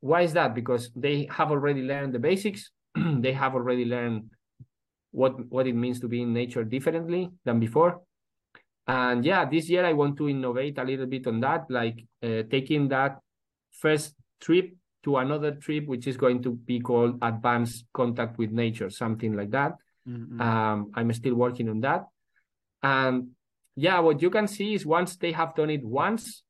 Why 0.00 0.22
is 0.22 0.32
that? 0.32 0.54
Because 0.54 0.90
they 0.96 1.28
have 1.30 1.50
already 1.50 1.82
learned 1.82 2.14
the 2.14 2.18
basics. 2.18 2.70
they 2.96 3.32
have 3.32 3.54
already 3.54 3.84
learned 3.84 4.30
what 5.12 5.46
what 5.50 5.66
it 5.66 5.74
means 5.74 6.00
to 6.00 6.08
be 6.08 6.22
in 6.22 6.32
nature 6.32 6.64
differently 6.64 7.30
than 7.44 7.60
before. 7.60 8.02
And 8.86 9.24
yeah, 9.24 9.44
this 9.44 9.68
year 9.68 9.84
I 9.84 9.92
want 9.92 10.16
to 10.18 10.28
innovate 10.28 10.78
a 10.78 10.84
little 10.84 11.06
bit 11.06 11.26
on 11.26 11.40
that, 11.40 11.66
like 11.70 12.04
uh, 12.22 12.42
taking 12.50 12.88
that 12.88 13.20
first 13.70 14.14
trip 14.40 14.74
to 15.04 15.18
another 15.18 15.52
trip, 15.52 15.86
which 15.86 16.06
is 16.06 16.16
going 16.16 16.42
to 16.42 16.52
be 16.52 16.80
called 16.80 17.18
advanced 17.22 17.84
contact 17.92 18.38
with 18.38 18.50
nature, 18.50 18.90
something 18.90 19.34
like 19.34 19.50
that. 19.50 19.72
Mm-hmm. 20.08 20.40
Um, 20.40 20.90
I'm 20.94 21.12
still 21.12 21.34
working 21.34 21.68
on 21.68 21.80
that. 21.80 22.06
And 22.82 23.28
yeah, 23.76 24.00
what 24.00 24.22
you 24.22 24.30
can 24.30 24.48
see 24.48 24.74
is 24.74 24.84
once 24.84 25.16
they 25.16 25.32
have 25.32 25.54
done 25.54 25.70
it 25.70 25.84
once, 25.84 26.42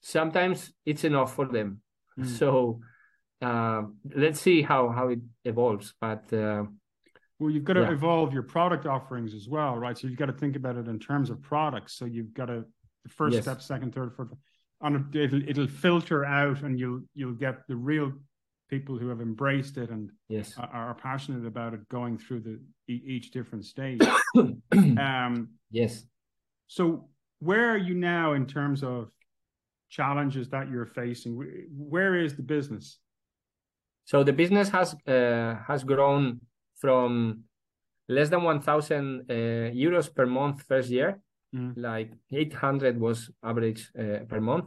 sometimes 0.00 0.72
it's 0.84 1.04
enough 1.04 1.34
for 1.34 1.46
them. 1.46 1.82
Mm. 2.18 2.38
So 2.38 2.80
uh, 3.40 3.82
let's 4.14 4.40
see 4.40 4.62
how 4.62 4.88
how 4.90 5.08
it 5.08 5.20
evolves. 5.44 5.94
But 6.00 6.32
uh, 6.32 6.64
well, 7.38 7.50
you've 7.50 7.64
got 7.64 7.74
to 7.74 7.82
yeah. 7.82 7.92
evolve 7.92 8.32
your 8.32 8.42
product 8.42 8.86
offerings 8.86 9.34
as 9.34 9.48
well, 9.48 9.76
right? 9.76 9.96
So 9.96 10.08
you've 10.08 10.18
got 10.18 10.26
to 10.26 10.32
think 10.32 10.56
about 10.56 10.76
it 10.76 10.88
in 10.88 10.98
terms 10.98 11.30
of 11.30 11.40
products. 11.40 11.96
So 11.96 12.04
you've 12.04 12.34
got 12.34 12.46
to 12.46 12.64
first 13.08 13.34
yes. 13.34 13.44
step, 13.44 13.62
second, 13.62 13.94
third, 13.94 14.14
fourth. 14.14 14.28
On 14.80 15.10
it'll 15.14 15.48
it'll 15.48 15.66
filter 15.66 16.24
out, 16.24 16.62
and 16.62 16.78
you'll 16.78 17.02
you'll 17.14 17.32
get 17.32 17.66
the 17.66 17.76
real 17.76 18.12
people 18.68 18.98
who 18.98 19.08
have 19.08 19.20
embraced 19.20 19.78
it 19.78 19.90
and 19.90 20.10
yes. 20.28 20.54
are, 20.58 20.68
are 20.68 20.94
passionate 20.94 21.46
about 21.46 21.74
it 21.74 21.88
going 21.88 22.18
through 22.18 22.40
the 22.40 22.58
each 22.86 23.30
different 23.30 23.64
stage. 23.64 24.00
um, 24.72 25.48
yes. 25.70 26.04
So 26.66 27.08
where 27.40 27.70
are 27.70 27.78
you 27.78 27.94
now 27.94 28.34
in 28.34 28.46
terms 28.46 28.82
of 28.82 29.10
challenges 29.88 30.48
that 30.50 30.70
you're 30.70 30.86
facing? 30.86 31.34
Where 31.70 32.14
is 32.14 32.36
the 32.36 32.42
business? 32.42 32.98
So 34.04 34.24
the 34.24 34.32
business 34.32 34.68
has 34.70 34.94
uh, 35.06 35.56
has 35.66 35.84
grown 35.84 36.40
from 36.76 37.44
less 38.08 38.30
than 38.30 38.42
1,000 38.42 39.20
uh, 39.28 39.34
euros 39.74 40.14
per 40.14 40.24
month 40.26 40.62
first 40.62 40.88
year, 40.88 41.20
mm. 41.54 41.74
like 41.76 42.10
800 42.32 42.98
was 42.98 43.30
average 43.42 43.90
uh, 43.98 44.24
per 44.26 44.40
month, 44.40 44.64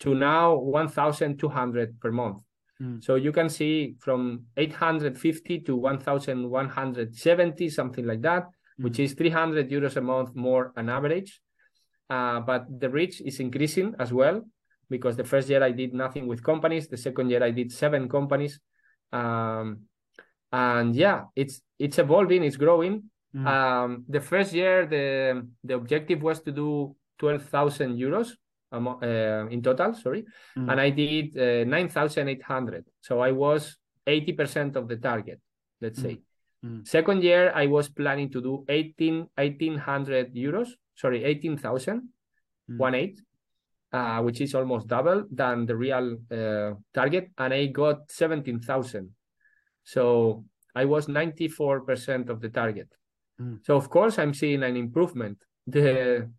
to 0.00 0.14
now 0.14 0.54
1,200 0.54 1.98
per 2.00 2.12
month. 2.12 2.42
Mm. 2.80 3.02
So 3.02 3.16
you 3.16 3.32
can 3.32 3.48
see 3.48 3.96
from 3.98 4.44
850 4.56 5.60
to 5.60 5.76
1,170, 5.76 7.70
something 7.70 8.06
like 8.06 8.22
that, 8.22 8.44
mm. 8.44 8.84
which 8.84 9.00
is 9.00 9.14
300 9.14 9.68
euros 9.70 9.96
a 9.96 10.00
month 10.00 10.36
more 10.36 10.72
on 10.76 10.88
average. 10.88 11.40
Uh, 12.08 12.40
but 12.40 12.66
the 12.80 12.88
reach 12.88 13.20
is 13.20 13.40
increasing 13.40 13.94
as 13.98 14.12
well 14.12 14.42
because 14.88 15.16
the 15.16 15.24
first 15.24 15.48
year 15.48 15.62
I 15.62 15.72
did 15.72 15.92
nothing 15.92 16.26
with 16.26 16.42
companies. 16.42 16.88
The 16.88 16.96
second 16.96 17.30
year 17.30 17.42
I 17.42 17.50
did 17.50 17.72
seven 17.72 18.08
companies. 18.08 18.60
Um, 19.12 19.84
and 20.50 20.96
yeah, 20.96 21.24
it's 21.36 21.60
it's 21.78 21.98
evolving, 21.98 22.42
it's 22.44 22.56
growing. 22.56 23.10
Mm. 23.36 23.46
Um, 23.46 24.04
the 24.08 24.20
first 24.20 24.52
year, 24.52 24.86
the 24.86 25.46
the 25.62 25.74
objective 25.74 26.22
was 26.22 26.40
to 26.42 26.52
do 26.52 26.96
twelve 27.18 27.42
thousand 27.44 27.98
euros 27.98 28.32
uh, 28.72 29.46
in 29.50 29.62
total. 29.62 29.92
Sorry, 29.92 30.24
mm. 30.56 30.70
and 30.72 30.80
I 30.80 30.90
did 30.90 31.36
uh, 31.36 31.64
nine 31.64 31.88
thousand 31.88 32.28
eight 32.28 32.42
hundred. 32.42 32.86
So 33.02 33.20
I 33.20 33.32
was 33.32 33.76
eighty 34.06 34.32
percent 34.32 34.76
of 34.76 34.88
the 34.88 34.96
target. 34.96 35.40
Let's 35.80 36.00
mm. 36.00 36.02
say. 36.02 36.20
Second 36.82 37.22
year, 37.22 37.52
I 37.54 37.66
was 37.66 37.88
planning 37.88 38.30
to 38.30 38.42
do 38.42 38.64
18, 38.68 39.28
1800 39.36 40.34
euros. 40.34 40.70
Sorry, 40.98 41.24
eighteen 41.24 41.56
thousand, 41.56 42.10
mm. 42.68 42.76
one 42.76 42.94
eight 42.94 43.20
uh, 43.92 44.20
which 44.20 44.40
is 44.40 44.54
almost 44.54 44.86
double 44.86 45.24
than 45.30 45.66
the 45.66 45.76
real 45.76 46.18
uh, 46.30 46.72
target, 46.92 47.30
and 47.38 47.54
I 47.54 47.66
got 47.66 48.10
17,000. 48.10 49.10
So 49.84 50.44
I 50.74 50.84
was 50.84 51.06
94% 51.06 52.28
of 52.28 52.40
the 52.40 52.50
target. 52.50 52.88
Mm. 53.40 53.64
So 53.64 53.76
of 53.76 53.88
course 53.88 54.18
I'm 54.18 54.34
seeing 54.34 54.62
an 54.62 54.76
improvement. 54.76 55.38
The 55.66 56.30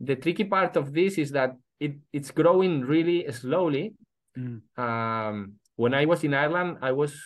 the 0.00 0.16
tricky 0.16 0.44
part 0.44 0.76
of 0.76 0.92
this 0.92 1.18
is 1.18 1.32
that 1.32 1.56
it, 1.80 1.96
it's 2.12 2.30
growing 2.30 2.82
really 2.82 3.30
slowly. 3.32 3.94
Mm. 4.36 4.60
Um, 4.76 5.54
when 5.76 5.94
I 5.94 6.04
was 6.04 6.22
in 6.22 6.34
Ireland, 6.34 6.78
I 6.82 6.92
was 6.92 7.18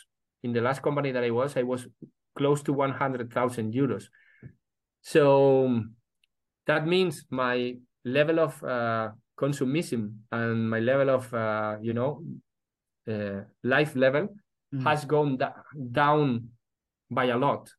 in 0.42 0.52
the 0.52 0.60
last 0.60 0.82
company 0.82 1.12
that 1.12 1.22
I 1.22 1.30
was, 1.30 1.56
I 1.56 1.62
was 1.62 1.86
close 2.36 2.62
to 2.62 2.72
100,000 2.72 3.74
euros. 3.74 4.04
So 5.02 5.82
that 6.66 6.86
means 6.86 7.24
my 7.30 7.76
level 8.04 8.40
of 8.40 8.62
uh, 8.62 9.10
consumism 9.38 10.14
and 10.30 10.68
my 10.68 10.78
level 10.78 11.10
of 11.10 11.32
uh, 11.34 11.76
you 11.80 11.92
know 11.92 12.22
uh, 13.08 13.40
life 13.64 13.96
level 13.96 14.28
mm. 14.74 14.82
has 14.84 15.04
gone 15.04 15.36
da- 15.36 15.54
down 15.90 16.48
by 17.10 17.26
a 17.26 17.36
lot. 17.36 17.70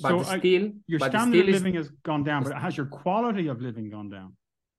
But 0.00 0.08
so 0.08 0.38
still 0.38 0.72
your 0.86 0.98
but 0.98 1.10
standard 1.10 1.44
still 1.44 1.54
of 1.54 1.62
living 1.62 1.74
is, 1.76 1.86
has 1.86 1.96
gone 2.02 2.24
down 2.24 2.42
but 2.42 2.56
has 2.56 2.76
your 2.76 2.86
quality 2.86 3.46
of 3.46 3.60
living 3.60 3.90
gone 3.90 4.10
down? 4.10 4.36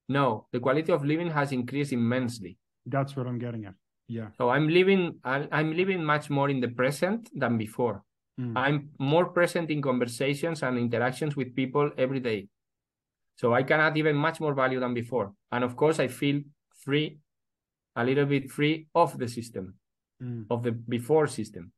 No 0.10 0.48
the 0.52 0.60
quality 0.60 0.92
of 0.92 1.06
living 1.06 1.32
has 1.32 1.52
increased 1.52 1.94
immensely. 1.94 2.58
That's 2.86 3.16
what 3.16 3.26
i'm 3.26 3.40
getting 3.40 3.66
at. 3.66 3.76
Yeah. 4.10 4.28
So 4.38 4.50
i'm 4.50 4.68
living 4.68 5.16
i'm 5.24 5.72
living 5.74 6.04
much 6.04 6.30
more 6.30 6.50
in 6.50 6.60
the 6.60 6.68
present 6.68 7.30
than 7.34 7.58
before. 7.58 8.04
Mm. 8.38 8.52
i'm 8.58 8.90
more 9.00 9.28
present 9.28 9.70
in 9.72 9.82
conversations 9.82 10.62
and 10.62 10.78
interactions 10.78 11.38
with 11.38 11.56
people 11.56 11.90
every 11.98 12.20
day 12.20 12.50
so 13.36 13.54
I 13.54 13.64
can 13.64 13.80
add 13.80 13.98
even 13.98 14.16
much 14.16 14.40
more 14.40 14.54
value 14.54 14.80
than 14.80 14.94
before. 14.94 15.34
And 15.52 15.64
of 15.64 15.76
course, 15.76 16.00
I 16.00 16.08
feel 16.08 16.42
free, 16.84 17.20
a 17.96 18.04
little 18.04 18.26
bit 18.26 18.52
free 18.52 18.88
of 18.96 19.18
the 19.18 19.28
system, 19.28 19.76
mm. 20.22 20.46
of 20.50 20.64
the 20.64 20.72
before 20.72 21.28
system. 21.28 21.72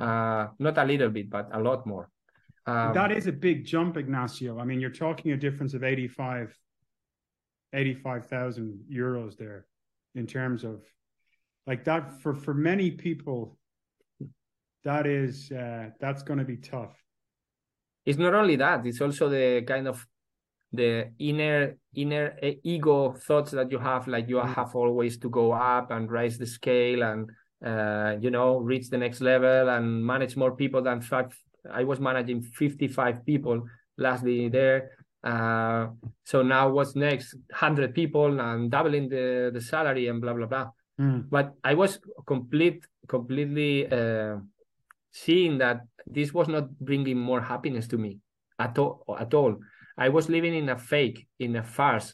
Uh, 0.00 0.48
not 0.58 0.78
a 0.78 0.84
little 0.84 1.10
bit, 1.10 1.28
but 1.30 1.48
a 1.52 1.60
lot 1.60 1.86
more. 1.86 2.08
Um, 2.66 2.94
that 2.94 3.10
is 3.12 3.26
a 3.26 3.32
big 3.32 3.64
jump, 3.64 3.96
Ignacio. 3.96 4.58
I 4.58 4.64
mean, 4.64 4.80
you're 4.80 4.90
talking 4.90 5.32
a 5.32 5.36
difference 5.36 5.74
of 5.74 5.82
85, 5.82 6.56
85,000 7.72 8.84
euros 8.90 9.36
there 9.36 9.66
in 10.14 10.26
terms 10.26 10.64
of 10.64 10.82
like 11.66 11.84
that 11.84 12.20
for, 12.20 12.34
for 12.34 12.54
many 12.54 12.90
people, 12.90 13.56
that 14.84 15.06
is, 15.06 15.50
uh, 15.52 15.90
that's 16.00 16.22
going 16.22 16.38
to 16.38 16.44
be 16.44 16.56
tough. 16.56 16.96
It's 18.04 18.18
not 18.18 18.34
only 18.34 18.56
that, 18.56 18.84
it's 18.84 19.00
also 19.00 19.28
the 19.28 19.62
kind 19.62 19.86
of 19.86 20.04
the 20.72 21.10
inner 21.18 21.76
inner 21.94 22.34
ego 22.62 23.12
thoughts 23.12 23.50
that 23.50 23.70
you 23.70 23.78
have 23.78 24.08
like 24.08 24.28
you 24.28 24.36
mm-hmm. 24.36 24.52
have 24.52 24.74
always 24.74 25.18
to 25.18 25.28
go 25.28 25.52
up 25.52 25.90
and 25.90 26.10
raise 26.10 26.38
the 26.38 26.46
scale 26.46 27.02
and 27.02 27.30
uh, 27.64 28.16
you 28.20 28.30
know 28.30 28.58
reach 28.58 28.88
the 28.88 28.96
next 28.96 29.20
level 29.20 29.68
and 29.68 30.04
manage 30.04 30.36
more 30.36 30.56
people 30.56 30.82
than 30.82 31.00
five 31.00 31.26
i 31.70 31.84
was 31.84 32.00
managing 32.00 32.42
55 32.42 33.24
people 33.26 33.62
lastly 33.98 34.48
there 34.48 34.90
uh, 35.24 35.86
so 36.24 36.42
now 36.42 36.68
what's 36.68 36.96
next 36.96 37.34
100 37.50 37.94
people 37.94 38.40
and 38.40 38.70
doubling 38.70 39.08
the 39.08 39.50
the 39.52 39.60
salary 39.60 40.08
and 40.08 40.20
blah 40.20 40.32
blah 40.32 40.46
blah 40.46 40.70
mm. 40.98 41.24
but 41.30 41.54
i 41.62 41.74
was 41.74 42.00
complete 42.26 42.84
completely 43.06 43.86
uh, 43.92 44.36
seeing 45.12 45.58
that 45.58 45.82
this 46.06 46.32
was 46.32 46.48
not 46.48 46.70
bringing 46.80 47.18
more 47.18 47.40
happiness 47.40 47.86
to 47.86 47.98
me 47.98 48.18
at 48.58 48.78
all 48.78 49.04
at 49.20 49.34
all 49.34 49.54
I 50.04 50.08
was 50.08 50.28
living 50.28 50.54
in 50.54 50.68
a 50.68 50.78
fake, 50.92 51.18
in 51.38 51.56
a 51.56 51.62
farce. 51.62 52.08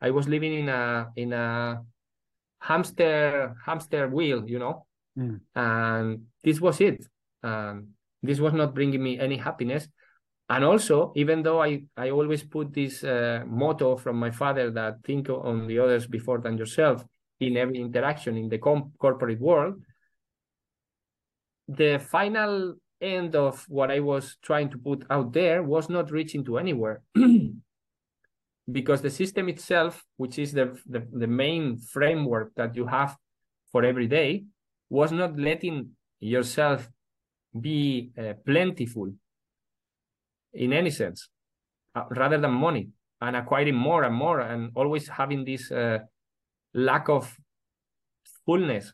I 0.00 0.10
was 0.10 0.26
living 0.34 0.54
in 0.60 0.68
a 0.68 1.08
in 1.16 1.32
a 1.32 1.80
hamster 2.68 3.54
hamster 3.66 4.08
wheel, 4.16 4.40
you 4.52 4.58
know. 4.58 4.86
Mm. 5.18 5.40
And 5.54 6.08
this 6.44 6.60
was 6.60 6.80
it. 6.80 6.98
Um, 7.42 7.74
this 8.22 8.38
was 8.44 8.52
not 8.52 8.74
bringing 8.74 9.02
me 9.02 9.18
any 9.18 9.38
happiness. 9.48 9.88
And 10.48 10.64
also, 10.64 11.12
even 11.14 11.42
though 11.42 11.62
I, 11.62 11.84
I 11.96 12.10
always 12.10 12.42
put 12.42 12.74
this 12.74 13.04
uh, 13.04 13.44
motto 13.46 13.96
from 13.96 14.16
my 14.16 14.32
father 14.32 14.70
that 14.72 14.94
think 15.04 15.30
on 15.30 15.68
the 15.68 15.78
others 15.78 16.06
before 16.08 16.38
than 16.40 16.58
yourself, 16.58 17.04
in 17.40 17.56
every 17.56 17.78
interaction 17.80 18.36
in 18.36 18.48
the 18.48 18.58
com- 18.58 18.92
corporate 18.98 19.40
world. 19.40 19.74
The 21.68 21.98
final 21.98 22.74
end 23.00 23.34
of 23.34 23.64
what 23.68 23.90
I 23.90 24.00
was 24.00 24.36
trying 24.42 24.70
to 24.70 24.78
put 24.78 25.04
out 25.10 25.32
there 25.32 25.62
was 25.62 25.88
not 25.88 26.10
reaching 26.10 26.44
to 26.44 26.58
anywhere. 26.58 27.02
because 28.72 29.02
the 29.02 29.10
system 29.10 29.48
itself, 29.48 30.04
which 30.16 30.38
is 30.38 30.52
the, 30.52 30.78
the, 30.86 31.06
the 31.12 31.26
main 31.26 31.78
framework 31.78 32.52
that 32.56 32.76
you 32.76 32.86
have 32.86 33.16
for 33.72 33.84
every 33.84 34.06
day, 34.06 34.44
was 34.88 35.12
not 35.12 35.38
letting 35.38 35.90
yourself 36.20 36.88
be 37.58 38.10
uh, 38.18 38.34
plentiful 38.44 39.12
in 40.52 40.72
any 40.72 40.90
sense, 40.90 41.28
uh, 41.94 42.04
rather 42.10 42.38
than 42.38 42.52
money 42.52 42.88
and 43.20 43.36
acquiring 43.36 43.74
more 43.74 44.04
and 44.04 44.14
more 44.14 44.40
and 44.40 44.70
always 44.74 45.08
having 45.08 45.44
this 45.44 45.70
uh, 45.70 45.98
lack 46.74 47.08
of 47.08 47.36
fullness. 48.46 48.92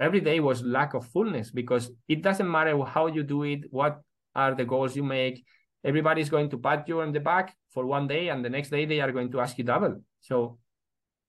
Every 0.00 0.20
day 0.20 0.40
was 0.40 0.62
lack 0.62 0.94
of 0.94 1.06
fullness 1.06 1.50
because 1.50 1.90
it 2.08 2.22
doesn't 2.22 2.50
matter 2.50 2.76
how 2.84 3.06
you 3.06 3.22
do 3.22 3.44
it, 3.44 3.64
what 3.70 4.00
are 4.34 4.54
the 4.54 4.64
goals 4.64 4.96
you 4.96 5.04
make. 5.04 5.44
Everybody's 5.84 6.30
going 6.30 6.50
to 6.50 6.58
pat 6.58 6.88
you 6.88 7.00
on 7.00 7.12
the 7.12 7.20
back 7.20 7.54
for 7.70 7.86
one 7.86 8.06
day, 8.06 8.28
and 8.28 8.44
the 8.44 8.50
next 8.50 8.70
day 8.70 8.84
they 8.84 9.00
are 9.00 9.12
going 9.12 9.30
to 9.32 9.40
ask 9.40 9.58
you 9.58 9.64
double. 9.64 10.00
So, 10.20 10.58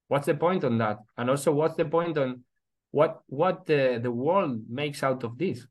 what's 0.08 0.28
the 0.28 0.36
point 0.36 0.64
on 0.64 0.78
that? 0.78 1.00
And 1.18 1.30
also, 1.30 1.52
what's 1.52 1.76
the 1.76 1.86
point 1.86 2.18
on 2.18 2.44
what 2.92 3.22
what 3.28 3.66
the, 3.66 4.00
the 4.02 4.12
world 4.12 4.62
makes 4.70 5.02
out 5.02 5.24
of 5.24 5.38
this? 5.38 5.66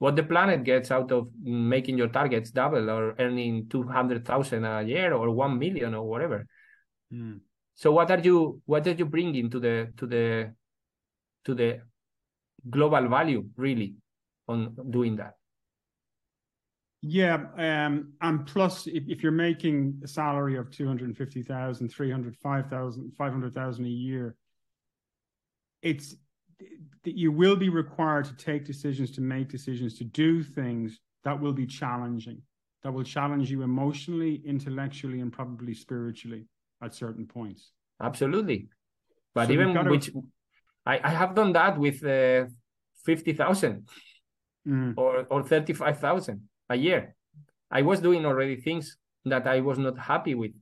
what 0.00 0.16
the 0.16 0.22
planet 0.22 0.64
gets 0.64 0.90
out 0.90 1.12
of 1.12 1.28
making 1.42 1.98
your 1.98 2.08
targets 2.08 2.50
double 2.50 2.88
or 2.88 3.14
earning 3.18 3.68
200,000 3.68 4.64
a 4.64 4.82
year 4.82 5.12
or 5.12 5.30
1 5.30 5.58
million 5.58 5.94
or 5.94 6.08
whatever. 6.08 6.46
Mm. 7.12 7.40
So 7.74 7.92
what 7.92 8.10
are 8.10 8.18
you 8.18 8.62
what 8.64 8.86
are 8.86 8.92
you 8.92 9.04
bringing 9.04 9.50
to 9.50 9.60
the 9.60 9.92
to 9.98 10.06
the 10.06 10.54
to 11.44 11.54
the 11.54 11.80
global 12.68 13.08
value 13.08 13.44
really 13.56 13.94
on 14.48 14.76
doing 14.90 15.16
that? 15.16 15.34
Yeah, 17.02 17.46
um, 17.56 18.12
and 18.20 18.46
plus, 18.46 18.86
if, 18.86 19.04
if 19.08 19.22
you're 19.22 19.32
making 19.32 20.00
a 20.04 20.08
salary 20.08 20.58
of 20.58 20.70
250,000, 20.70 21.88
305,000, 21.88 23.12
500,000 23.16 23.84
a 23.84 23.88
year, 23.88 24.36
it's 25.80 26.14
that 27.04 27.16
you 27.16 27.32
will 27.32 27.56
be 27.56 27.70
required 27.70 28.26
to 28.26 28.36
take 28.36 28.66
decisions, 28.66 29.10
to 29.12 29.22
make 29.22 29.48
decisions, 29.48 29.96
to 29.96 30.04
do 30.04 30.42
things 30.42 31.00
that 31.24 31.40
will 31.40 31.54
be 31.54 31.66
challenging, 31.66 32.42
that 32.82 32.92
will 32.92 33.04
challenge 33.04 33.50
you 33.50 33.62
emotionally, 33.62 34.42
intellectually, 34.44 35.20
and 35.20 35.32
probably 35.32 35.72
spiritually 35.72 36.44
at 36.82 36.94
certain 36.94 37.26
points. 37.26 37.72
Absolutely. 38.02 38.68
But 39.34 39.46
so 39.46 39.52
even 39.52 39.72
to... 39.72 39.82
which 39.84 40.10
I, 40.86 41.00
I 41.02 41.10
have 41.10 41.34
done 41.34 41.52
that 41.52 41.78
with 41.78 42.04
uh, 42.04 42.46
50,000 43.04 43.88
mm. 44.66 44.94
or, 44.96 45.26
or 45.30 45.42
35,000 45.42 46.40
a 46.68 46.76
year. 46.76 47.14
I 47.70 47.82
was 47.82 48.00
doing 48.00 48.26
already 48.26 48.56
things 48.56 48.96
that 49.24 49.46
I 49.46 49.60
was 49.60 49.78
not 49.78 49.98
happy 49.98 50.34
with. 50.34 50.52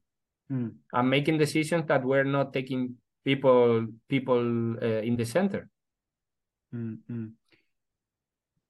Mm. 0.50 0.74
I'm 0.92 1.08
making 1.08 1.38
decisions 1.38 1.86
that 1.86 2.04
were 2.04 2.24
not 2.24 2.52
taking 2.52 2.96
people 3.24 3.86
people 4.08 4.76
uh, 4.82 5.02
in 5.08 5.16
the 5.16 5.24
center. 5.24 5.68
Mm-hmm. 6.74 7.26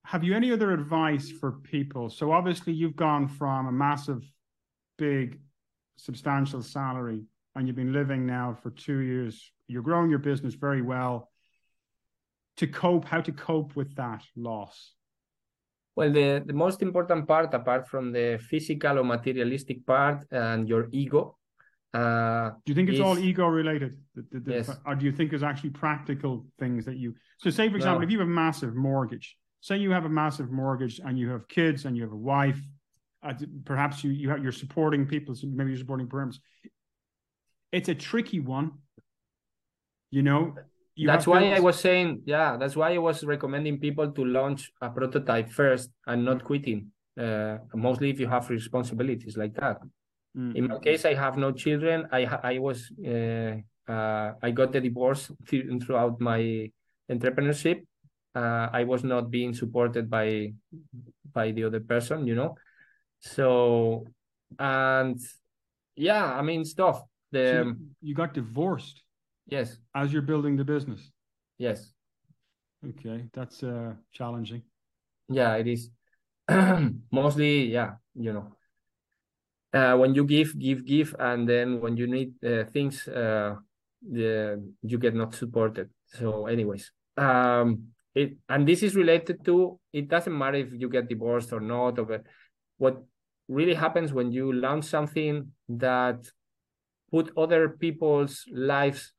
Have 0.04 0.24
you 0.24 0.34
any 0.34 0.52
other 0.52 0.72
advice 0.72 1.30
for 1.30 1.52
people? 1.52 2.08
So 2.08 2.32
obviously 2.32 2.72
you've 2.72 2.96
gone 2.96 3.28
from 3.28 3.66
a 3.66 3.72
massive, 3.72 4.22
big, 4.96 5.38
substantial 5.96 6.62
salary, 6.62 7.22
and 7.54 7.66
you've 7.66 7.76
been 7.76 7.92
living 7.92 8.24
now 8.26 8.56
for 8.62 8.70
two 8.70 8.98
years. 8.98 9.52
You're 9.66 9.82
growing 9.82 10.10
your 10.10 10.18
business 10.18 10.54
very 10.54 10.82
well. 10.82 11.30
To 12.58 12.66
cope, 12.66 13.04
how 13.04 13.20
to 13.20 13.32
cope 13.32 13.74
with 13.76 13.94
that 13.96 14.22
loss? 14.36 14.92
Well, 15.96 16.12
the, 16.12 16.42
the 16.44 16.52
most 16.52 16.82
important 16.82 17.26
part, 17.26 17.52
apart 17.54 17.88
from 17.88 18.12
the 18.12 18.38
physical 18.50 18.98
or 18.98 19.04
materialistic 19.04 19.84
part 19.86 20.24
and 20.30 20.68
your 20.68 20.88
ego, 20.92 21.38
uh, 21.94 22.50
do 22.64 22.70
you 22.70 22.74
think 22.74 22.88
it's 22.88 22.98
is, 22.98 23.04
all 23.04 23.18
ego 23.18 23.46
related? 23.46 23.96
The, 24.14 24.24
the, 24.30 24.40
the, 24.40 24.52
yes. 24.52 24.70
Or 24.84 24.94
do 24.94 25.06
you 25.06 25.12
think 25.12 25.30
there's 25.30 25.42
actually 25.42 25.70
practical 25.70 26.46
things 26.58 26.84
that 26.84 26.96
you? 26.96 27.14
So, 27.38 27.50
say 27.50 27.68
for 27.68 27.76
example, 27.76 28.00
no. 28.00 28.04
if 28.04 28.10
you 28.10 28.18
have 28.18 28.28
a 28.28 28.30
massive 28.30 28.74
mortgage, 28.74 29.36
say 29.60 29.78
you 29.78 29.90
have 29.90 30.04
a 30.04 30.08
massive 30.08 30.50
mortgage 30.50 31.00
and 31.04 31.18
you 31.18 31.30
have 31.30 31.48
kids 31.48 31.84
and 31.86 31.96
you 31.96 32.02
have 32.02 32.12
a 32.12 32.16
wife, 32.16 32.60
uh, 33.22 33.32
perhaps 33.64 34.04
you 34.04 34.10
you 34.10 34.28
have, 34.30 34.42
you're 34.42 34.52
supporting 34.52 35.06
people, 35.06 35.34
so 35.34 35.46
maybe 35.46 35.70
you're 35.70 35.78
supporting 35.78 36.08
parents. 36.08 36.38
It's 37.72 37.88
a 37.88 37.94
tricky 37.94 38.40
one, 38.40 38.72
you 40.10 40.22
know. 40.22 40.54
You 40.98 41.06
that's 41.06 41.28
why 41.28 41.54
I 41.54 41.60
was 41.60 41.78
saying, 41.78 42.22
yeah, 42.26 42.56
that's 42.56 42.74
why 42.74 42.92
I 42.92 42.98
was 42.98 43.22
recommending 43.22 43.78
people 43.78 44.10
to 44.10 44.24
launch 44.24 44.72
a 44.82 44.90
prototype 44.90 45.48
first 45.48 45.90
and 46.08 46.24
not 46.24 46.42
quitting. 46.42 46.90
Uh, 47.16 47.58
mostly 47.72 48.10
if 48.10 48.18
you 48.18 48.26
have 48.26 48.50
responsibilities 48.50 49.36
like 49.36 49.54
that. 49.54 49.78
Mm-hmm. 50.36 50.56
In 50.56 50.66
my 50.66 50.78
case, 50.80 51.04
I 51.04 51.14
have 51.14 51.38
no 51.38 51.52
children. 51.52 52.08
I 52.10 52.26
I 52.26 52.58
was 52.58 52.90
uh, 52.98 53.62
uh, 53.86 54.34
I 54.42 54.50
got 54.50 54.72
the 54.74 54.80
divorce 54.80 55.30
th- 55.46 55.70
throughout 55.86 56.18
my 56.20 56.66
entrepreneurship. 57.06 57.86
Uh, 58.34 58.66
I 58.72 58.82
was 58.82 59.04
not 59.04 59.30
being 59.30 59.54
supported 59.54 60.10
by 60.10 60.50
by 61.30 61.54
the 61.54 61.62
other 61.62 61.80
person, 61.80 62.26
you 62.26 62.34
know. 62.34 62.58
So 63.22 64.02
and 64.58 65.14
yeah, 65.94 66.26
I 66.26 66.42
mean 66.42 66.64
stuff. 66.64 67.06
The 67.30 67.70
so 67.70 67.74
you 68.02 68.18
got 68.18 68.34
divorced. 68.34 69.06
Yes. 69.48 69.78
As 69.94 70.12
you're 70.12 70.22
building 70.22 70.56
the 70.56 70.64
business. 70.64 71.10
Yes. 71.58 71.92
Okay, 72.86 73.24
that's 73.32 73.62
uh 73.62 73.94
challenging. 74.12 74.62
Yeah, 75.28 75.56
it 75.56 75.66
is. 75.66 75.90
Mostly, 77.10 77.66
yeah, 77.66 77.94
you 78.14 78.32
know 78.32 78.52
uh, 79.72 79.96
when 79.96 80.14
you 80.14 80.24
give, 80.24 80.58
give, 80.58 80.84
give, 80.84 81.14
and 81.18 81.48
then 81.48 81.80
when 81.80 81.96
you 81.96 82.06
need 82.06 82.32
uh, 82.44 82.64
things, 82.64 83.06
uh, 83.08 83.56
the, 84.02 84.62
you 84.82 84.98
get 84.98 85.14
not 85.14 85.34
supported. 85.34 85.90
So, 86.06 86.46
anyways, 86.46 86.90
um, 87.16 87.88
it 88.14 88.36
and 88.48 88.66
this 88.66 88.82
is 88.82 88.96
related 88.96 89.44
to 89.44 89.78
it 89.92 90.08
doesn't 90.08 90.36
matter 90.36 90.58
if 90.58 90.72
you 90.72 90.88
get 90.88 91.08
divorced 91.08 91.52
or 91.52 91.60
not, 91.60 91.98
or 91.98 92.22
what 92.78 93.02
really 93.48 93.74
happens 93.74 94.12
when 94.12 94.32
you 94.32 94.52
launch 94.52 94.84
something 94.84 95.52
that 95.68 96.30
put 97.10 97.32
other 97.36 97.68
people's 97.68 98.44
lives 98.52 99.12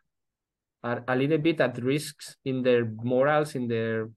are 0.84 1.04
a 1.08 1.16
little 1.16 1.38
bit 1.38 1.60
at 1.62 1.82
risks 1.84 2.38
in 2.46 2.64
their 2.64 2.86
morals, 2.86 3.56
in 3.56 3.68
their, 3.68 4.10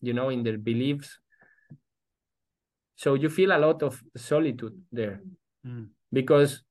you 0.00 0.12
know, 0.12 0.28
in 0.28 0.42
their 0.42 0.58
beliefs. 0.58 1.18
So 2.96 3.14
you 3.14 3.28
feel 3.28 3.52
a 3.52 3.58
lot 3.58 3.82
of 3.82 4.00
solitude 4.16 4.80
there 4.92 5.22
mm. 5.66 5.88
because 6.12 6.62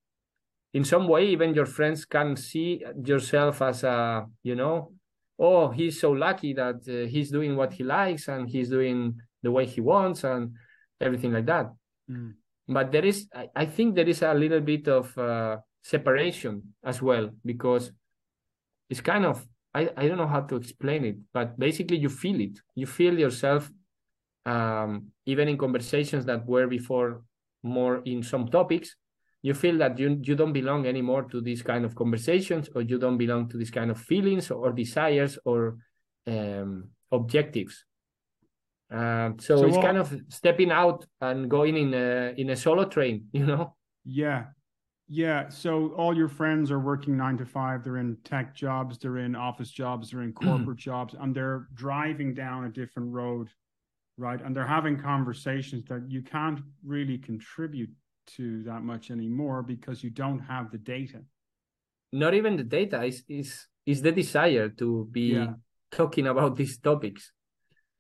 in 0.74 0.84
some 0.84 1.08
way 1.08 1.28
even 1.28 1.54
your 1.54 1.66
friends 1.66 2.06
can 2.06 2.36
see 2.36 2.84
yourself 3.04 3.62
as 3.62 3.84
a 3.84 4.26
you 4.44 4.56
know 4.56 4.94
oh 5.40 5.70
he's 5.70 6.00
so 6.00 6.12
lucky 6.12 6.54
that 6.54 6.80
uh, 6.88 7.08
he's 7.08 7.32
doing 7.32 7.56
what 7.56 7.74
he 7.74 7.84
likes 7.84 8.28
and 8.28 8.50
he's 8.50 8.70
doing 8.70 9.20
the 9.44 9.52
way 9.52 9.66
he 9.66 9.82
wants 9.82 10.24
and 10.24 10.52
everything 11.00 11.34
like 11.34 11.46
that 11.46 11.68
mm. 12.10 12.32
but 12.68 12.92
there 12.92 13.06
is 13.06 13.28
I, 13.34 13.50
I, 13.56 13.66
think 13.66 13.96
there 13.96 14.08
is 14.08 14.22
a 14.22 14.34
little 14.34 14.62
bit 14.62 14.88
of 14.88 15.18
uh, 15.18 15.58
separation 15.84 16.74
as 16.86 17.02
well 17.02 17.30
because 17.44 17.92
it's 18.92 19.02
kind 19.02 19.26
of 19.26 19.44
I, 19.74 19.90
I 19.96 20.08
don't 20.08 20.18
know 20.18 20.28
how 20.28 20.42
to 20.42 20.56
explain 20.58 21.06
it 21.06 21.18
but 21.34 21.58
basically 21.58 21.98
you 21.98 22.10
feel 22.10 22.40
it. 22.42 22.60
You 22.76 22.86
feel 22.86 23.18
yourself 23.18 23.72
um, 24.46 25.08
even 25.26 25.48
in 25.48 25.58
conversations 25.58 26.26
that 26.26 26.46
were 26.46 26.68
before 26.68 27.24
more 27.64 28.02
in 28.06 28.22
some 28.22 28.48
topics 28.50 28.96
you 29.42 29.54
feel 29.54 29.78
that 29.78 29.98
you 29.98 30.20
you 30.22 30.36
don't 30.36 30.54
belong 30.54 30.86
anymore 30.86 31.24
to 31.24 31.42
these 31.42 31.64
kind 31.64 31.86
of 31.86 31.96
conversations 31.96 32.70
or 32.76 32.82
you 32.82 33.00
don't 33.00 33.18
belong 33.18 33.48
to 33.50 33.58
these 33.58 33.72
kind 33.72 33.90
of 33.90 33.98
feelings 33.98 34.52
or 34.52 34.72
desires 34.72 35.40
or 35.46 35.78
um, 36.28 36.90
objectives. 37.12 37.86
Uh, 38.92 39.32
so, 39.40 39.58
so, 39.58 39.66
it's 39.66 39.78
kind 39.78 39.98
of 39.98 40.14
stepping 40.28 40.70
out 40.70 41.06
and 41.22 41.50
going 41.50 41.78
in 41.78 41.94
a 41.94 42.34
in 42.38 42.50
a 42.50 42.56
solo 42.56 42.86
train 42.86 43.26
you 43.32 43.46
know? 43.46 43.76
Yeah 44.04 44.48
yeah 45.14 45.50
so 45.50 45.90
all 45.98 46.16
your 46.16 46.30
friends 46.30 46.72
are 46.72 46.80
working 46.80 47.18
nine 47.18 47.38
to 47.38 47.46
five 47.46 47.84
they're 47.84 47.98
in 47.98 48.16
tech 48.24 48.56
jobs 48.56 48.98
they're 48.98 49.18
in 49.18 49.36
office 49.36 49.70
jobs 49.70 50.12
they're 50.12 50.22
in 50.22 50.32
corporate 50.32 50.78
jobs 50.78 51.16
and 51.20 51.36
they're 51.36 51.68
driving 51.74 52.34
down 52.34 52.64
a 52.64 52.70
different 52.70 53.12
road 53.12 53.50
right? 54.22 54.42
And 54.42 54.56
they're 54.56 54.68
having 54.68 54.98
conversations 54.98 55.84
that 55.90 56.04
you 56.08 56.22
can't 56.22 56.60
really 56.86 57.18
contribute 57.18 57.92
to 58.36 58.64
that 58.64 58.82
much 58.84 59.12
anymore 59.12 59.64
because 59.64 60.04
you 60.04 60.10
don't 60.10 60.40
have 60.40 60.72
the 60.72 60.78
data. 60.78 61.22
Not 62.14 62.34
even 62.34 62.56
the 62.56 62.64
data 62.64 63.04
is 63.04 63.24
is 63.28 63.68
is 63.86 64.02
the 64.02 64.12
desire 64.12 64.70
to 64.70 65.08
be 65.12 65.34
yeah. 65.34 65.54
talking 65.92 66.28
about 66.28 66.56
these 66.56 66.78
topics. 66.78 67.32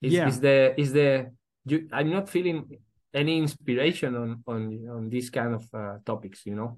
Is 0.01 0.13
yeah. 0.13 0.27
is 0.27 0.39
the 0.39 0.79
is 0.79 0.93
the 0.93 1.31
you, 1.65 1.87
I'm 1.91 2.11
not 2.11 2.29
feeling 2.29 2.77
any 3.13 3.37
inspiration 3.37 4.15
on 4.15 4.43
on 4.47 4.61
on 4.89 5.09
these 5.09 5.29
kind 5.29 5.53
of 5.55 5.63
uh, 5.73 5.97
topics, 6.05 6.45
you 6.45 6.55
know. 6.55 6.77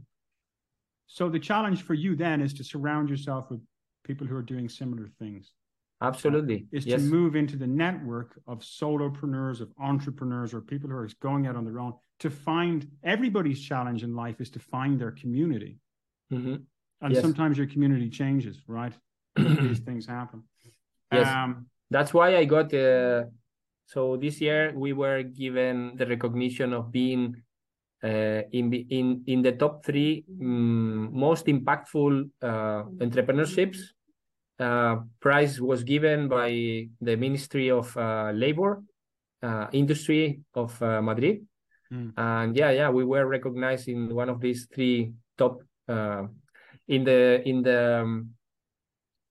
So 1.08 1.30
the 1.30 1.39
challenge 1.39 1.84
for 1.84 1.93
you 1.93 2.16
then 2.16 2.41
is 2.41 2.54
to 2.56 2.64
surround 2.64 3.10
yourself 3.10 3.49
with 3.49 3.62
people 4.04 4.28
who 4.28 4.36
are 4.36 4.41
doing 4.41 4.70
similar 4.70 5.08
things. 5.20 5.54
Absolutely. 6.01 6.68
Is 6.72 6.86
yes. 6.86 7.01
to 7.01 7.08
move 7.08 7.36
into 7.36 7.56
the 7.56 7.68
network 7.68 8.38
of 8.47 8.60
solopreneurs, 8.60 9.62
of 9.62 9.72
entrepreneurs, 9.80 10.54
or 10.54 10.60
people 10.60 10.89
who 10.89 10.95
are 10.97 11.10
going 11.22 11.47
out 11.47 11.56
on 11.56 11.64
their 11.64 11.80
own 11.80 11.93
to 12.20 12.30
find 12.30 12.89
everybody's 13.04 13.62
challenge 13.62 14.04
in 14.04 14.16
life 14.16 14.41
is 14.41 14.49
to 14.51 14.60
find 14.60 14.99
their 14.99 15.12
community. 15.12 15.80
Mhm. 16.32 16.66
And 17.01 17.14
Yes. 17.14 17.22
sometimes 17.22 17.58
your 17.58 17.68
community 17.68 18.10
changes, 18.10 18.64
right? 18.68 18.93
These 19.36 19.80
things 19.80 20.06
happen. 20.06 20.43
Yes. 21.12 21.28
Um, 21.28 21.68
That's 21.89 22.14
why 22.14 22.38
I 22.38 22.45
got 22.45 22.74
uh, 22.74 23.26
so 23.86 24.18
this 24.18 24.41
year 24.41 24.74
we 24.76 24.93
were 24.93 25.24
given 25.24 25.95
the 25.95 26.08
recognition 26.08 26.74
of 26.74 26.91
being 26.91 27.43
uh, 28.04 28.41
in 28.51 28.70
the- 28.70 28.86
in 28.89 29.24
in 29.28 29.41
the 29.41 29.51
top 29.54 29.84
three 29.86 30.26
mm, 30.30 31.12
most 31.12 31.45
impactful 31.47 32.30
uh, 32.41 32.84
entrepreneurships. 32.99 33.80
Uh, 34.60 35.01
prize 35.20 35.60
was 35.60 35.84
given 35.84 36.28
by 36.30 36.51
the 37.01 37.16
Ministry 37.18 37.72
of 37.72 37.89
uh, 37.97 38.32
Labor, 38.36 38.84
uh, 39.41 39.68
Industry 39.74 40.41
of 40.54 40.72
uh, 40.82 41.01
Madrid, 41.01 41.47
Mm. 41.91 42.14
and 42.18 42.56
yeah, 42.56 42.72
yeah, 42.72 42.89
we 42.89 43.04
were 43.04 43.26
recognized 43.26 43.88
in 43.88 44.14
one 44.14 44.30
of 44.30 44.39
these 44.39 44.68
three 44.74 45.14
top 45.38 45.62
uh, 45.89 46.26
in 46.88 47.04
the 47.04 47.41
in 47.45 47.62
the 47.64 48.01
um, 48.01 48.34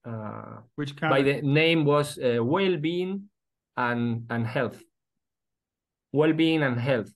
uh, 0.05 0.61
which 0.75 0.95
by 0.97 1.23
category? 1.23 1.41
the 1.41 1.47
name 1.47 1.85
was 1.85 2.19
uh, 2.19 2.39
well-being 2.43 3.31
and 3.77 4.27
and 4.31 4.47
health 4.47 4.83
well-being 6.13 6.63
and 6.63 6.79
health 6.79 7.11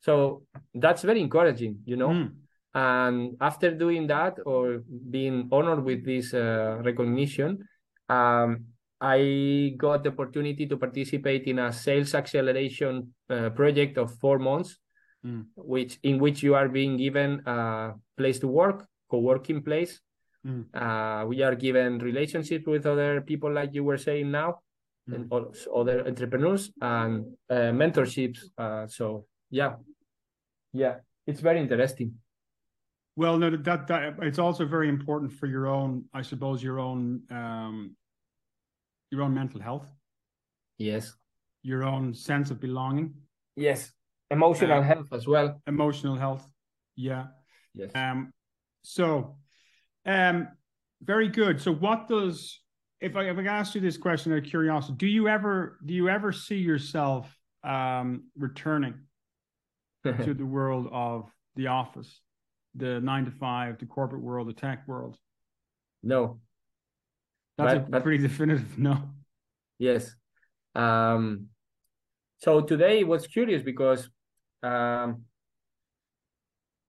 so 0.00 0.42
that's 0.74 1.02
very 1.02 1.20
encouraging 1.20 1.74
you 1.84 1.96
know 1.96 2.10
Mm. 2.10 2.28
and 2.74 3.36
after 3.40 3.70
doing 3.74 4.06
that 4.06 4.34
or 4.46 4.82
being 5.10 5.48
honored 5.52 5.82
with 5.84 6.04
this 6.04 6.32
uh, 6.34 6.80
recognition 6.84 7.58
um, 8.08 8.64
i 9.00 9.74
got 9.78 10.02
the 10.04 10.10
opportunity 10.10 10.66
to 10.66 10.76
participate 10.76 11.44
in 11.52 11.58
a 11.58 11.72
sales 11.72 12.14
acceleration 12.14 13.12
uh, 13.30 13.50
project 13.50 13.98
of 13.98 14.08
four 14.20 14.38
months 14.38 14.78
Mm. 15.24 15.44
which 15.54 15.98
in 16.02 16.18
which 16.18 16.42
you 16.42 16.54
are 16.54 16.68
being 16.68 16.96
given 16.96 17.42
a 17.44 17.92
place 18.16 18.38
to 18.40 18.48
work 18.48 18.86
co-working 19.10 19.60
place 19.62 20.00
Mm. 20.46 20.64
uh, 20.82 21.26
we 21.30 21.42
are 21.42 21.54
given 21.54 21.98
relationships 21.98 22.64
with 22.66 22.86
other 22.86 23.20
people 23.20 23.52
like 23.52 23.74
you 23.76 23.84
were 23.84 23.98
saying 23.98 24.30
now 24.30 24.48
and 25.12 25.28
Mm. 25.28 25.32
al- 25.36 25.52
other 25.80 25.98
entrepreneurs 26.06 26.72
and 26.80 27.26
uh, 27.50 27.70
mentorships 27.82 28.40
uh, 28.56 28.86
so 28.86 29.26
yeah 29.50 29.74
yeah 30.72 30.96
it's 31.26 31.40
very 31.40 31.60
interesting 31.60 32.14
Well, 33.16 33.36
no, 33.38 33.50
that, 33.50 33.86
that 33.88 34.14
it's 34.22 34.38
also 34.38 34.64
very 34.64 34.88
important 34.88 35.32
for 35.32 35.46
your 35.46 35.66
own, 35.66 36.04
I 36.14 36.22
suppose, 36.22 36.62
your 36.62 36.78
own 36.78 37.22
um, 37.30 37.96
your 39.10 39.22
own 39.22 39.34
mental 39.34 39.60
health, 39.60 39.86
yes 40.78 41.14
your 41.62 41.82
own 41.84 42.14
sense 42.14 42.50
of 42.50 42.60
belonging, 42.60 43.12
yes 43.56 43.92
emotional 44.30 44.78
Um, 44.78 44.84
health 44.84 45.12
as 45.12 45.26
well 45.26 45.60
emotional 45.66 46.16
health. 46.16 46.44
Yeah. 46.96 47.26
yes 47.74 47.90
Um, 47.94 48.32
so, 48.82 49.36
um, 50.06 50.48
very 51.02 51.28
good. 51.28 51.60
So, 51.60 51.72
what 51.74 52.08
does 52.08 52.62
if 53.00 53.16
I 53.16 53.28
if 53.28 53.36
I 53.38 53.44
ask 53.44 53.74
you 53.74 53.80
this 53.82 53.98
question 53.98 54.32
out 54.32 54.38
of 54.38 54.44
curiosity, 54.44 54.94
do 54.96 55.06
you 55.06 55.28
ever 55.28 55.78
do 55.84 55.92
you 55.92 56.08
ever 56.08 56.32
see 56.32 56.58
yourself 56.58 57.24
um 57.64 58.24
returning 58.38 58.94
to 60.24 60.34
the 60.34 60.46
world 60.46 60.88
of 60.92 61.30
the 61.56 61.66
office, 61.68 62.20
the 62.74 63.00
nine 63.00 63.24
to 63.24 63.30
five, 63.30 63.78
the 63.78 63.86
corporate 63.86 64.22
world, 64.22 64.48
the 64.48 64.52
tech 64.54 64.86
world? 64.88 65.16
no 66.02 66.40
That's 67.58 67.74
But- 67.74 67.86
a 67.86 67.90
but- 67.90 68.02
pretty 68.02 68.22
definitive 68.22 68.78
no. 68.78 68.94
Yes. 69.78 70.14
Um, 70.74 71.48
so 72.38 72.60
today 72.62 73.04
was 73.04 73.26
curious 73.26 73.62
because 73.62 74.08
um, 74.62 75.24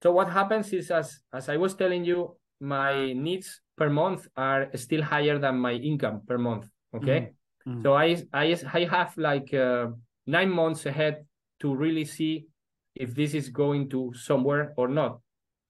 so 0.02 0.12
what 0.12 0.28
happens 0.30 0.72
is 0.72 0.90
as 0.90 1.20
as 1.32 1.48
I 1.48 1.56
was 1.56 1.74
telling 1.74 2.04
you, 2.04 2.36
my 2.60 3.12
needs 3.12 3.60
per 3.76 3.88
month 3.90 4.26
are 4.36 4.68
still 4.76 5.02
higher 5.02 5.38
than 5.38 5.58
my 5.58 5.72
income 5.72 6.22
per 6.26 6.38
month. 6.38 6.68
Okay. 6.94 7.32
Mhm. 7.66 7.82
So 7.82 7.94
I 7.94 8.16
I 8.32 8.56
I 8.78 8.84
have 8.84 9.16
like 9.16 9.52
uh, 9.54 9.88
nine 10.26 10.50
months 10.50 10.86
ahead 10.86 11.24
to 11.60 11.74
really 11.74 12.04
see 12.04 12.46
if 12.94 13.14
this 13.14 13.34
is 13.34 13.48
going 13.48 13.88
to 13.90 14.12
somewhere 14.14 14.74
or 14.76 14.88
not. 14.88 15.20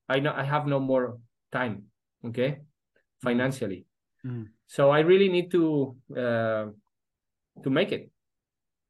I 0.09 0.19
know 0.21 0.33
I 0.37 0.45
have 0.45 0.67
no 0.67 0.81
more 0.81 1.19
time. 1.53 1.85
Okay. 2.25 2.61
Financially. 3.23 3.87
Mhm. 4.27 4.49
So 4.67 4.91
I 4.91 5.01
really 5.01 5.29
need 5.29 5.51
to 5.53 5.97
uh, 6.17 6.67
to 7.63 7.71
make 7.71 7.93
it. 7.93 8.11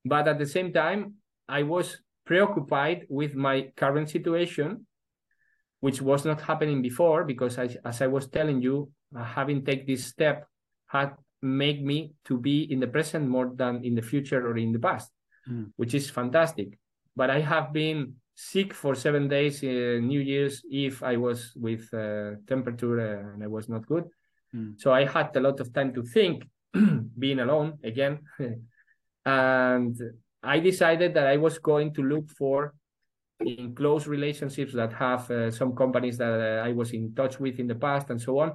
But 0.05 0.29
at 0.29 0.39
the 0.39 0.47
same 0.47 0.73
time, 0.73 1.15
I 1.49 1.63
was 1.63 2.01
preoccupied 2.25 3.07
with 3.09 3.35
my 3.35 3.73
current 3.77 4.09
situation, 4.09 4.87
which 5.81 6.01
was 6.01 6.25
not 6.25 6.41
happening 6.41 6.83
before 6.83 7.25
because 7.25 7.59
I, 7.59 7.69
as 7.85 8.01
I 8.03 8.07
was 8.07 8.29
telling 8.29 8.63
you, 8.63 8.91
uh, 9.15 9.25
having 9.25 9.65
take 9.65 9.87
this 9.87 10.07
step 10.07 10.47
had 10.87 11.15
made 11.43 11.85
me 11.85 12.15
to 12.25 12.39
be 12.39 12.63
in 12.71 12.79
the 12.81 12.87
present 12.87 13.29
more 13.29 13.51
than 13.55 13.85
in 13.85 13.95
the 13.95 14.03
future 14.03 14.47
or 14.47 14.57
in 14.57 14.73
the 14.73 14.79
past, 14.79 15.11
Mm. 15.49 15.73
which 15.77 15.95
is 15.95 16.09
fantastic. 16.09 16.79
But 17.17 17.31
I 17.31 17.41
have 17.41 17.73
been 17.73 18.22
sick 18.35 18.75
for 18.75 18.95
seven 18.95 19.29
days, 19.29 19.63
uh, 19.63 20.01
New 20.01 20.21
Year's 20.21 20.63
Eve, 20.69 21.03
I 21.03 21.17
was 21.17 21.53
with 21.57 21.93
uh, 21.93 22.33
temperature 22.47 23.01
uh, 23.01 23.35
and 23.35 23.43
I 23.43 23.47
was 23.47 23.69
not 23.69 23.87
good. 23.87 24.05
Mm. 24.55 24.81
So 24.81 24.93
I 24.93 25.05
had 25.05 25.35
a 25.37 25.41
lot 25.41 25.61
of 25.61 25.73
time 25.73 25.93
to 25.95 26.03
think, 26.03 26.45
being 27.19 27.41
alone 27.41 27.79
again. 27.85 28.21
and 29.27 29.97
I 30.43 30.59
decided 30.59 31.15
that 31.15 31.27
I 31.27 31.37
was 31.37 31.59
going 31.59 31.95
to 31.95 32.03
look 32.03 32.31
for 32.31 32.75
in 33.41 33.75
close 33.75 34.07
relationships 34.07 34.73
that 34.75 34.93
have 34.93 35.31
uh, 35.31 35.51
some 35.51 35.75
companies 35.75 36.19
that 36.19 36.41
uh, 36.41 36.67
I 36.67 36.73
was 36.73 36.93
in 36.93 37.15
touch 37.15 37.41
with 37.41 37.59
in 37.59 37.67
the 37.67 37.75
past 37.75 38.11
and 38.11 38.21
so 38.21 38.39
on. 38.39 38.55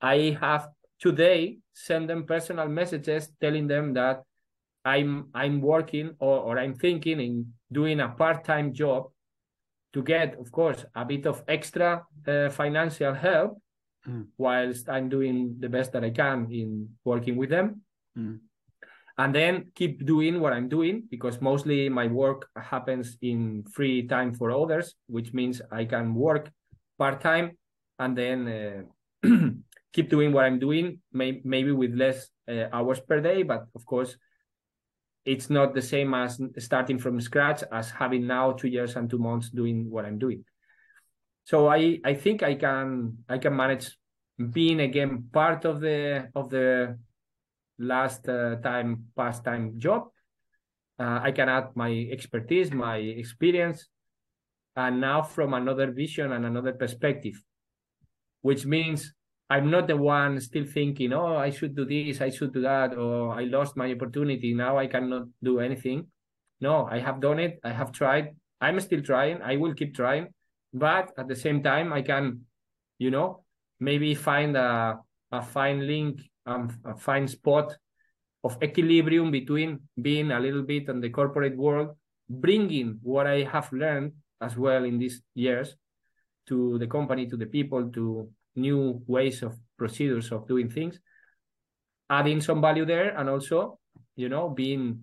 I 0.00 0.36
have 0.40 0.68
today 1.00 1.58
sent 1.72 2.08
them 2.08 2.24
personal 2.24 2.68
messages 2.68 3.28
telling 3.40 3.66
them 3.66 3.94
that 3.94 4.22
I'm 4.84 5.28
I'm 5.34 5.60
working 5.60 6.14
or, 6.18 6.38
or 6.38 6.58
I'm 6.58 6.74
thinking 6.74 7.20
in 7.20 7.52
doing 7.70 8.00
a 8.00 8.08
part-time 8.08 8.72
job 8.72 9.10
to 9.92 10.02
get, 10.02 10.38
of 10.38 10.50
course, 10.52 10.84
a 10.94 11.04
bit 11.04 11.26
of 11.26 11.42
extra 11.48 12.04
uh, 12.26 12.50
financial 12.50 13.14
help 13.14 13.58
Mm. 14.08 14.26
whilst 14.38 14.88
I'm 14.88 15.08
doing 15.08 15.56
the 15.58 15.68
best 15.68 15.92
that 15.92 16.04
I 16.04 16.10
can 16.10 16.46
in 16.52 16.88
working 17.04 17.36
with 17.36 17.50
them. 17.50 17.82
Mm. 18.16 18.38
And 19.18 19.34
then 19.34 19.72
keep 19.74 20.04
doing 20.06 20.40
what 20.40 20.52
I'm 20.52 20.68
doing 20.68 21.04
because 21.10 21.40
mostly 21.40 21.88
my 21.88 22.06
work 22.06 22.48
happens 22.54 23.16
in 23.22 23.64
free 23.72 24.06
time 24.06 24.34
for 24.34 24.50
others, 24.52 24.94
which 25.08 25.32
means 25.32 25.60
I 25.72 25.86
can 25.86 26.14
work 26.14 26.50
part 26.98 27.20
time 27.20 27.58
and 27.98 28.16
then 28.16 28.86
uh, 29.24 29.28
keep 29.92 30.08
doing 30.10 30.32
what 30.32 30.44
I'm 30.44 30.58
doing, 30.58 31.00
may- 31.12 31.40
maybe 31.42 31.72
with 31.72 31.94
less 31.94 32.28
uh, 32.48 32.68
hours 32.72 33.00
per 33.00 33.20
day. 33.20 33.42
But 33.42 33.66
of 33.74 33.84
course, 33.86 34.16
it's 35.26 35.50
not 35.50 35.74
the 35.74 35.82
same 35.82 36.14
as 36.14 36.40
starting 36.58 36.98
from 36.98 37.20
scratch 37.20 37.62
as 37.72 37.90
having 37.90 38.26
now 38.26 38.52
two 38.52 38.68
years 38.68 38.94
and 38.96 39.10
two 39.10 39.18
months 39.18 39.50
doing 39.50 39.90
what 39.90 40.06
I'm 40.06 40.18
doing. 40.18 40.44
So 41.44 41.68
I 41.68 41.98
I 42.04 42.14
think 42.14 42.42
I 42.42 42.54
can 42.54 43.18
I 43.28 43.38
can 43.38 43.54
manage 43.54 43.96
being 44.38 44.80
again 44.80 45.28
part 45.32 45.64
of 45.64 45.80
the 45.80 46.30
of 46.34 46.48
the 46.50 46.98
last 47.78 48.28
uh, 48.28 48.56
time 48.56 49.06
past 49.16 49.44
time 49.44 49.74
job. 49.78 50.08
Uh, 50.98 51.20
I 51.22 51.32
can 51.32 51.48
add 51.48 51.74
my 51.74 52.08
expertise, 52.10 52.72
my 52.72 52.96
experience, 52.96 53.88
and 54.76 55.00
now 55.00 55.22
from 55.22 55.52
another 55.54 55.90
vision 55.90 56.32
and 56.32 56.46
another 56.46 56.72
perspective, 56.72 57.42
which 58.40 58.64
means 58.64 59.12
I'm 59.48 59.70
not 59.70 59.86
the 59.86 59.96
one 59.96 60.40
still 60.40 60.64
thinking, 60.64 61.12
oh, 61.12 61.36
I 61.36 61.50
should 61.50 61.76
do 61.76 61.84
this, 61.84 62.20
I 62.20 62.30
should 62.30 62.52
do 62.52 62.62
that, 62.62 62.98
or 62.98 63.32
I 63.32 63.44
lost 63.44 63.76
my 63.76 63.92
opportunity. 63.92 64.54
Now 64.54 64.76
I 64.76 64.88
cannot 64.88 65.28
do 65.42 65.60
anything. 65.60 66.08
No, 66.60 66.88
I 66.90 66.98
have 66.98 67.20
done 67.20 67.38
it. 67.38 67.60
I 67.62 67.72
have 67.72 67.92
tried. 67.92 68.34
I'm 68.60 68.80
still 68.80 69.02
trying. 69.02 69.42
I 69.42 69.56
will 69.56 69.74
keep 69.74 69.94
trying. 69.94 70.28
But 70.72 71.12
at 71.16 71.28
the 71.28 71.36
same 71.36 71.62
time, 71.62 71.92
I 71.92 72.02
can, 72.02 72.40
you 72.98 73.10
know, 73.10 73.44
maybe 73.78 74.14
find 74.14 74.56
a, 74.56 74.98
a 75.30 75.42
fine 75.42 75.86
link, 75.86 76.22
um, 76.46 76.70
a 76.84 76.96
fine 76.96 77.28
spot 77.28 77.76
of 78.42 78.56
equilibrium 78.62 79.30
between 79.30 79.80
being 80.00 80.30
a 80.32 80.40
little 80.40 80.62
bit 80.62 80.88
on 80.88 81.00
the 81.00 81.10
corporate 81.10 81.56
world, 81.56 81.96
bringing 82.28 82.98
what 83.02 83.26
I 83.26 83.42
have 83.42 83.72
learned 83.72 84.12
as 84.40 84.56
well 84.56 84.84
in 84.84 84.98
these 84.98 85.22
years 85.34 85.76
to 86.48 86.78
the 86.78 86.86
company, 86.86 87.26
to 87.26 87.36
the 87.36 87.46
people, 87.46 87.90
to 87.92 88.30
new 88.56 89.02
ways 89.06 89.42
of 89.42 89.56
procedures 89.78 90.32
of 90.32 90.46
doing 90.48 90.68
things, 90.70 90.98
adding 92.10 92.40
some 92.40 92.60
value 92.60 92.84
there, 92.84 93.16
and 93.18 93.28
also, 93.28 93.78
you 94.16 94.28
know, 94.28 94.48
being 94.48 95.00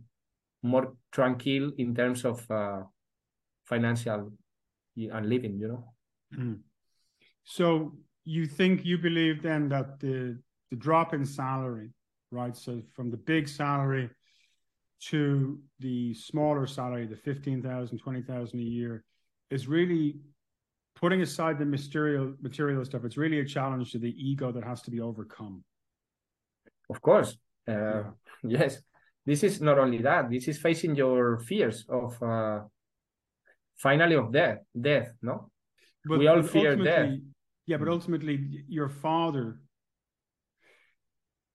more 0.61 0.93
tranquil 1.11 1.71
in 1.77 1.93
terms 1.93 2.25
of 2.25 2.49
uh, 2.49 2.81
financial 3.65 4.31
and 4.97 5.29
living, 5.29 5.59
you 5.59 5.67
know. 5.67 5.93
Mm. 6.35 6.59
So 7.43 7.93
you 8.25 8.45
think 8.45 8.85
you 8.85 8.97
believe 8.97 9.41
then 9.41 9.69
that 9.69 9.99
the 9.99 10.39
the 10.73 10.79
drop 10.79 11.13
in 11.13 11.23
salary, 11.23 11.91
right? 12.31 12.57
So 12.57 12.81
from 12.95 13.11
the 13.11 13.17
big 13.17 13.47
salary 13.47 14.09
to 15.09 15.59
the 15.79 16.15
smaller 16.15 16.65
salary, 16.65 17.05
the 17.05 17.15
15,000, 17.15 17.99
20,000 17.99 18.59
a 18.59 18.63
year, 18.63 19.03
is 19.51 19.67
really 19.67 20.15
putting 21.03 21.21
aside 21.21 21.59
the 21.59 21.65
material 21.65 22.33
material 22.41 22.85
stuff. 22.85 23.03
It's 23.03 23.17
really 23.17 23.39
a 23.41 23.45
challenge 23.45 23.91
to 23.91 23.99
the 23.99 24.13
ego 24.29 24.53
that 24.53 24.63
has 24.63 24.81
to 24.83 24.91
be 24.95 25.01
overcome. 25.01 25.61
Of 26.89 27.01
course. 27.01 27.37
Uh, 27.67 27.73
yeah. 27.73 28.03
Yes. 28.59 28.81
This 29.25 29.43
is 29.43 29.61
not 29.61 29.77
only 29.79 29.99
that, 30.09 30.29
this 30.29 30.47
is 30.47 30.57
facing 30.57 30.95
your 30.95 31.39
fears 31.39 31.85
of 31.89 32.11
uh, 32.21 32.59
finally 33.77 34.15
of 34.15 34.31
death, 34.31 34.59
death, 34.89 35.09
no? 35.21 35.49
But, 36.05 36.19
we 36.19 36.27
all 36.27 36.41
fear 36.41 36.75
death. 36.75 37.11
Yeah, 37.65 37.77
but 37.77 37.87
ultimately 37.87 38.35
your 38.67 38.89
father 38.89 39.59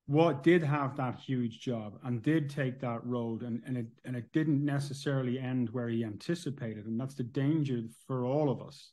what 0.06 0.42
did 0.42 0.62
have 0.62 0.96
that 0.96 1.16
huge 1.18 1.60
job 1.60 1.98
and 2.04 2.22
did 2.22 2.48
take 2.48 2.80
that 2.80 3.04
road 3.04 3.42
and, 3.42 3.62
and 3.66 3.76
it 3.76 3.88
and 4.06 4.16
it 4.16 4.32
didn't 4.32 4.64
necessarily 4.64 5.38
end 5.38 5.68
where 5.70 5.88
he 5.88 6.02
anticipated 6.02 6.86
and 6.86 6.98
that's 6.98 7.14
the 7.14 7.30
danger 7.44 7.82
for 8.06 8.24
all 8.24 8.48
of 8.48 8.62
us 8.62 8.92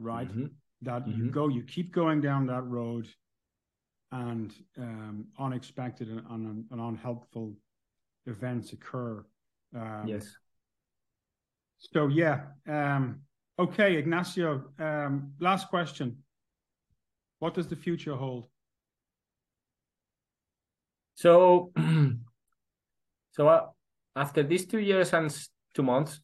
right 0.00 0.28
mm-hmm. 0.28 0.46
that 0.82 1.06
mm-hmm. 1.06 1.26
you 1.26 1.30
go 1.30 1.48
you 1.48 1.62
keep 1.62 1.92
going 1.92 2.20
down 2.20 2.46
that 2.46 2.62
road 2.62 3.06
and 4.12 4.52
um, 4.78 5.26
unexpected 5.38 6.08
and, 6.08 6.22
and, 6.30 6.64
and, 6.70 6.80
unhelpful 6.80 7.52
events 8.26 8.72
occur 8.72 9.24
um, 9.76 10.04
yes 10.06 10.34
so 11.78 12.08
yeah 12.08 12.40
um, 12.68 13.20
okay 13.58 13.96
ignacio 13.96 14.64
um, 14.78 15.32
last 15.38 15.68
question 15.68 16.16
what 17.38 17.54
does 17.54 17.68
the 17.68 17.76
future 17.76 18.16
hold 18.16 18.46
so, 21.20 21.70
so 23.32 23.46
uh, 23.46 23.66
after 24.16 24.42
these 24.42 24.64
two 24.64 24.78
years 24.78 25.12
and 25.12 25.30
two 25.74 25.82
months, 25.82 26.18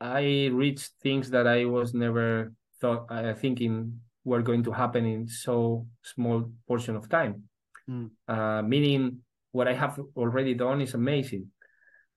I 0.00 0.50
reached 0.52 0.92
things 1.02 1.30
that 1.30 1.48
I 1.48 1.64
was 1.64 1.94
never 1.94 2.52
thought 2.80 3.06
uh, 3.10 3.34
thinking 3.34 4.00
were 4.24 4.42
going 4.42 4.64
to 4.64 4.72
happen 4.72 5.06
in 5.06 5.28
so 5.28 5.86
small 6.02 6.50
portion 6.66 6.96
of 6.96 7.08
time. 7.08 7.44
Mm. 7.88 8.10
Uh, 8.26 8.62
meaning, 8.62 9.18
what 9.52 9.68
I 9.68 9.74
have 9.74 10.00
already 10.16 10.54
done 10.54 10.80
is 10.80 10.94
amazing, 10.94 11.50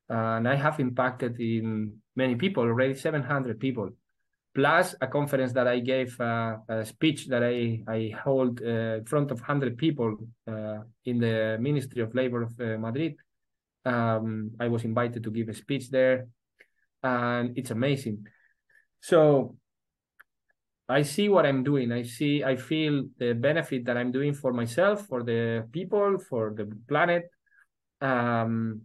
uh, 0.09 0.37
and 0.37 0.47
I 0.47 0.55
have 0.55 0.79
impacted 0.79 1.39
in 1.39 2.01
many 2.15 2.35
people 2.35 2.63
already, 2.63 2.95
seven 2.95 3.23
hundred 3.23 3.59
people 3.59 3.91
plus 4.55 4.95
a 4.99 5.07
conference 5.07 5.53
that 5.53 5.67
I 5.67 5.79
gave 5.79 6.19
uh, 6.19 6.57
a 6.67 6.85
speech 6.85 7.27
that 7.27 7.43
I 7.43 7.83
I 7.87 8.11
hold 8.23 8.61
uh, 8.61 8.99
in 8.99 9.05
front 9.05 9.31
of 9.31 9.39
hundred 9.39 9.77
people 9.77 10.17
uh, 10.47 10.79
in 11.05 11.19
the 11.19 11.57
Ministry 11.59 12.01
of 12.01 12.15
Labor 12.15 12.43
of 12.43 12.53
uh, 12.59 12.77
Madrid. 12.77 13.15
Um, 13.85 14.51
I 14.59 14.67
was 14.67 14.83
invited 14.83 15.23
to 15.23 15.31
give 15.31 15.49
a 15.49 15.53
speech 15.53 15.89
there, 15.89 16.27
and 17.03 17.57
it's 17.57 17.71
amazing. 17.71 18.27
So 19.01 19.55
I 20.89 21.03
see 21.03 21.29
what 21.29 21.45
I'm 21.45 21.63
doing. 21.63 21.91
I 21.91 22.01
see, 22.01 22.43
I 22.43 22.55
feel 22.55 23.05
the 23.19 23.33
benefit 23.33 23.85
that 23.85 23.95
I'm 23.95 24.11
doing 24.11 24.33
for 24.33 24.51
myself, 24.51 25.05
for 25.05 25.21
the 25.21 25.67
people, 25.71 26.17
for 26.17 26.51
the 26.57 26.65
planet. 26.87 27.29
Um, 28.01 28.81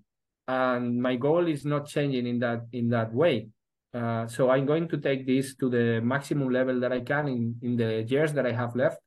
and 0.47 1.01
my 1.01 1.17
goal 1.17 1.49
is 1.49 1.65
not 1.65 1.89
changing 1.89 2.27
in 2.27 2.39
that 2.41 2.67
in 2.73 2.91
that 2.91 3.13
way. 3.13 3.49
Uh, 3.95 4.27
so 4.27 4.51
I'm 4.51 4.67
going 4.67 4.89
to 4.89 4.99
take 4.99 5.27
this 5.27 5.55
to 5.57 5.71
the 5.71 6.01
maximum 6.03 6.51
level 6.51 6.79
that 6.81 6.93
I 6.93 7.01
can 7.01 7.29
in, 7.29 7.57
in 7.63 7.77
the 7.77 8.03
years 8.03 8.35
that 8.35 8.45
I 8.45 8.53
have 8.53 8.77
left. 8.77 8.99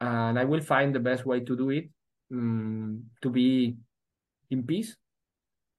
And 0.00 0.38
I 0.38 0.44
will 0.44 0.62
find 0.62 0.94
the 0.94 1.00
best 1.00 1.26
way 1.26 1.40
to 1.40 1.56
do 1.56 1.70
it 1.70 1.90
um, 2.32 3.04
to 3.20 3.28
be 3.28 3.76
in 4.50 4.62
peace, 4.62 4.96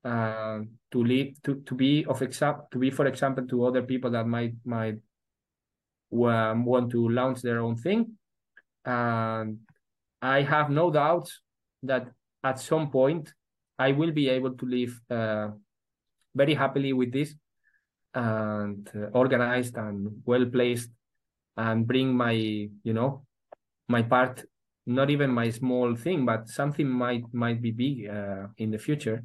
uh, 0.05 0.59
to 0.91 1.03
lead, 1.03 1.37
to, 1.43 1.55
to 1.65 1.73
be 1.73 2.05
of 2.05 2.21
example, 2.21 2.67
to 2.71 2.77
be, 2.77 2.91
for 2.91 3.07
example, 3.07 3.47
to 3.47 3.65
other 3.65 3.81
people 3.81 4.11
that 4.11 4.27
might 4.27 4.53
might 4.63 4.97
um, 6.25 6.65
want 6.65 6.91
to 6.91 7.09
launch 7.09 7.41
their 7.41 7.59
own 7.59 7.75
thing. 7.75 8.17
And 8.85 9.59
I 10.21 10.41
have 10.41 10.69
no 10.69 10.91
doubts 10.91 11.41
that 11.83 12.07
at 12.43 12.59
some 12.59 12.89
point 12.89 13.33
I 13.77 13.91
will 13.91 14.11
be 14.11 14.29
able 14.29 14.53
to 14.55 14.65
live 14.65 14.99
uh, 15.09 15.49
very 16.35 16.53
happily 16.53 16.93
with 16.93 17.11
this 17.11 17.35
and 18.13 18.89
uh, 18.95 19.07
organized 19.13 19.75
and 19.77 20.21
well 20.25 20.45
placed 20.45 20.89
and 21.57 21.87
bring 21.87 22.15
my 22.15 22.31
you 22.31 22.93
know 22.93 23.25
my 23.87 24.01
part 24.01 24.43
not 24.85 25.09
even 25.09 25.31
my 25.31 25.49
small 25.49 25.95
thing 25.95 26.25
but 26.25 26.47
something 26.47 26.87
might 26.87 27.23
might 27.33 27.61
be 27.61 27.71
big 27.71 28.07
uh, 28.07 28.47
in 28.57 28.71
the 28.71 28.77
future 28.77 29.23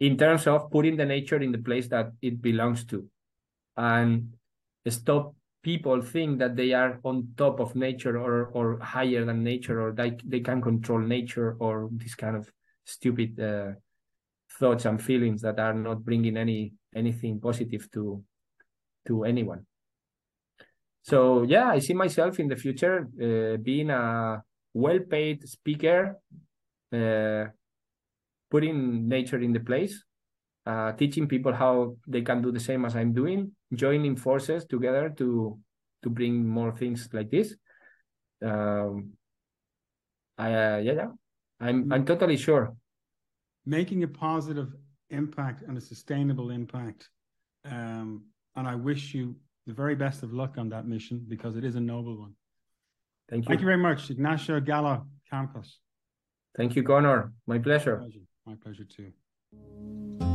in 0.00 0.16
terms 0.16 0.46
of 0.46 0.70
putting 0.70 0.96
the 0.96 1.04
nature 1.04 1.40
in 1.42 1.50
the 1.50 1.58
place 1.58 1.88
that 1.88 2.10
it 2.22 2.40
belongs 2.40 2.84
to 2.84 3.08
and 3.76 4.34
stop 4.88 5.34
people 5.68 6.00
think 6.00 6.38
that 6.38 6.56
they 6.56 6.72
are 6.72 6.98
on 7.04 7.28
top 7.36 7.60
of 7.60 7.76
nature 7.76 8.16
or 8.16 8.48
or 8.58 8.66
higher 8.80 9.22
than 9.28 9.44
nature 9.44 9.78
or 9.84 9.92
they, 9.92 10.16
they 10.24 10.40
can 10.40 10.62
control 10.62 10.98
nature 10.98 11.56
or 11.60 11.90
this 11.92 12.14
kind 12.14 12.36
of 12.40 12.48
stupid 12.86 13.38
uh, 13.38 13.72
thoughts 14.58 14.86
and 14.86 14.96
feelings 15.08 15.42
that 15.42 15.60
are 15.60 15.74
not 15.74 15.98
bringing 16.08 16.38
any 16.38 16.72
anything 16.96 17.38
positive 17.38 17.84
to 17.92 18.24
to 19.06 19.24
anyone. 19.24 19.62
So 21.02 21.42
yeah 21.54 21.68
i 21.76 21.78
see 21.80 21.96
myself 22.04 22.40
in 22.40 22.48
the 22.48 22.56
future 22.64 22.96
uh, 23.26 23.60
being 23.60 23.90
a 23.90 24.42
well-paid 24.72 25.38
speaker 25.56 26.16
uh, 26.98 27.44
putting 28.50 29.08
nature 29.08 29.40
in 29.46 29.52
the 29.52 29.64
place 29.70 29.94
uh, 30.64 30.92
teaching 30.92 31.28
people 31.28 31.52
how 31.52 31.96
they 32.06 32.22
can 32.22 32.40
do 32.40 32.52
the 32.52 32.64
same 32.68 32.84
as 32.84 32.94
i'm 32.96 33.12
doing 33.12 33.52
joining 33.74 34.16
forces 34.16 34.64
together 34.64 35.10
to 35.16 35.58
to 36.02 36.10
bring 36.10 36.46
more 36.46 36.72
things 36.72 37.08
like 37.12 37.30
this 37.30 37.54
um, 38.44 39.12
I, 40.36 40.54
uh, 40.54 40.76
yeah 40.78 40.92
yeah 40.92 41.08
i'm 41.60 41.92
i'm 41.92 42.04
totally 42.04 42.36
sure 42.36 42.74
making 43.66 44.02
a 44.02 44.08
positive 44.08 44.72
impact 45.10 45.62
and 45.62 45.76
a 45.76 45.80
sustainable 45.80 46.50
impact. 46.50 47.08
Um, 47.64 48.24
and 48.56 48.66
I 48.66 48.74
wish 48.74 49.14
you 49.14 49.36
the 49.66 49.72
very 49.72 49.94
best 49.94 50.22
of 50.22 50.32
luck 50.32 50.56
on 50.58 50.68
that 50.70 50.86
mission 50.86 51.24
because 51.28 51.56
it 51.56 51.64
is 51.64 51.76
a 51.76 51.80
noble 51.80 52.18
one. 52.18 52.34
Thank 53.28 53.44
you. 53.44 53.48
Thank 53.48 53.60
you 53.60 53.66
very 53.66 53.78
much, 53.78 54.10
Ignacio 54.10 54.60
Gallo 54.60 55.06
Campos. 55.30 55.78
Thank 56.56 56.76
you, 56.76 56.82
Connor. 56.82 57.32
My 57.46 57.58
pleasure. 57.58 57.98
My 57.98 58.04
pleasure, 58.04 58.20
My 58.46 58.54
pleasure 58.54 58.84
too. 58.84 60.27